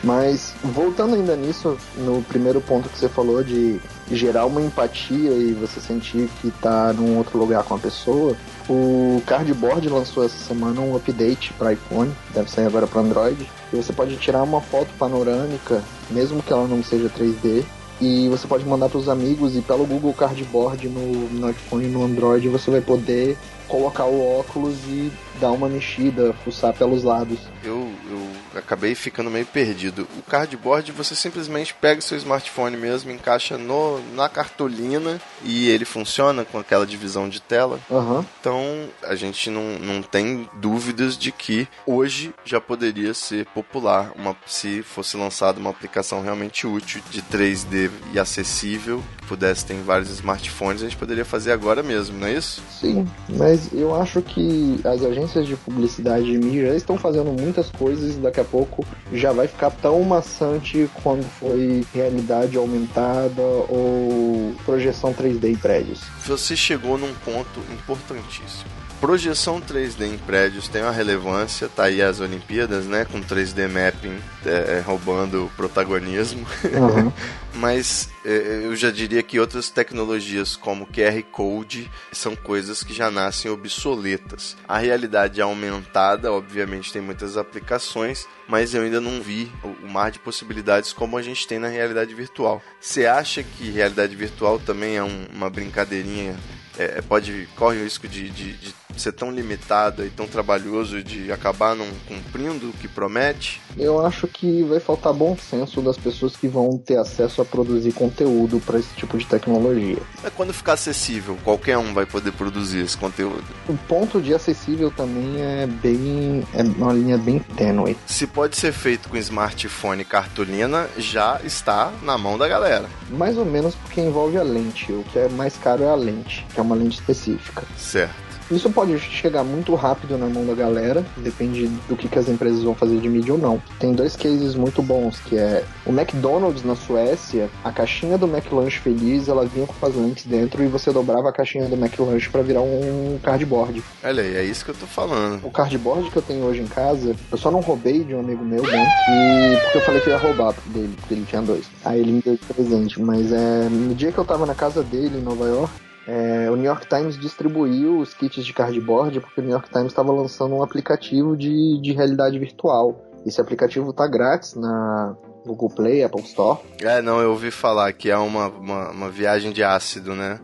Mas 0.04 0.54
voltando 0.64 1.16
ainda 1.16 1.36
nisso, 1.36 1.78
no 1.98 2.22
primeiro 2.24 2.62
ponto 2.62 2.88
que 2.88 2.98
você 2.98 3.10
falou 3.10 3.44
de 3.44 3.80
gerar 4.12 4.46
uma 4.46 4.62
empatia 4.62 5.32
e 5.32 5.54
você 5.54 5.82
sentir 5.82 6.30
que 6.42 6.52
tá 6.52 6.94
num 6.94 7.18
outro 7.18 7.38
lugar 7.38 7.64
com 7.64 7.76
a 7.76 7.80
pessoa, 7.80 8.36
o 8.70 9.22
Cardboard 9.26 9.88
lançou 9.88 10.26
essa 10.26 10.38
semana 10.38 10.82
um 10.82 10.96
update 10.96 11.54
para 11.54 11.74
iPhone, 11.74 12.12
deve 12.34 12.50
sair 12.50 12.66
agora 12.66 12.86
para 12.86 13.02
Android, 13.02 13.50
e 13.72 13.76
você 13.76 13.94
pode 13.94 14.16
tirar 14.18 14.44
uma 14.44 14.62
foto 14.62 14.90
panorâmica, 15.00 15.84
mesmo 16.10 16.44
que 16.44 16.52
ela 16.52 16.68
não 16.68 16.84
seja 16.84 17.10
3D, 17.10 17.64
e 18.00 18.30
você 18.30 18.48
pode 18.48 18.66
mandar 18.66 18.90
para 18.90 19.00
os 19.00 19.10
amigos 19.10 19.56
e 19.56 19.62
pelo 19.62 19.86
Google 19.86 20.14
Cardboard 20.14 20.88
no, 20.88 21.30
no 21.30 21.50
iPhone 21.50 21.86
e 21.86 21.90
no 21.90 22.04
Android 22.04 22.48
você 22.48 22.70
vai 22.70 22.82
poder 22.82 23.38
colocar 23.68 24.06
o 24.06 24.40
óculos 24.40 24.78
e 24.88 25.12
dar 25.40 25.52
uma 25.52 25.70
mexida, 25.70 26.34
fuçar 26.44 26.74
pelos 26.74 27.04
lados. 27.04 27.40
Eu, 27.64 27.92
eu 28.10 28.28
acabei 28.56 28.96
ficando 28.96 29.30
meio 29.30 29.46
perdido. 29.46 30.08
O 30.18 30.22
cardboard 30.24 30.92
você 30.92 31.16
simplesmente 31.16 31.74
pega 31.74 32.00
o 32.00 32.04
seu 32.04 32.18
smartphone 32.18 32.78
mesmo, 32.78 33.12
encaixa 33.12 33.58
no, 33.58 34.00
na 34.14 34.28
cartolina 34.30 35.20
e 35.44 35.70
ele 35.70 35.86
funciona 35.86 36.44
com 36.44 36.58
aquela 36.58 36.86
divisão 36.86 37.30
de 37.30 37.42
tela. 37.42 37.80
Aham. 37.92 38.26
Então 38.40 38.88
a 39.04 39.16
gente 39.16 39.50
não, 39.50 39.78
não 39.80 40.02
tem 40.02 40.50
dúvidas 40.56 41.18
de 41.18 41.32
que 41.32 41.68
hoje 41.86 42.34
já 42.44 42.60
poderia 42.60 43.14
ser 43.14 43.46
popular 43.48 44.12
uma, 44.16 44.36
se 44.46 44.82
fosse 44.82 45.18
lançada 45.18 45.60
uma 45.60 45.70
aplicação 45.70 46.22
realmente 46.22 46.66
útil 46.66 47.02
de 47.10 47.22
3D 47.22 47.92
e 48.14 48.20
acessível, 48.20 49.04
que 49.18 49.28
pudesse 49.28 49.66
ter 49.66 49.74
em 49.74 49.84
vários 49.84 50.10
smartphones, 50.10 50.82
a 50.82 50.86
gente 50.86 50.98
poderia 50.98 51.26
fazer 51.26 51.52
agora 51.52 51.84
mesmo, 51.84 52.18
não 52.18 52.28
é 52.28 52.34
isso? 52.34 52.62
Sim, 52.80 53.08
mas 53.30 53.57
eu 53.74 53.96
acho 53.96 54.22
que 54.22 54.80
as 54.84 55.04
agências 55.04 55.46
de 55.46 55.56
publicidade 55.56 56.26
de 56.26 56.38
mídia 56.38 56.70
já 56.70 56.76
estão 56.76 56.98
fazendo 56.98 57.32
muitas 57.32 57.70
coisas 57.70 58.16
e 58.16 58.20
daqui 58.20 58.40
a 58.40 58.44
pouco 58.44 58.86
já 59.12 59.32
vai 59.32 59.48
ficar 59.48 59.72
tão 59.72 60.02
maçante 60.04 60.90
quando 61.04 61.24
foi 61.24 61.86
realidade 61.94 62.58
aumentada 62.58 63.42
ou 63.42 64.54
projeção 64.66 65.14
3D 65.14 65.52
em 65.52 65.56
prédios. 65.56 66.02
Você 66.26 66.56
chegou 66.56 66.98
num 66.98 67.14
ponto 67.26 67.60
importantíssimo. 67.72 68.87
Projeção 69.00 69.62
3D 69.62 70.02
em 70.06 70.18
prédios 70.18 70.68
tem 70.68 70.82
uma 70.82 70.92
relevância, 70.92 71.70
tá 71.70 71.84
aí 71.84 72.02
as 72.02 72.20
Olimpíadas, 72.20 72.86
né? 72.86 73.06
Com 73.06 73.22
3D 73.22 73.68
mapping 73.70 74.20
é, 74.44 74.80
roubando 74.80 75.46
o 75.46 75.50
protagonismo. 75.52 76.46
Aham. 76.74 77.14
Mas 77.54 78.10
é, 78.26 78.62
eu 78.66 78.76
já 78.76 78.90
diria 78.92 79.22
que 79.22 79.40
outras 79.40 79.70
tecnologias 79.70 80.56
como 80.56 80.86
QR 80.88 81.22
Code 81.32 81.90
são 82.12 82.36
coisas 82.36 82.84
que 82.84 82.94
já 82.94 83.10
nascem 83.12 83.50
obsoletas. 83.52 84.56
A 84.68 84.78
realidade 84.80 85.42
aumentada, 85.42 86.32
obviamente, 86.32 86.92
tem 86.92 87.02
muitas 87.02 87.38
aplicações, 87.38 88.28
mas 88.48 88.74
eu 88.74 88.82
ainda 88.84 89.00
não 89.02 89.22
vi 89.22 89.52
o 89.64 89.78
o 89.88 89.90
mar 89.90 90.12
de 90.12 90.20
possibilidades 90.20 90.92
como 90.92 91.18
a 91.18 91.22
gente 91.22 91.48
tem 91.48 91.60
na 91.60 91.68
realidade 91.68 92.14
virtual. 92.14 92.62
Você 92.82 93.06
acha 93.06 93.42
que 93.44 93.70
realidade 93.70 94.16
virtual 94.16 94.60
também 94.60 94.98
é 94.98 95.04
um- 95.04 95.28
uma 95.34 95.50
brincadeirinha? 95.50 96.36
É, 96.78 97.02
pode 97.02 97.48
corre 97.56 97.80
o 97.80 97.84
risco 97.84 98.08
de, 98.08 98.30
de- 98.30 98.54
de 98.54 98.76
ser 98.96 99.12
tão 99.12 99.32
limitado 99.32 100.06
e 100.06 100.10
tão 100.10 100.28
trabalhoso 100.28 101.04
de 101.04 101.32
acabar 101.32 101.76
não 101.76 101.88
cumprindo 102.08 102.70
o 102.70 102.74
que 102.74 102.88
promete? 102.88 103.62
Eu 103.78 104.06
acho 104.06 104.28
que 104.28 104.64
vai 104.64 104.80
faltar 104.80 105.14
bom 105.14 105.38
senso 105.38 105.82
das 105.82 105.98
pessoas 105.98 106.36
que 106.36 106.48
vão 106.48 106.78
ter 106.78 106.98
acesso 106.98 107.42
a 107.42 107.46
produzir 107.46 107.92
conteúdo 107.92 108.60
para 108.60 108.80
esse 108.80 108.94
tipo 108.96 109.18
de 109.18 109.26
tecnologia. 109.26 110.00
É 110.24 110.30
quando 110.30 110.54
ficar 110.54 110.74
acessível, 110.74 111.38
qualquer 111.44 111.78
um 111.78 111.94
vai 111.94 112.06
poder 112.06 112.32
produzir 112.32 112.80
esse 112.80 112.98
conteúdo. 112.98 113.44
O 113.68 113.78
ponto 113.88 114.22
de 114.22 114.34
acessível 114.34 114.92
também 114.92 115.42
é 115.42 115.68
bem. 115.68 116.46
é 116.54 116.64
uma 116.64 116.94
linha 116.94 117.18
bem 117.18 117.40
tênue. 117.40 117.98
Se 118.06 118.26
pode 118.26 118.58
ser 118.58 118.72
feito 118.72 119.10
com 119.10 119.18
smartphone 119.18 120.02
e 120.02 120.06
cartolina, 120.06 120.88
já 120.98 121.40
está 121.44 121.92
na 122.02 122.18
mão 122.18 122.38
da 122.38 122.48
galera. 122.48 122.88
Mais 123.10 123.38
ou 123.38 123.46
menos 123.46 123.76
porque 123.76 124.02
envolve 124.02 124.38
a 124.38 124.44
lente. 124.44 124.92
O 124.92 125.04
que 125.04 125.20
é 125.20 125.30
mais 125.30 125.56
caro 125.58 125.84
é 125.84 125.90
a 125.90 125.96
lente, 125.96 126.46
que 126.54 126.60
é 126.60 126.64
uma 126.64 126.76
lente 126.76 127.00
específica. 127.00 127.64
Certo. 127.78 128.27
Isso 128.50 128.70
pode 128.70 128.98
chegar 129.00 129.44
muito 129.44 129.76
rápido 129.76 130.18
na 130.18 130.28
mão 130.28 130.46
da 130.46 130.54
galera, 130.54 131.06
depende 131.18 131.68
do 131.88 131.96
que, 131.96 132.08
que 132.08 132.18
as 132.18 132.30
empresas 132.30 132.64
vão 132.64 132.74
fazer 132.74 133.00
de 133.00 133.10
mídia 133.10 133.34
ou 133.34 133.40
não. 133.40 133.62
Tem 133.80 133.94
dois 133.94 134.16
cases 134.16 134.56
muito 134.56 134.82
bons, 134.82 135.20
que 135.20 135.38
é 135.38 135.64
o 135.86 135.92
McDonald's 135.92 136.64
na 136.64 136.76
Suécia, 136.76 137.50
a 137.64 137.72
caixinha 137.72 138.18
do 138.18 138.28
McLanche 138.28 138.80
Feliz, 138.80 139.28
ela 139.28 139.46
vinha 139.46 139.68
com 139.68 139.86
as 139.86 139.96
lentes 139.96 140.26
dentro 140.26 140.64
e 140.64 140.68
você 140.68 140.92
dobrava 140.92 141.30
a 141.30 141.34
caixinha 141.34 141.66
do 141.66 141.76
McLanche 141.76 142.30
para 142.30 142.42
virar 142.42 142.62
um 142.62 143.20
cardboard. 143.22 143.84
Olha 144.04 144.24
aí, 144.24 144.36
é 144.36 144.44
isso 144.44 144.64
que 144.64 144.72
eu 144.72 144.76
tô 144.76 144.86
falando. 144.86 145.46
O 145.46 145.52
cardboard 145.52 146.10
que 146.10 146.18
eu 146.18 146.22
tenho 146.22 146.46
hoje 146.46 146.62
em 146.62 146.68
casa, 146.68 147.16
eu 147.32 147.38
só 147.38 147.52
não 147.52 147.60
roubei 147.60 148.04
de 148.04 148.16
um 148.16 148.20
amigo 148.20 148.44
meu, 148.44 148.64
né? 148.64 148.88
E 149.10 149.58
porque 149.64 149.78
eu 149.78 149.82
falei 149.82 150.02
que 150.02 150.08
eu 150.08 150.14
ia 150.14 150.20
roubar 150.20 150.54
dele, 150.68 150.94
porque 150.98 151.14
ele 151.14 151.26
tinha 151.26 151.42
dois. 151.42 151.66
Aí 151.84 152.00
ele 152.00 152.12
me 152.14 152.22
deu 152.22 152.36
de 152.36 152.46
presente. 152.46 153.02
Mas 153.02 153.32
é, 153.32 153.68
no 153.70 153.94
dia 153.94 154.12
que 154.12 154.18
eu 154.18 154.26
tava 154.26 154.46
na 154.46 154.56
casa 154.56 154.84
dele 154.84 155.18
em 155.18 155.22
Nova 155.22 155.46
York, 155.46 155.87
é, 156.08 156.50
o 156.50 156.56
New 156.56 156.66
York 156.66 156.88
Times 156.88 157.20
distribuiu 157.20 158.00
os 158.00 158.14
kits 158.14 158.46
de 158.46 158.54
cardboard 158.54 159.20
porque 159.20 159.42
o 159.42 159.44
New 159.44 159.52
York 159.52 159.70
Times 159.70 159.88
estava 159.88 160.12
lançando 160.14 160.56
um 160.56 160.64
aplicativo 160.64 161.36
de, 161.36 161.82
de 161.82 161.92
realidade 161.92 162.40
virtual. 162.40 163.04
Esse 163.26 163.42
aplicativo 163.42 163.92
tá 163.92 164.08
grátis 164.08 164.56
na 164.56 165.18
Google 165.48 165.70
Play, 165.70 166.04
Apple 166.04 166.22
Store. 166.22 166.60
É, 166.82 167.02
não, 167.02 167.20
eu 167.20 167.32
ouvi 167.32 167.50
falar 167.50 167.92
que 167.94 168.10
é 168.10 168.18
uma, 168.18 168.48
uma, 168.50 168.92
uma 168.92 169.10
viagem 169.10 169.52
de 169.52 169.64
ácido, 169.64 170.14
né? 170.14 170.40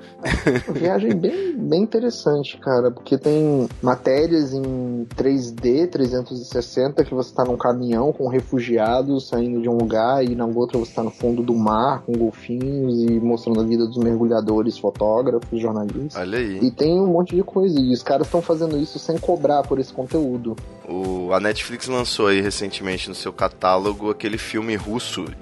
Uma 0.67 0.79
viagem 0.79 1.15
bem, 1.15 1.55
bem 1.57 1.81
interessante, 1.83 2.57
cara, 2.57 2.89
porque 2.89 3.17
tem 3.17 3.67
matérias 3.81 4.53
em 4.53 5.05
3D, 5.15 5.89
360, 5.89 7.03
que 7.03 7.13
você 7.13 7.33
tá 7.33 7.43
num 7.43 7.57
caminhão 7.57 8.11
com 8.11 8.27
refugiados 8.27 9.27
saindo 9.27 9.61
de 9.61 9.69
um 9.69 9.77
lugar 9.77 10.23
e 10.23 10.35
na 10.35 10.45
outra 10.45 10.77
você 10.77 10.93
tá 10.93 11.03
no 11.03 11.11
fundo 11.11 11.43
do 11.43 11.53
mar 11.53 12.01
com 12.01 12.13
golfinhos 12.13 13.03
e 13.03 13.19
mostrando 13.19 13.61
a 13.61 13.63
vida 13.63 13.85
dos 13.85 13.97
mergulhadores, 13.97 14.77
fotógrafos, 14.77 15.59
jornalistas. 15.59 16.15
Olha 16.15 16.37
aí. 16.37 16.59
E 16.61 16.71
tem 16.71 16.99
um 16.99 17.07
monte 17.07 17.35
de 17.35 17.43
coisa, 17.43 17.79
e 17.79 17.93
os 17.93 18.03
caras 18.03 18.27
estão 18.27 18.41
fazendo 18.41 18.77
isso 18.77 18.97
sem 18.99 19.17
cobrar 19.17 19.63
por 19.63 19.79
esse 19.79 19.91
conteúdo. 19.91 20.55
O, 20.87 21.31
a 21.33 21.39
Netflix 21.39 21.87
lançou 21.87 22.27
aí 22.27 22.41
recentemente 22.41 23.07
no 23.07 23.15
seu 23.15 23.31
catálogo 23.31 24.09
aquele 24.09 24.37
filme 24.37 24.75
russo 24.75 24.92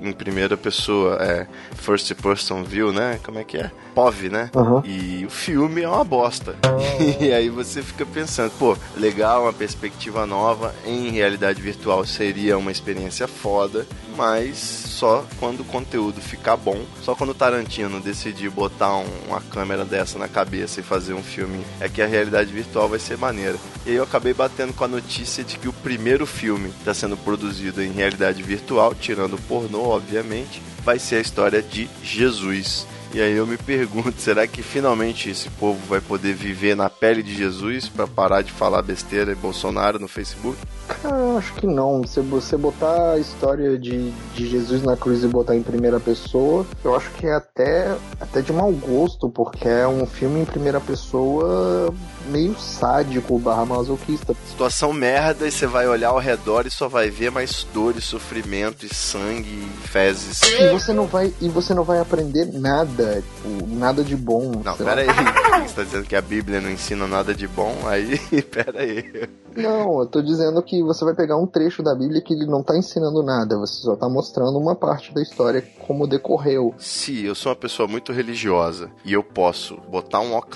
em 0.02 0.12
primeira 0.12 0.56
pessoa, 0.58 1.18
é 1.22 1.48
First 1.76 2.14
Person 2.16 2.64
View, 2.64 2.92
né? 2.92 3.20
Como 3.24 3.40
é 3.40 3.44
que 3.44 3.58
é? 3.58 3.72
POV, 3.94 4.30
né? 4.30 4.50
Aham. 4.56 4.82
E 4.86 5.26
o 5.26 5.30
filme 5.30 5.82
é 5.82 5.88
uma 5.88 6.04
bosta. 6.04 6.56
e 7.20 7.32
aí 7.34 7.50
você 7.50 7.82
fica 7.82 8.06
pensando, 8.06 8.52
pô, 8.58 8.78
legal, 8.98 9.44
uma 9.44 9.54
perspectiva 9.54 10.26
nova 10.26 10.74
em 10.86 11.10
realidade 11.10 11.62
virtual 11.62 12.06
seria 12.06 12.58
uma 12.58 12.72
experiência 12.72 13.28
foda, 13.28 13.86
mas 14.16 14.58
só 14.58 15.26
quando 15.40 15.62
o 15.62 15.66
conteúdo 15.66 16.22
ficar 16.22 16.56
bom, 16.56 16.80
só 17.02 17.16
quando 17.16 17.32
o 17.32 17.36
Tarantino 17.36 18.00
decidir 18.00 18.50
botar 18.50 18.96
um- 18.98 19.06
uma 19.28 19.42
câmera 19.42 19.84
dessa 19.84 20.18
na 20.20 20.28
cabeça 20.28 20.80
e 20.80 20.84
fazer 20.84 21.14
um 21.14 21.24
filme, 21.24 21.64
é 21.80 21.90
que 21.90 22.02
a 22.02 22.08
realidade 22.08 22.52
virtual 22.54 22.88
vai 22.88 23.00
ser 23.00 23.18
maneira. 23.18 23.58
E 23.86 23.90
aí 23.90 23.96
eu 23.96 24.04
acabei 24.04 24.34
batendo 24.34 24.74
com 24.74 24.84
a 24.84 24.88
notícia 24.88 25.44
de 25.44 25.58
que 25.58 25.68
o 25.68 25.74
primeiro 25.74 26.26
filme 26.26 26.70
está 26.80 26.94
sendo 26.94 27.18
produzido 27.18 27.82
em 27.82 27.92
realidade 27.92 28.42
virtual, 28.44 28.94
tirando 28.94 29.38
pornô, 29.42 29.90
obviamente, 29.90 30.62
vai 30.84 31.00
ser 31.00 31.18
a 31.18 31.22
história 31.22 31.62
de 31.62 31.90
Jesus. 32.04 32.86
E 33.14 33.22
aí 33.22 33.34
eu 33.34 33.46
me 33.46 33.58
pergunto, 33.58 34.14
será 34.22 34.48
que 34.48 34.62
finalmente 34.64 35.30
esse 35.30 35.50
povo 35.50 35.80
vai 35.88 36.00
poder 36.00 36.34
viver 36.34 36.76
na 36.76 36.90
pele 36.90 37.22
de 37.22 37.36
Jesus 37.36 37.90
para 37.90 38.08
parar 38.08 38.42
de 38.42 38.52
falar 38.52 38.82
besteira 38.82 39.34
e 39.34 39.36
Bolsonaro 39.36 40.00
no 40.00 40.08
Facebook? 40.08 40.58
Cara, 40.88 41.18
eu 41.18 41.38
acho 41.38 41.54
que 41.56 41.68
não. 41.68 42.06
Se 42.06 42.22
você 42.22 42.56
botar 42.56 43.14
a 43.14 43.20
história 43.20 43.78
de, 43.78 44.12
de 44.34 44.48
Jesus 44.48 44.82
na 44.84 44.96
cruz 44.96 45.24
e 45.24 45.28
botar 45.28 45.56
em 45.56 45.64
primeira 45.64 46.00
pessoa, 46.00 46.66
eu 46.84 46.96
acho 46.96 47.12
que 47.12 47.28
é 47.28 47.34
até, 47.34 47.96
até 48.20 48.42
de 48.42 48.54
mau 48.54 48.72
gosto, 48.72 49.30
porque 49.30 49.68
é 49.68 49.88
um 49.88 50.06
filme 50.06 50.42
em 50.42 50.46
primeira 50.46 50.80
pessoa 50.80 51.94
meio 52.28 52.56
sádico 52.58 53.38
barra 53.40 53.66
masoquista. 53.66 54.36
Situação 54.48 54.94
merda 54.94 55.48
e 55.48 55.52
você 55.52 55.66
vai 55.66 55.88
olhar 55.88 56.10
ao 56.10 56.20
redor 56.20 56.66
e 56.66 56.72
só 56.72 56.88
vai 56.88 57.10
ver 57.10 57.32
mais 57.32 57.66
dor 57.74 57.96
e 57.98 58.02
sofrimento 58.02 58.86
e 58.86 58.94
sangue 58.94 59.50
e 59.50 59.88
fezes. 59.88 60.42
E 60.42 60.70
você 60.70 60.94
não 60.94 61.08
vai, 61.08 61.34
e 61.42 61.50
você 61.50 61.74
não 61.74 61.84
vai 61.84 62.00
aprender 62.00 62.46
nada, 62.54 63.24
tipo, 63.36 63.68
nada 63.68 64.04
de 64.04 64.16
bom. 64.16 64.52
Não, 64.64 64.72
lá. 64.72 64.76
pera 64.76 65.02
aí. 65.02 65.08
Você 65.62 65.76
tá 65.76 65.84
dizendo 65.84 66.06
que 66.06 66.16
a 66.16 66.22
Bíblia 66.22 66.60
não 66.60 66.72
ensina 66.72 67.08
nada 67.08 67.36
de 67.36 67.48
bom? 67.48 67.76
Aí, 67.86 68.18
pera 68.44 68.82
aí. 68.82 69.30
Não, 69.56 70.02
eu 70.02 70.06
tô 70.06 70.22
dizendo 70.22 70.62
que 70.62 70.82
você 70.84 71.04
vai 71.04 71.16
pegar 71.16 71.38
um 71.38 71.48
trecho 71.48 71.82
da 71.82 71.96
Bíblia 71.96 72.22
que 72.22 72.34
ele 72.34 72.46
não 72.46 72.64
tá 72.64 72.78
ensinando 72.78 73.24
nada, 73.24 73.58
você 73.58 73.82
só 73.82 73.96
tá 73.96 74.08
mostrando 74.08 74.58
uma 74.58 74.76
parte 74.76 75.14
da 75.14 75.22
história 75.22 75.64
como 75.80 76.08
decorreu. 76.08 76.74
Se 76.78 77.26
eu 77.26 77.36
sou 77.36 77.52
uma 77.52 77.56
pessoa 77.56 77.88
muito 77.88 78.12
religiosa 78.12 78.90
e 79.04 79.14
eu 79.14 79.24
posso 79.24 79.78
botar 79.90 80.20
um 80.20 80.34
óculos 80.34 80.52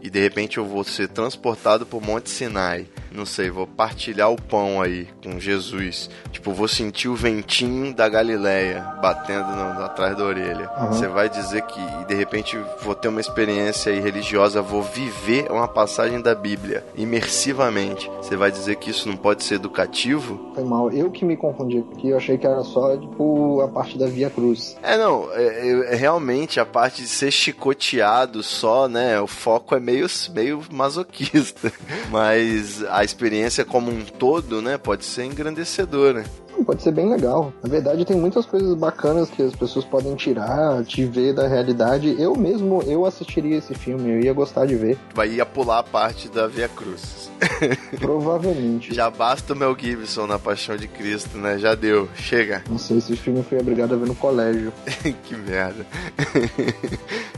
e 0.00 0.08
de 0.08 0.20
repente 0.20 0.58
eu 0.58 0.64
vou 0.64 0.84
ser 0.84 1.08
transportado 1.08 1.84
pro 1.84 2.00
Monte 2.00 2.30
Sinai, 2.30 2.86
não 3.16 3.26
sei, 3.26 3.50
vou 3.50 3.66
partilhar 3.66 4.30
o 4.30 4.40
pão 4.40 4.80
aí 4.80 5.08
com 5.24 5.40
Jesus, 5.40 6.08
tipo, 6.30 6.52
vou 6.52 6.68
sentir 6.68 7.08
o 7.08 7.14
ventinho 7.16 7.94
da 7.94 8.08
Galileia 8.08 8.80
batendo 9.02 9.46
no- 9.50 9.82
atrás 9.84 10.16
da 10.16 10.24
orelha. 10.24 10.70
Uhum. 10.78 10.86
Você 10.88 11.08
vai 11.08 11.28
dizer 11.28 11.62
que 11.62 11.80
e 11.80 12.04
de 12.06 12.14
repente 12.14 12.58
vou 12.82 12.94
ter 12.94 13.08
uma 13.08 13.20
experiência 13.20 13.90
aí 13.92 14.00
religiosa, 14.00 14.60
vou 14.62 14.82
viver 14.82 15.50
uma 15.50 15.66
passagem 15.66 16.20
da 16.20 16.34
Bíblia 16.34 16.84
imersivamente. 16.96 18.10
Você 18.20 18.36
vai 18.36 18.50
dizer 18.50 18.76
que 18.76 18.90
isso 18.90 19.08
não 19.08 19.16
pode 19.16 19.42
ser 19.44 19.54
educativo? 19.56 20.52
Foi 20.54 20.64
mal. 20.64 20.90
Eu 20.90 21.10
que 21.10 21.24
me 21.24 21.36
confundi 21.36 21.84
aqui, 21.92 22.10
eu 22.10 22.16
achei 22.16 22.36
que 22.38 22.46
era 22.46 22.62
só, 22.62 22.96
tipo, 22.96 23.60
a 23.62 23.68
parte 23.68 23.98
da 23.98 24.06
Via 24.06 24.30
Cruz. 24.30 24.76
É, 24.82 24.96
não, 24.96 25.28
é, 25.32 25.42
é- 25.44 25.92
é 25.92 25.96
realmente 25.96 26.60
a 26.60 26.66
parte 26.66 27.02
de 27.02 27.08
ser 27.08 27.30
chicoteado 27.30 28.42
só, 28.42 28.88
né? 28.88 29.20
O 29.20 29.26
foco 29.26 29.74
é 29.74 29.80
meio, 29.80 30.06
meio 30.34 30.62
masoquista. 30.70 31.72
Mas 32.10 32.84
a 32.84 33.04
experiência 33.06 33.64
como 33.64 33.90
um 33.90 34.04
todo, 34.04 34.60
né? 34.60 34.76
Pode 34.76 35.04
ser 35.04 35.24
engrandecedora. 35.24 36.24
Pode 36.66 36.82
ser 36.82 36.90
bem 36.92 37.08
legal. 37.08 37.52
Na 37.62 37.68
verdade, 37.70 38.04
tem 38.04 38.16
muitas 38.16 38.44
coisas 38.44 38.74
bacanas 38.74 39.30
que 39.30 39.42
as 39.42 39.54
pessoas 39.54 39.84
podem 39.84 40.14
tirar, 40.16 40.84
te 40.84 41.04
ver 41.04 41.32
da 41.32 41.46
realidade. 41.46 42.14
Eu 42.20 42.34
mesmo, 42.36 42.82
eu 42.82 43.06
assistiria 43.06 43.56
esse 43.56 43.74
filme, 43.74 44.10
eu 44.10 44.20
ia 44.20 44.32
gostar 44.32 44.66
de 44.66 44.74
ver. 44.74 44.98
Vai 45.14 45.28
ia 45.30 45.46
pular 45.46 45.78
a 45.78 45.82
parte 45.82 46.28
da 46.28 46.46
Via 46.46 46.68
Cruz. 46.68 47.30
Provavelmente. 47.98 48.92
Já 48.94 49.08
basta 49.10 49.52
o 49.52 49.56
Mel 49.56 49.76
Gibson 49.78 50.26
na 50.26 50.38
Paixão 50.38 50.76
de 50.76 50.88
Cristo, 50.88 51.38
né? 51.38 51.58
Já 51.58 51.74
deu. 51.74 52.08
Chega. 52.16 52.62
Não 52.68 52.78
sei 52.78 53.00
se 53.00 53.12
esse 53.12 53.22
filme 53.22 53.42
foi 53.42 53.58
obrigado 53.58 53.94
a 53.94 53.96
ver 53.96 54.06
no 54.08 54.14
colégio. 54.14 54.72
que 55.24 55.36
merda. 55.36 55.86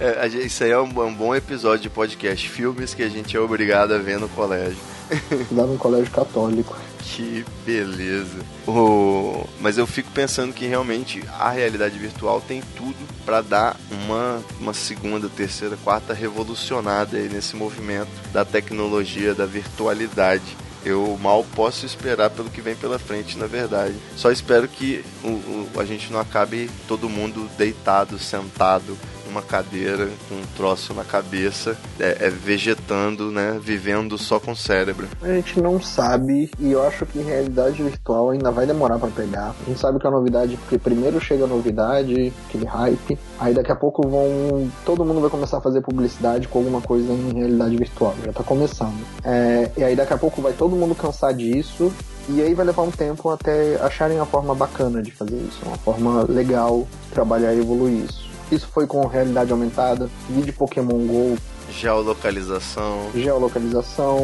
É, 0.00 0.28
gente- 0.28 0.46
isso 0.46 0.62
aí 0.62 0.70
é 0.70 0.78
um, 0.78 0.84
um 0.84 1.12
bom 1.12 1.34
episódio 1.34 1.80
de 1.80 1.90
podcast. 1.90 2.48
Filmes 2.48 2.94
que 2.94 3.02
a 3.02 3.08
gente 3.08 3.36
é 3.36 3.40
obrigado 3.40 3.92
a 3.92 3.98
ver 3.98 4.20
no 4.20 4.28
colégio. 4.28 4.78
Estudava 5.10 5.72
em 5.74 5.76
colégio 5.76 6.10
católico. 6.12 6.76
Que 7.14 7.44
beleza. 7.64 8.38
O... 8.66 9.44
Mas 9.60 9.78
eu 9.78 9.86
fico 9.86 10.10
pensando 10.12 10.52
que 10.52 10.66
realmente 10.66 11.22
a 11.38 11.50
realidade 11.50 11.98
virtual 11.98 12.40
tem 12.40 12.62
tudo 12.76 12.96
para 13.24 13.40
dar 13.40 13.76
uma, 13.90 14.42
uma 14.60 14.74
segunda, 14.74 15.28
terceira, 15.28 15.76
quarta 15.82 16.12
revolucionada 16.14 17.18
nesse 17.18 17.56
movimento 17.56 18.10
da 18.32 18.44
tecnologia, 18.44 19.34
da 19.34 19.46
virtualidade. 19.46 20.56
Eu 20.84 21.18
mal 21.20 21.44
posso 21.56 21.84
esperar 21.84 22.30
pelo 22.30 22.48
que 22.50 22.60
vem 22.60 22.76
pela 22.76 22.98
frente, 23.00 23.36
na 23.36 23.46
verdade. 23.46 23.94
Só 24.16 24.30
espero 24.30 24.68
que 24.68 25.04
o, 25.24 25.28
o- 25.28 25.68
a 25.80 25.84
gente 25.84 26.12
não 26.12 26.20
acabe 26.20 26.70
todo 26.86 27.08
mundo 27.08 27.50
deitado, 27.58 28.16
sentado 28.18 28.96
numa 29.28 29.42
cadeira 29.42 30.08
com 30.28 30.34
um 30.34 30.46
troço 30.56 30.94
na 30.94 31.04
cabeça, 31.04 31.76
é, 32.00 32.26
é, 32.26 32.30
vegetando, 32.30 33.30
né? 33.30 33.58
Vivendo 33.62 34.16
só 34.18 34.40
com 34.40 34.52
o 34.52 34.56
cérebro. 34.56 35.06
A 35.22 35.28
gente 35.28 35.60
não 35.60 35.80
sabe, 35.80 36.50
e 36.58 36.72
eu 36.72 36.82
acho 36.86 37.04
que 37.06 37.18
realidade 37.20 37.82
virtual 37.82 38.30
ainda 38.30 38.50
vai 38.50 38.66
demorar 38.66 38.98
pra 38.98 39.08
pegar. 39.08 39.54
A 39.60 39.68
gente 39.68 39.78
sabe 39.78 39.98
que 39.98 40.06
é 40.06 40.10
novidade, 40.10 40.56
porque 40.56 40.78
primeiro 40.78 41.20
chega 41.20 41.44
a 41.44 41.48
novidade, 41.48 42.32
aquele 42.48 42.64
hype, 42.64 43.18
aí 43.38 43.54
daqui 43.54 43.70
a 43.70 43.76
pouco 43.76 44.08
vão. 44.08 44.70
Todo 44.84 45.04
mundo 45.04 45.20
vai 45.20 45.30
começar 45.30 45.58
a 45.58 45.60
fazer 45.60 45.80
publicidade 45.82 46.48
com 46.48 46.58
alguma 46.58 46.80
coisa 46.80 47.12
em 47.12 47.34
realidade 47.34 47.76
virtual, 47.76 48.14
já 48.24 48.32
tá 48.32 48.42
começando. 48.42 49.04
É, 49.22 49.70
e 49.76 49.84
aí 49.84 49.94
daqui 49.94 50.14
a 50.14 50.18
pouco 50.18 50.40
vai 50.40 50.52
todo 50.52 50.74
mundo 50.74 50.94
cansar 50.94 51.34
disso. 51.34 51.92
E 52.30 52.42
aí 52.42 52.52
vai 52.52 52.66
levar 52.66 52.82
um 52.82 52.90
tempo 52.90 53.30
até 53.30 53.76
acharem 53.76 54.20
a 54.20 54.26
forma 54.26 54.54
bacana 54.54 55.02
de 55.02 55.10
fazer 55.10 55.36
isso, 55.36 55.60
uma 55.64 55.78
forma 55.78 56.26
legal 56.28 56.86
de 57.04 57.14
trabalhar 57.14 57.54
e 57.54 57.60
evoluir 57.60 58.04
isso. 58.04 58.27
Isso 58.50 58.68
foi 58.68 58.86
com 58.86 59.06
realidade 59.06 59.52
aumentada, 59.52 60.08
vídeo 60.28 60.54
Pokémon 60.54 61.06
GO, 61.06 61.36
Geolocalização, 61.70 63.10
geolocalização, 63.14 64.18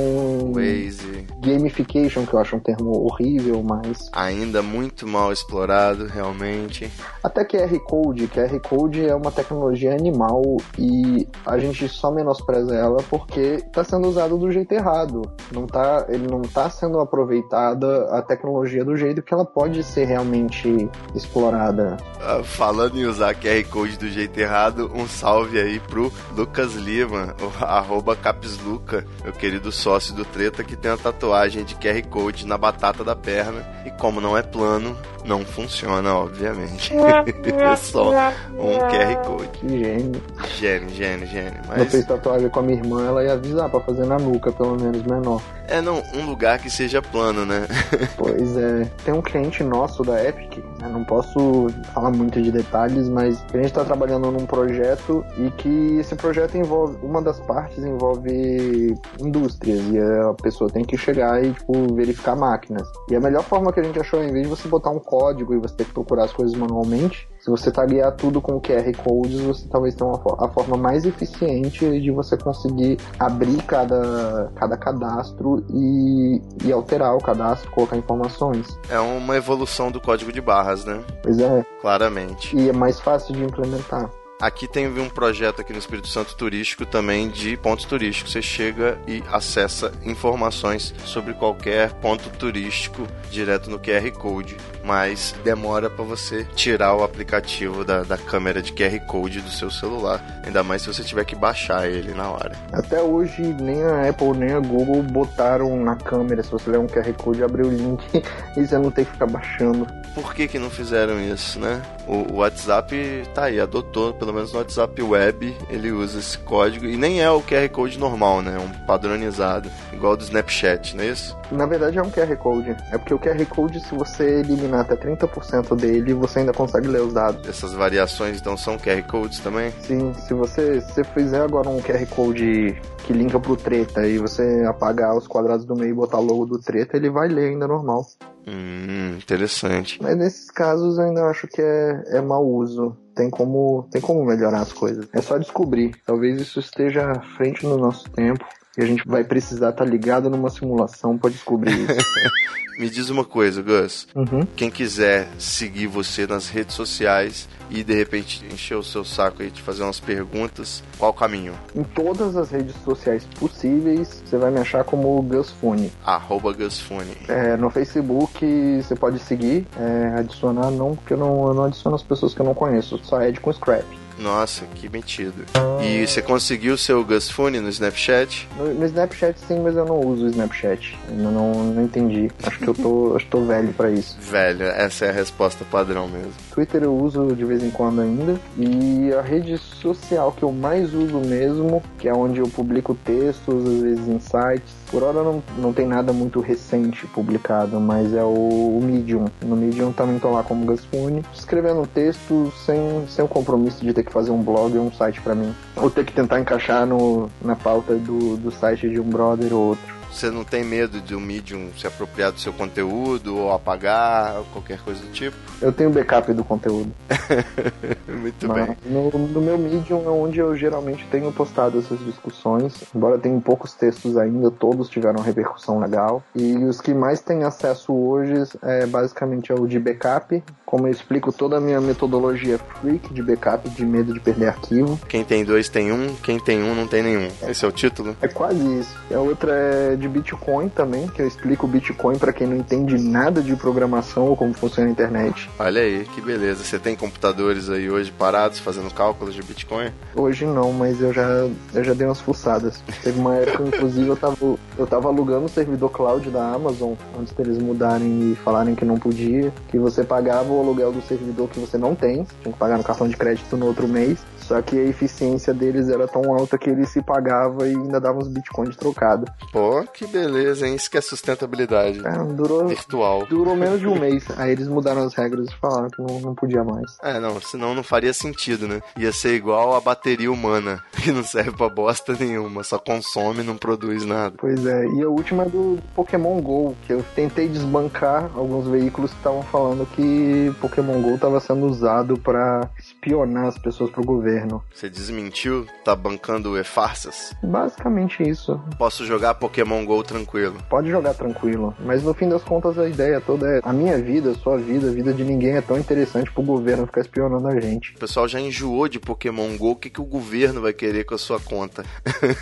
Waze, 0.53 1.27
gamification, 1.41 2.27
que 2.27 2.35
eu 2.35 2.39
acho 2.39 2.57
um 2.57 2.61
termo 2.61 3.05
horrível, 3.05 3.63
mas 3.63 4.09
ainda 4.13 4.63
muito 4.63 5.07
mal 5.07 5.33
explorado, 5.33 6.07
realmente. 6.07 6.91
até 7.23 7.45
QR 7.45 7.79
Code, 7.81 8.29
QR 8.29 8.61
Code 8.61 9.07
é 9.07 9.15
uma 9.15 9.31
tecnologia 9.31 9.95
animal 9.95 10.43
e 10.79 11.29
a 11.45 11.59
gente 11.59 11.89
só 11.89 12.11
menospreza 12.11 12.75
ela 12.75 13.03
porque 13.09 13.63
está 13.67 13.85
sendo 13.85 14.09
usado 14.09 14.37
do 14.37 14.51
jeito 14.51 14.73
errado. 14.73 15.23
Não 15.53 15.67
tá, 15.67 16.07
ele 16.09 16.27
não 16.27 16.43
está 16.43 16.69
sendo 16.71 16.99
aproveitada 16.99 18.05
a 18.11 18.23
tecnologia 18.23 18.85
do 18.85 18.97
jeito 18.97 19.23
que 19.23 19.33
ela 19.33 19.45
pode 19.45 19.83
ser 19.83 20.05
realmente 20.07 20.89
explorada. 21.15 21.97
Ah, 22.21 22.43
falando 22.43 22.99
em 22.99 23.05
usar 23.05 23.35
QR 23.35 23.65
Code 23.71 23.99
do 23.99 24.09
jeito 24.09 24.39
errado, 24.39 24.91
um 24.95 25.07
salve 25.07 25.61
aí 25.61 25.79
pro 25.81 26.13
Lucas 26.37 26.75
Lima, 26.75 27.34
o 27.41 27.53
arroba 27.65 28.15
Capsluca, 28.17 29.07
meu 29.23 29.33
querido 29.33 29.73
sócio 29.73 30.15
do 30.15 30.25
Treta, 30.25 30.63
que 30.63 30.77
tem 30.77 30.91
a 30.91 30.97
tatuagem 30.97 31.65
de 31.65 31.75
QR 31.75 32.03
Code 32.09 32.47
na 32.47 32.57
batata 32.57 33.03
da 33.03 33.17
perna. 33.17 33.67
E 33.85 33.91
como 33.91 34.21
não 34.21 34.37
é 34.37 34.43
plano, 34.43 34.97
não 35.25 35.45
funciona, 35.45 36.15
obviamente. 36.15 36.93
é 36.95 37.77
só 37.77 38.11
um 38.11 38.79
QR 38.79 39.17
Code. 39.25 39.49
Que 39.49 39.69
gênio. 39.69 40.23
Gênio, 40.59 40.89
gênio, 40.91 41.27
gênio. 41.27 41.61
Eu 41.71 41.79
Mas 41.79 41.91
fiz 41.91 42.05
tatuagem 42.07 42.49
com 42.49 42.61
a 42.61 42.63
minha 42.63 42.79
irmã, 42.79 43.07
ela 43.07 43.25
ia 43.25 43.33
avisar 43.33 43.69
pra 43.69 43.81
fazer 43.81 44.07
na 44.07 44.19
nuca, 44.19 44.53
pelo 44.53 44.77
menos 44.77 45.03
menor. 45.03 45.41
é 45.69 45.81
não, 45.81 46.03
um 46.15 46.27
lugar 46.27 46.59
que 46.59 46.71
seja 46.71 47.01
plano, 47.01 47.45
né? 47.45 47.67
Pois 48.17 48.57
é, 48.57 48.85
tem 49.05 49.15
um 49.15 49.23
cliente 49.23 49.63
nosso 49.63 50.03
da 50.03 50.23
Epic, 50.23 50.59
né, 50.81 50.89
não 50.89 51.05
posso 51.05 51.69
falar 51.93 52.11
muito 52.11 52.41
de 52.41 52.51
detalhes, 52.51 53.09
mas 53.09 53.43
a 53.53 53.57
gente 53.57 53.67
está 53.67 53.85
trabalhando 53.85 54.31
num 54.31 54.47
projeto 54.47 55.25
e 55.37 55.51
que 55.51 55.99
esse 55.99 56.15
projeto 56.15 56.57
envolve, 56.57 56.97
uma 57.03 57.21
das 57.21 57.41
partes 57.41 57.79
envolve 57.79 58.95
indústrias 59.21 59.81
e 59.91 59.99
a 59.99 60.35
pessoa 60.43 60.71
tem 60.71 60.85
que 60.85 60.97
chegar 60.97 61.45
e 61.45 61.53
tipo, 61.53 61.95
verificar 61.95 62.37
máquinas. 62.37 62.87
E 63.11 63.17
a 63.17 63.21
melhor 63.21 63.43
forma 63.43 63.73
que 63.73 63.81
a 63.81 63.83
gente 63.83 63.99
achou, 63.99 64.23
em 64.23 64.33
vez 64.33 64.45
de 64.45 64.51
você 64.51 64.69
botar 64.69 64.91
um 64.91 64.99
código 65.15 65.55
e 65.55 65.59
você 65.59 65.75
ter 65.77 65.85
que 65.85 65.93
procurar 65.93 66.25
as 66.25 66.33
coisas 66.33 66.57
manualmente, 66.57 67.29
se 67.39 67.51
você 67.51 67.71
taguear 67.71 68.11
tudo 68.13 68.41
com 68.41 68.61
QR 68.61 68.91
Codes, 68.97 69.41
você 69.41 69.69
talvez 69.69 69.95
tenha 69.95 70.11
uma, 70.11 70.45
a 70.45 70.49
forma 70.49 70.77
mais 70.77 71.05
eficiente 71.05 72.01
de 72.01 72.11
você 72.11 72.37
conseguir 72.37 72.99
abrir 73.19 73.63
cada, 73.65 74.51
cada 74.57 74.77
cadastro 74.77 75.65
e, 75.71 76.41
e 76.65 76.73
alterar 76.73 77.15
o 77.15 77.19
cadastro, 77.19 77.71
colocar 77.71 77.97
informações. 77.97 78.79
É 78.89 78.99
uma 78.99 79.37
evolução 79.37 79.91
do 79.91 80.01
código 80.01 80.33
de 80.33 80.41
barras, 80.41 80.85
né? 80.85 81.05
Pois 81.23 81.39
é, 81.39 81.65
Claramente. 81.81 82.57
e 82.57 82.69
é 82.69 82.73
mais 82.73 82.99
fácil 82.99 83.35
de 83.35 83.45
implementar. 83.45 84.11
Aqui 84.45 84.69
tem 84.69 84.87
um 85.01 85.09
projeto 85.09 85.63
aqui 85.63 85.73
no 85.73 85.79
Espírito 85.79 86.07
Santo 86.07 86.37
turístico 86.37 86.85
também 86.85 87.31
de 87.31 87.57
pontos 87.57 87.87
turísticos. 87.87 88.31
Você 88.31 88.43
chega 88.43 88.99
e 89.09 89.25
acessa 89.33 89.91
informações 90.05 90.93
sobre 91.07 91.33
qualquer 91.33 91.95
ponto 91.95 92.29
turístico 92.29 93.07
direto 93.31 93.71
no 93.71 93.79
QR 93.79 94.11
Code, 94.13 94.59
mas 94.85 95.35
demora 95.43 95.89
para 95.89 96.05
você 96.05 96.45
tirar 96.55 96.95
o 96.95 97.03
aplicativo 97.03 97.87
da, 97.87 98.03
da 98.03 98.19
câmera 98.19 98.61
de 98.61 98.71
QR 98.75 99.01
Code 99.07 99.41
do 99.41 99.51
seu 99.51 99.71
celular, 99.71 100.23
ainda 100.45 100.63
mais 100.63 100.83
se 100.83 100.89
você 100.89 101.03
tiver 101.03 101.25
que 101.25 101.35
baixar 101.35 101.89
ele 101.89 102.13
na 102.13 102.29
hora. 102.29 102.53
Até 102.71 103.01
hoje, 103.01 103.41
nem 103.41 103.83
a 103.83 104.11
Apple 104.11 104.37
nem 104.37 104.53
a 104.53 104.61
Google 104.61 105.03
botaram 105.03 105.75
na 105.83 105.97
câmera, 105.97 106.43
se 106.43 106.51
você 106.51 106.71
ler 106.71 106.81
um 106.81 106.87
QR 106.87 107.11
Code, 107.15 107.43
abrir 107.43 107.65
o 107.65 107.71
link 107.71 108.05
e 108.59 108.67
você 108.67 108.77
não 108.77 108.91
tem 108.91 109.07
que 109.07 109.13
ficar 109.13 109.27
baixando. 109.27 109.87
Por 110.15 110.35
que 110.35 110.47
que 110.47 110.59
não 110.59 110.69
fizeram 110.69 111.19
isso, 111.19 111.59
né? 111.59 111.81
O, 112.07 112.35
o 112.35 112.37
WhatsApp 112.37 113.25
tá 113.35 113.45
aí, 113.45 113.59
adotou, 113.59 114.13
pelo 114.13 114.34
menos 114.35 114.53
no 114.53 114.59
WhatsApp 114.59 115.03
Web, 115.03 115.57
ele 115.71 115.93
usa 115.93 116.19
esse 116.19 116.37
código 116.39 116.87
e 116.87 116.97
nem 116.97 117.23
é 117.23 117.31
o 117.31 117.41
QR 117.41 117.69
Code 117.71 117.99
normal, 117.99 118.43
né? 118.43 118.57
É 118.57 118.59
um 118.59 118.87
padronizado, 118.87 119.71
igual 119.93 120.17
do 120.17 120.23
Snapchat, 120.23 120.97
não 120.97 121.05
é 121.05 121.09
isso? 121.09 121.37
Na 121.51 121.67
verdade 121.67 121.99
é 121.99 122.03
um 122.03 122.11
QR 122.11 122.37
Code. 122.37 122.77
É 122.91 122.99
porque 122.99 123.15
o 123.15 123.19
QR 123.19 123.45
Code, 123.47 123.81
se 123.81 123.95
você 123.95 124.41
eliminar 124.41 124.81
até 124.81 124.97
30% 124.97 125.77
dele, 125.77 126.15
você 126.15 126.41
ainda 126.41 126.53
consegue 126.53 126.89
ler 126.89 127.03
os 127.03 127.15
dados. 127.15 127.49
Essas 127.49 127.73
variações 127.73 128.41
então 128.41 128.57
são 128.57 128.77
QR 128.77 129.03
Codes 129.05 129.39
também? 129.41 129.73
Sim, 129.81 130.13
se 130.15 130.35
você, 130.35 130.81
se 130.81 130.93
você 130.93 131.05
fizer 131.05 131.41
agora 131.41 131.69
um 131.69 131.81
QR 131.81 132.07
Code 132.07 132.77
que 133.05 133.13
linka 133.13 133.39
pro 133.39 133.57
treta 133.57 134.07
e 134.07 134.19
você 134.19 134.65
apagar 134.67 135.17
os 135.17 135.27
quadrados 135.27 135.65
do 135.65 135.77
meio 135.77 135.91
e 135.91 135.95
botar 135.95 136.19
o 136.19 136.25
logo 136.25 136.47
do 136.47 136.59
treta, 136.59 136.97
ele 136.97 137.11
vai 137.11 137.29
ler 137.29 137.51
ainda 137.51 137.69
normal. 137.69 138.07
Hum, 138.47 139.17
interessante. 139.17 139.99
Mas 140.03 140.17
nesses 140.17 140.51
casos 140.51 140.99
eu 140.99 141.05
ainda 141.05 141.27
acho 141.27 141.47
que 141.47 141.61
é, 141.61 142.03
é 142.17 142.21
mau 142.21 142.47
uso. 142.47 142.97
Tem 143.15 143.31
como, 143.31 143.89
tem 143.91 144.01
como 144.01 144.25
melhorar 144.25 144.61
as 144.61 144.73
coisas. 144.73 145.09
É 145.13 145.21
só 145.21 145.39
descobrir. 145.39 145.95
Talvez 146.05 146.41
isso 146.41 146.59
esteja 146.59 147.11
à 147.13 147.21
frente 147.37 147.65
no 147.65 147.77
nosso 147.77 148.11
tempo. 148.11 148.45
E 148.77 148.83
a 148.83 148.87
gente 148.87 149.07
vai 149.07 149.25
precisar 149.25 149.71
estar 149.71 149.85
ligado 149.85 150.29
numa 150.29 150.51
simulação 150.51 151.17
para 151.17 151.31
descobrir 151.31 151.73
isso. 151.73 151.95
Me 152.79 152.91
diz 152.91 153.09
uma 153.09 153.25
coisa, 153.25 153.63
Gus. 153.63 154.09
Uhum. 154.15 154.47
Quem 154.57 154.69
quiser 154.69 155.29
seguir 155.39 155.87
você 155.87 156.27
nas 156.27 156.49
redes 156.49 156.75
sociais 156.75 157.49
e 157.71 157.85
de 157.85 157.95
repente 157.95 158.45
encher 158.53 158.77
o 158.77 158.83
seu 158.83 159.05
saco 159.05 159.43
aí 159.43 159.51
de 159.51 159.63
fazer 159.63 159.85
umas 159.85 160.01
perguntas, 160.01 160.83
qual 160.99 161.13
o 161.13 161.15
caminho? 161.15 161.55
Em 161.75 161.85
todas 161.85 162.37
as 162.37 162.51
redes 162.51 162.75
sociais 162.85 163.25
possíveis, 163.39 164.23
você 164.25 164.37
vai 164.37 164.51
me 164.51 164.59
achar 164.59 164.83
como 164.83 165.23
Gus 165.23 165.51
Fune. 165.53 165.93
Arroba 166.05 166.53
GusFune. 166.53 167.17
É, 167.29 167.57
no 167.57 167.71
Facebook 167.71 168.83
você 168.83 168.97
pode 168.97 169.21
seguir, 169.21 169.67
é, 169.79 170.19
adicionar 170.19 170.71
não, 170.71 170.97
porque 170.97 171.15
eu 171.15 171.19
não, 171.19 171.49
eu 171.49 171.55
não 171.55 171.65
adiciono 171.65 171.95
as 171.95 172.03
pessoas 172.03 172.35
que 172.35 172.41
eu 172.41 172.47
não 172.47 172.55
conheço, 172.55 172.99
só 173.05 173.21
é 173.21 173.33
com 173.33 173.53
Scrap. 173.53 173.85
Nossa, 174.19 174.65
que 174.75 174.89
metido. 174.89 175.45
E 175.83 176.07
você 176.07 176.23
conseguiu 176.23 176.75
o 176.75 176.79
seu 176.79 177.05
GusFune 177.05 177.61
no 177.61 177.69
Snapchat? 177.69 178.49
No, 178.57 178.73
no 178.73 178.87
Snapchat 178.87 179.39
sim, 179.47 179.61
mas 179.61 179.77
eu 179.77 179.85
não 179.85 180.01
uso 180.01 180.25
o 180.25 180.29
Snapchat. 180.29 180.99
Ainda 181.09 181.31
não, 181.31 181.53
não 181.53 181.83
entendi. 181.83 182.31
Acho 182.43 182.59
que 182.59 182.69
eu 182.69 182.75
tô, 182.75 183.15
acho 183.17 183.25
que 183.25 183.31
tô 183.31 183.45
velho 183.45 183.73
pra 183.73 183.91
isso. 183.91 184.17
Velho, 184.21 184.65
essa 184.67 185.07
é 185.07 185.11
a 185.11 185.13
resposta 185.13 185.65
padrão 185.65 186.09
mesmo. 186.09 186.33
Twitter 186.53 186.83
eu 186.83 186.97
uso 186.97 187.35
de 187.35 187.45
vez 187.45 187.63
em 187.63 187.71
quando 187.71 188.01
ainda. 188.01 188.41
E 188.57 189.13
a 189.13 189.21
rede 189.21 189.59
social 189.59 190.33
que 190.33 190.43
eu 190.43 190.53
mais 190.53 190.95
uso 190.95 191.19
mesmo, 191.19 191.83
que 191.99 192.09
é 192.09 192.13
onde 192.13 192.41
eu 192.41 192.49
publico 192.49 192.95
textos, 192.95 193.67
às 193.67 193.83
vezes 193.83 194.05
sites. 194.23 194.84
Por 194.95 195.03
hora 195.03 195.25
não, 195.25 195.43
não 195.59 195.73
tem 195.73 195.89
nada 195.89 196.13
muito 196.13 196.39
recente 196.39 197.05
publicado, 197.09 197.81
mas 197.81 198.15
é 198.15 198.23
o, 198.23 198.79
o 198.79 198.81
Medium. 198.81 199.25
No 199.45 199.57
Medium 199.57 199.91
também 199.91 200.21
tô 200.21 200.31
lá 200.31 200.45
como 200.45 200.65
Gasfune, 200.65 201.25
escrevendo 201.35 201.85
texto 201.85 202.53
sem, 202.65 203.05
sem 203.09 203.25
o 203.25 203.27
compromisso 203.27 203.85
de 203.85 203.93
ter 203.93 204.05
que 204.05 204.13
fazer 204.13 204.31
um 204.31 204.41
blog 204.41 204.79
ou 204.79 204.87
um 204.87 204.93
site 204.93 205.21
pra 205.21 205.35
mim. 205.35 205.53
Ou 205.75 205.91
ter 205.91 206.05
que 206.05 206.13
tentar 206.13 206.39
encaixar 206.39 206.87
no, 206.87 207.29
na 207.43 207.57
pauta 207.57 207.97
do, 207.97 208.37
do 208.37 208.53
site 208.53 208.89
de 208.89 209.01
um 209.01 209.11
brother 209.11 209.53
ou 209.53 209.71
outro. 209.71 210.04
Você 210.15 210.31
não 210.31 210.45
tem 210.45 210.63
medo 210.63 211.01
de 211.01 211.13
um 211.15 211.21
Medium 211.21 211.71
se 211.77 211.89
apropriar 211.89 212.31
do 212.31 212.39
seu 212.39 212.53
conteúdo 212.53 213.37
ou 213.37 213.53
apagar, 213.53 214.37
ou 214.39 214.45
qualquer 214.45 214.79
coisa 214.79 215.01
do 215.01 215.11
tipo? 215.11 215.37
Eu 215.61 215.73
tenho 215.73 215.91
backup 215.91 216.33
do 216.33 216.45
conteúdo. 216.45 216.93
Muito 218.07 218.47
Mas 218.47 218.67
bem. 218.69 218.77
no, 218.87 219.11
no 219.11 219.41
meu 219.41 219.59
Medium 219.59 220.05
é 220.07 220.11
onde 220.11 220.39
eu 220.39 220.57
geralmente 220.57 221.05
tenho 221.11 221.33
postado 221.33 221.81
essas 221.81 221.99
discussões. 221.99 222.75
Embora 222.95 223.19
tenha 223.19 223.41
poucos 223.41 223.75
textos 223.75 224.17
ainda, 224.17 224.53
todos 224.53 224.89
tiveram 224.89 225.21
repercussão 225.21 225.81
legal. 225.81 226.23
E 226.35 226.55
os 226.65 226.81
que 226.81 226.95
mais 226.95 227.21
têm 227.21 227.43
acesso 227.43 227.93
hoje 227.93 228.35
é 228.63 228.87
basicamente 228.87 229.51
é 229.51 229.55
o 229.55 229.67
de 229.67 229.81
backup. 229.81 230.43
Como 230.65 230.87
eu 230.87 230.93
explico 230.93 231.33
toda 231.33 231.57
a 231.57 231.61
minha 231.61 231.81
metodologia 231.81 232.59
freak 232.59 233.13
de 233.13 233.23
backup, 233.23 233.69
de 233.69 233.85
medo 233.85 234.15
de 234.15 234.21
perder 234.21 234.49
arquivo. 234.49 234.99
Quem 235.09 235.25
tem 235.25 235.45
dois 235.45 235.69
tem 235.69 235.91
um, 235.93 236.15
quem 236.17 236.39
tem 236.39 236.63
um 236.63 236.75
não 236.75 236.87
tem 236.87 237.03
nenhum. 237.03 237.29
Esse 237.49 237.65
é 237.65 237.69
o 237.69 237.73
título? 237.73 238.17
É 238.23 238.29
quase 238.29 238.81
isso. 238.81 238.97
A 239.13 239.19
outra 239.19 239.53
é 239.53 239.97
de 240.05 240.09
Bitcoin 240.09 240.69
também, 240.69 241.09
que 241.09 241.23
eu 241.23 241.27
explico 241.27 241.67
Bitcoin 241.67 242.19
para 242.19 242.33
quem 242.33 242.47
não 242.47 242.57
entende 242.57 242.99
nada 242.99 243.41
de 243.41 243.57
programação 243.57 244.27
ou 244.27 244.37
como 244.37 244.53
funciona 244.53 244.89
a 244.89 244.93
internet. 244.93 245.49
Olha 245.59 245.81
aí, 245.81 246.05
que 246.15 246.21
beleza. 246.21 246.63
Você 246.63 246.79
tem 246.79 246.95
computadores 246.95 247.71
aí 247.71 247.91
hoje 247.91 248.13
parados 248.13 248.59
fazendo 248.59 248.93
cálculos 248.93 249.35
de 249.35 249.43
Bitcoin? 249.43 249.91
Hoje 250.15 250.45
não, 250.45 250.73
mas 250.73 251.01
eu 251.01 251.13
já, 251.13 251.49
eu 251.75 251.85
já 251.85 251.95
dei 251.95 252.07
umas 252.07 252.21
fuçadas. 252.21 252.83
Teve 253.03 253.19
uma 253.19 253.37
época, 253.37 253.65
inclusive, 253.67 254.07
eu 254.07 254.17
tava, 254.17 254.37
eu 254.79 254.87
tava 254.87 255.09
alugando 255.09 255.47
o 255.47 255.49
servidor 255.49 255.91
cloud 255.91 256.29
da 256.31 256.53
Amazon 256.53 256.93
antes 257.19 257.33
deles 257.33 257.59
mudarem 257.59 258.33
e 258.33 258.37
falarem 258.37 258.75
que 258.75 258.85
não 258.85 258.99
podia, 258.99 259.53
que 259.69 259.79
você 259.79 260.05
pagava 260.05 260.53
o 260.53 260.61
aluguel 260.61 260.93
do 260.93 261.01
servidor 261.03 261.49
que 261.49 261.59
você 261.59 261.79
não 261.79 261.95
tem, 261.95 262.27
tinha 262.43 262.53
que 262.53 262.59
pagar 262.59 262.77
no 262.77 262.85
cartão 262.85 263.09
de 263.09 263.17
crédito 263.17 263.57
no 263.57 263.67
outro 263.67 263.89
mês. 263.89 264.19
Só 264.47 264.61
que 264.61 264.79
a 264.79 264.85
eficiência 264.85 265.55
deles 265.55 265.89
era 265.89 266.07
tão 266.07 266.33
alta 266.35 266.59
que 266.59 266.69
ele 266.69 266.85
se 266.87 267.03
pagava 267.03 267.67
e 267.67 267.71
ainda 267.71 267.99
dava 268.01 268.19
uns 268.19 268.29
bitcoins 268.29 268.77
trocados. 268.77 269.27
Pô, 269.53 269.83
que 269.93 270.07
beleza, 270.07 270.67
hein? 270.67 270.75
Isso 270.75 270.91
que 270.91 270.99
é 270.99 271.01
sustentabilidade 271.01 272.01
É, 272.07 272.25
durou, 272.35 272.67
virtual. 272.69 273.25
durou 273.27 273.57
menos 273.57 273.81
de 273.81 273.87
um 273.87 273.99
mês. 273.99 274.25
Aí 274.37 274.53
eles 274.53 274.69
mudaram 274.69 275.03
as 275.03 275.15
regras 275.15 275.49
e 275.49 275.57
falaram 275.57 275.89
que 275.89 276.03
não, 276.03 276.21
não 276.21 276.35
podia 276.35 276.63
mais. 276.63 276.99
É, 277.03 277.19
não, 277.19 277.41
senão 277.41 277.75
não 277.75 277.83
faria 277.83 278.13
sentido, 278.13 278.69
né? 278.69 278.81
Ia 278.99 279.13
ser 279.13 279.35
igual 279.35 279.75
a 279.75 279.81
bateria 279.81 280.31
humana, 280.31 280.83
que 281.03 281.11
não 281.11 281.23
serve 281.25 281.53
pra 281.53 281.69
bosta 281.69 282.15
nenhuma, 282.19 282.63
só 282.63 282.79
consome 282.79 283.41
e 283.41 283.47
não 283.47 283.57
produz 283.57 284.05
nada. 284.05 284.35
Pois 284.39 284.65
é, 284.67 284.87
e 284.87 285.03
a 285.03 285.09
última 285.09 285.45
é 285.45 285.49
do 285.49 285.79
Pokémon 285.95 286.41
GO, 286.43 286.77
que 286.87 286.93
eu 286.93 287.03
tentei 287.15 287.49
desbancar 287.49 288.31
alguns 288.35 288.67
veículos 288.67 289.11
que 289.11 289.17
estavam 289.19 289.43
falando 289.43 289.87
que 289.87 290.53
Pokémon 290.61 291.01
GO 291.01 291.15
estava 291.15 291.41
sendo 291.41 291.67
usado 291.67 292.19
para 292.19 292.69
espionar 292.79 293.47
as 293.47 293.59
pessoas 293.59 293.91
pro 293.91 294.05
governo. 294.05 294.34
Você 294.75 294.89
desmentiu? 294.89 295.67
Tá 295.85 295.95
bancando 295.95 296.59
e-farsas? 296.59 297.35
Basicamente 297.43 298.23
isso. 298.23 298.61
Posso 298.79 299.05
jogar 299.05 299.35
Pokémon 299.35 299.85
GO 299.85 300.03
tranquilo. 300.03 300.57
Pode 300.69 300.91
jogar 300.91 301.15
tranquilo, 301.15 301.75
mas 301.81 302.03
no 302.03 302.15
fim 302.15 302.29
das 302.29 302.43
contas 302.43 302.79
a 302.79 302.89
ideia 302.89 303.21
toda 303.21 303.47
é 303.47 303.61
a 303.63 303.73
minha 303.73 303.99
vida, 303.99 304.31
a 304.31 304.35
sua 304.35 304.57
vida, 304.59 304.89
a 304.89 304.93
vida 304.93 305.13
de 305.13 305.25
ninguém 305.25 305.57
é 305.57 305.61
tão 305.61 305.79
interessante 305.79 306.31
pro 306.31 306.43
governo 306.43 306.87
ficar 306.87 307.01
espionando 307.01 307.49
a 307.49 307.61
gente. 307.61 307.95
O 307.95 307.99
pessoal 307.99 308.29
já 308.29 308.41
enjoou 308.41 308.89
de 308.89 308.99
Pokémon 308.99 309.57
GO, 309.57 309.71
o 309.71 309.77
que, 309.77 309.91
que 309.91 310.01
o 310.01 310.05
governo 310.05 310.61
vai 310.61 310.73
querer 310.73 311.05
com 311.05 311.15
a 311.15 311.19
sua 311.19 311.41
conta? 311.41 311.85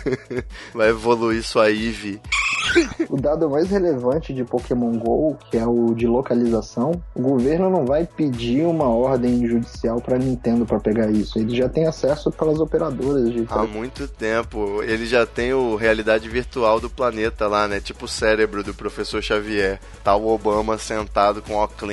vai 0.73 0.89
evoluir 0.89 1.43
sua 1.43 1.69
IV. 1.69 2.21
O 3.09 3.19
dado 3.19 3.49
mais 3.49 3.69
relevante 3.69 4.33
de 4.33 4.43
Pokémon 4.43 4.97
GO, 4.97 5.37
que 5.49 5.57
é 5.57 5.65
o 5.65 5.93
de 5.93 6.07
localização, 6.07 6.91
o 7.15 7.21
governo 7.21 7.69
não 7.69 7.85
vai 7.85 8.05
pedir 8.05 8.65
uma 8.65 8.87
ordem 8.87 9.45
judicial 9.45 10.01
pra 10.01 10.17
Nintendo 10.17 10.65
pra 10.65 10.79
pegar 10.79 11.11
isso. 11.11 11.37
Ele 11.37 11.55
já 11.55 11.69
tem 11.69 11.85
acesso 11.85 12.31
pelas 12.31 12.59
operadoras 12.59 13.31
de 13.31 13.45
Há 13.49 13.63
muito 13.63 14.07
tempo. 14.07 14.81
Ele 14.83 15.05
já 15.05 15.25
tem 15.25 15.53
o 15.53 15.75
realidade 15.75 16.27
virtual 16.29 16.79
do 16.79 16.89
planeta 16.89 17.47
lá, 17.47 17.67
né? 17.67 17.79
Tipo 17.79 18.05
o 18.05 18.07
cérebro 18.07 18.63
do 18.63 18.73
professor 18.73 19.21
Xavier. 19.21 19.79
Tá 20.03 20.15
o 20.15 20.27
Obama 20.27 20.77
sentado 20.77 21.41
com 21.41 21.55
óculos 21.55 21.83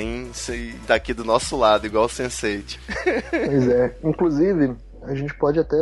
e 0.49 0.73
tá 0.87 0.95
aqui 0.95 1.13
do 1.13 1.25
nosso 1.25 1.57
lado, 1.57 1.85
igual 1.85 2.05
o 2.05 2.09
Sense8. 2.09 2.79
Pois 3.29 3.67
é. 3.67 3.95
Inclusive, 4.03 4.75
a 5.03 5.15
gente 5.15 5.33
pode 5.35 5.59
até 5.59 5.77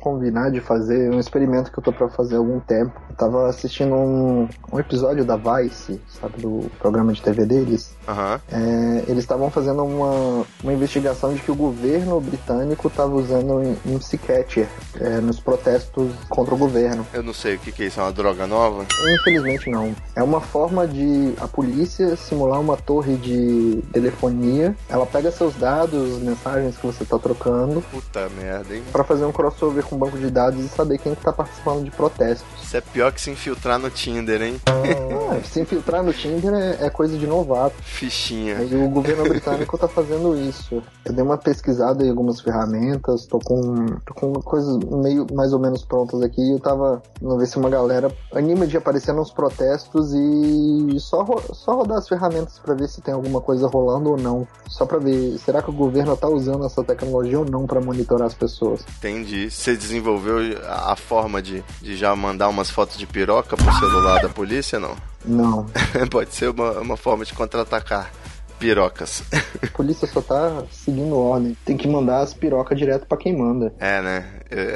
combinar 0.00 0.50
de 0.50 0.60
fazer 0.60 1.10
um 1.10 1.20
experimento 1.20 1.70
que 1.70 1.78
eu 1.78 1.82
tô 1.82 1.92
pra 1.92 2.08
fazer 2.08 2.36
há 2.36 2.38
algum 2.38 2.60
tempo. 2.60 2.92
Eu 3.10 3.16
tava 3.16 3.48
assistindo 3.48 3.94
um, 3.94 4.48
um 4.72 4.78
episódio 4.78 5.24
da 5.24 5.36
Vice, 5.36 6.00
sabe, 6.08 6.40
do 6.40 6.70
programa 6.78 7.12
de 7.12 7.22
TV 7.22 7.44
deles. 7.44 7.94
Aham. 8.08 8.40
É, 8.50 9.04
eles 9.08 9.18
estavam 9.24 9.50
fazendo 9.50 9.84
uma, 9.84 10.44
uma 10.62 10.72
investigação 10.72 11.34
de 11.34 11.40
que 11.40 11.50
o 11.50 11.54
governo 11.54 12.20
britânico 12.20 12.88
estava 12.88 13.14
usando 13.14 13.54
um, 13.54 13.76
um 13.86 13.98
Psycatcher 13.98 14.68
é, 15.00 15.20
nos 15.20 15.38
protestos 15.38 16.10
contra 16.28 16.54
o 16.54 16.58
governo. 16.58 17.06
Eu 17.12 17.22
não 17.22 17.34
sei 17.34 17.56
o 17.56 17.58
que, 17.58 17.72
que 17.72 17.84
é 17.84 17.86
isso, 17.86 18.00
é 18.00 18.02
uma 18.02 18.12
droga 18.12 18.46
nova? 18.46 18.86
Infelizmente 19.20 19.70
não. 19.70 19.94
É 20.16 20.22
uma 20.22 20.40
forma 20.40 20.86
de 20.86 21.34
a 21.40 21.46
polícia 21.46 22.16
simular 22.16 22.60
uma 22.60 22.76
torre 22.76 23.16
de 23.16 23.82
telefonia. 23.92 24.74
Ela 24.88 25.06
pega 25.06 25.30
seus 25.30 25.54
dados, 25.54 26.18
mensagens 26.18 26.76
que 26.76 26.86
você 26.86 27.04
tá 27.04 27.18
trocando, 27.18 27.82
Puta 27.92 28.28
merda, 28.30 28.61
hein? 28.70 28.82
para 28.92 29.04
fazer 29.04 29.24
um 29.24 29.32
crossover 29.32 29.84
com 29.84 29.96
o 29.96 29.98
banco 29.98 30.18
de 30.18 30.30
dados 30.30 30.62
e 30.64 30.68
saber 30.68 30.98
quem 30.98 31.14
que 31.14 31.22
tá 31.22 31.32
participando 31.32 31.84
de 31.84 31.90
protestos. 31.90 32.46
Isso 32.62 32.76
é 32.76 32.80
pior 32.80 33.12
que 33.12 33.20
se 33.20 33.30
infiltrar 33.30 33.78
no 33.78 33.90
Tinder, 33.90 34.42
hein? 34.42 34.60
Ah, 35.32 35.40
se 35.44 35.60
infiltrar 35.60 36.02
no 36.02 36.12
Tinder 36.12 36.52
é, 36.52 36.86
é 36.86 36.90
coisa 36.90 37.16
de 37.16 37.26
novato. 37.26 37.74
Fichinha. 37.82 38.58
Aí 38.58 38.74
o 38.84 38.88
governo 38.90 39.24
britânico 39.24 39.78
tá 39.78 39.88
fazendo 39.88 40.36
isso. 40.36 40.82
Eu 41.06 41.12
dei 41.14 41.24
uma 41.24 41.38
pesquisada 41.38 42.04
em 42.04 42.10
algumas 42.10 42.40
ferramentas, 42.42 43.24
tô 43.26 43.38
com, 43.38 43.86
tô 44.04 44.12
com 44.12 44.32
coisas 44.34 44.76
meio 44.84 45.26
mais 45.32 45.52
ou 45.54 45.58
menos 45.58 45.84
prontas 45.84 46.20
aqui. 46.22 46.52
Eu 46.52 46.60
tava 46.60 47.02
vendo 47.20 47.38
ver 47.38 47.46
se 47.46 47.56
uma 47.56 47.70
galera 47.70 48.12
anima 48.34 48.66
de 48.66 48.76
aparecer 48.76 49.14
nos 49.14 49.30
protestos 49.30 50.12
e 50.12 50.96
só, 51.00 51.22
ro- 51.22 51.42
só 51.54 51.76
rodar 51.76 51.98
as 51.98 52.08
ferramentas 52.08 52.58
pra 52.58 52.74
ver 52.74 52.88
se 52.88 53.00
tem 53.00 53.14
alguma 53.14 53.40
coisa 53.40 53.66
rolando 53.68 54.10
ou 54.10 54.16
não. 54.18 54.46
Só 54.68 54.84
pra 54.84 54.98
ver, 54.98 55.38
será 55.38 55.62
que 55.62 55.70
o 55.70 55.74
governo 55.74 56.14
tá 56.16 56.28
usando 56.28 56.66
essa 56.66 56.84
tecnologia 56.84 57.38
ou 57.38 57.44
não 57.46 57.66
pra 57.66 57.80
monitorar 57.80 58.26
as 58.26 58.34
pessoas? 58.34 58.51
Entendi. 58.98 59.50
Você 59.50 59.76
desenvolveu 59.76 60.38
a 60.68 60.92
a 60.92 60.96
forma 60.96 61.40
de, 61.40 61.64
de 61.80 61.96
já 61.96 62.14
mandar 62.14 62.48
umas 62.48 62.70
fotos 62.70 62.96
de 62.98 63.06
piroca 63.06 63.56
pro 63.56 63.72
celular 63.74 64.20
da 64.20 64.28
polícia, 64.28 64.78
não? 64.78 64.96
Não. 65.24 65.66
Pode 66.10 66.34
ser 66.34 66.50
uma, 66.50 66.72
uma 66.80 66.96
forma 66.96 67.24
de 67.24 67.32
contra-atacar 67.32 68.12
pirocas. 68.62 69.24
A 69.60 69.66
polícia 69.76 70.06
só 70.06 70.22
tá 70.22 70.62
seguindo 70.70 71.16
ordem. 71.16 71.56
Tem 71.64 71.76
que 71.76 71.88
mandar 71.88 72.20
as 72.20 72.32
pirocas 72.32 72.78
direto 72.78 73.06
pra 73.06 73.18
quem 73.18 73.36
manda. 73.36 73.74
É, 73.80 74.00
né? 74.00 74.24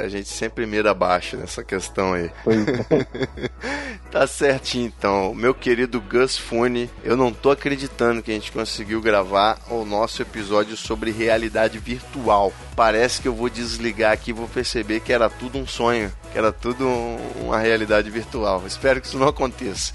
A 0.03 0.09
gente 0.09 0.27
sempre 0.27 0.65
mira 0.65 0.91
abaixo 0.91 1.37
nessa 1.37 1.63
questão 1.63 2.13
aí. 2.13 2.29
Pois 2.43 2.67
é. 2.67 3.47
Tá 4.11 4.25
certinho 4.25 4.85
então. 4.85 5.35
Meu 5.35 5.53
querido 5.53 5.99
Gus 5.99 6.37
Fune, 6.37 6.89
eu 7.03 7.17
não 7.17 7.31
tô 7.31 7.51
acreditando 7.51 8.23
que 8.23 8.31
a 8.31 8.33
gente 8.33 8.51
conseguiu 8.51 9.01
gravar 9.01 9.59
o 9.69 9.83
nosso 9.83 10.21
episódio 10.21 10.77
sobre 10.77 11.11
realidade 11.11 11.77
virtual. 11.77 12.53
Parece 12.75 13.21
que 13.21 13.27
eu 13.27 13.33
vou 13.33 13.49
desligar 13.49 14.13
aqui 14.13 14.29
e 14.29 14.33
vou 14.33 14.47
perceber 14.47 15.01
que 15.01 15.11
era 15.11 15.29
tudo 15.29 15.57
um 15.57 15.67
sonho, 15.67 16.11
que 16.37 16.39
era 16.39 16.51
tudo 16.51 16.85
um- 16.87 17.17
uma 17.45 17.57
realidade 17.57 18.11
virtual. 18.11 18.61
Espero 18.67 19.01
que 19.01 19.07
isso 19.07 19.17
não 19.17 19.27
aconteça. 19.27 19.91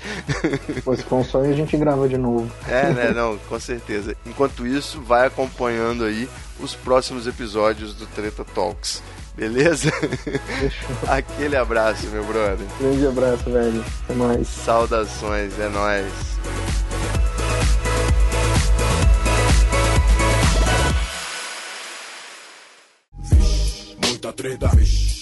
Pô, 0.85 0.97
se 0.97 1.05
for 1.05 1.17
um 1.21 1.25
sonho, 1.25 1.53
a 1.53 1.55
gente 1.55 1.77
grava 1.77 2.09
de 2.09 2.19
novo. 2.19 2.51
É, 2.69 2.91
né? 2.91 3.13
Não, 3.13 3.39
com 3.49 3.61
certeza. 3.61 4.17
Enquanto 4.27 4.67
isso, 4.67 5.01
vai 5.01 5.25
acompanhando 5.29 6.05
aí 6.05 6.29
os 6.59 6.75
próximos 6.75 7.29
episódios 7.29 7.95
do 7.95 8.07
Treta 8.07 8.45
Talks. 8.45 9.01
Beleza? 9.37 9.91
Fechou. 9.93 10.89
Aquele 11.09 11.57
abraço, 11.57 12.07
meu 12.09 12.25
brother. 12.25 12.67
Grande 12.81 13.07
abraço, 13.07 13.45
velho. 13.49 13.85
Até 14.05 14.15
mais. 14.15 14.49
Saudações, 14.49 15.57
é 15.61 15.69
nóis. 15.69 16.13
Muita 24.07 24.33
treta, 24.33 24.69
vixe, 24.69 25.22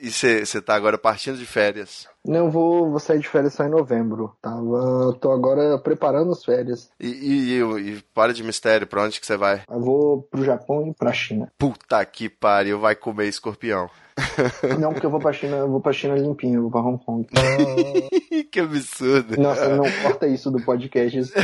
E 0.00 0.10
você 0.10 0.60
tá 0.60 0.74
agora 0.74 0.98
partindo 0.98 1.38
de 1.38 1.46
férias. 1.46 2.06
Não, 2.24 2.46
eu 2.46 2.50
vou, 2.50 2.90
vou 2.90 2.98
sair 3.00 3.18
de 3.20 3.28
férias 3.28 3.54
só 3.54 3.64
em 3.64 3.70
novembro. 3.70 4.36
Tava, 4.42 5.16
tô 5.20 5.30
agora 5.30 5.78
preparando 5.78 6.32
as 6.32 6.44
férias. 6.44 6.90
E, 7.00 7.06
e, 7.08 7.52
e- 7.60 7.90
e 7.96 8.02
para 8.12 8.34
de 8.34 8.42
mistério, 8.42 8.86
pra 8.86 9.02
onde 9.02 9.18
que 9.20 9.26
você 9.26 9.36
vai? 9.36 9.62
Eu 9.70 9.80
vou 9.80 10.22
pro 10.22 10.44
Japão 10.44 10.86
e 10.88 10.94
pra 10.94 11.12
China. 11.12 11.50
Puta 11.56 12.04
que 12.04 12.28
pariu, 12.28 12.78
vai 12.78 12.94
comer 12.94 13.26
escorpião. 13.28 13.88
Não, 14.80 14.92
porque 14.92 15.06
eu 15.06 15.10
vou 15.10 15.20
pra 15.20 15.32
China, 15.32 15.56
eu 15.58 15.68
vou 15.70 15.80
pra 15.80 15.92
China 15.92 16.14
limpinho, 16.14 16.56
eu 16.56 16.62
vou 16.62 16.70
pra 16.70 16.80
Hong 16.80 17.02
Kong. 17.04 17.26
que 18.50 18.60
absurdo. 18.60 19.40
Nossa, 19.40 19.68
não 19.76 19.84
corta 20.02 20.26
isso 20.26 20.50
do 20.50 20.62
podcast. 20.62 21.18
Isso 21.18 21.32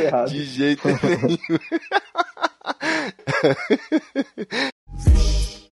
errado. 0.00 0.28
de 0.30 0.44
jeito 0.44 0.86
nenhum. 0.88 1.38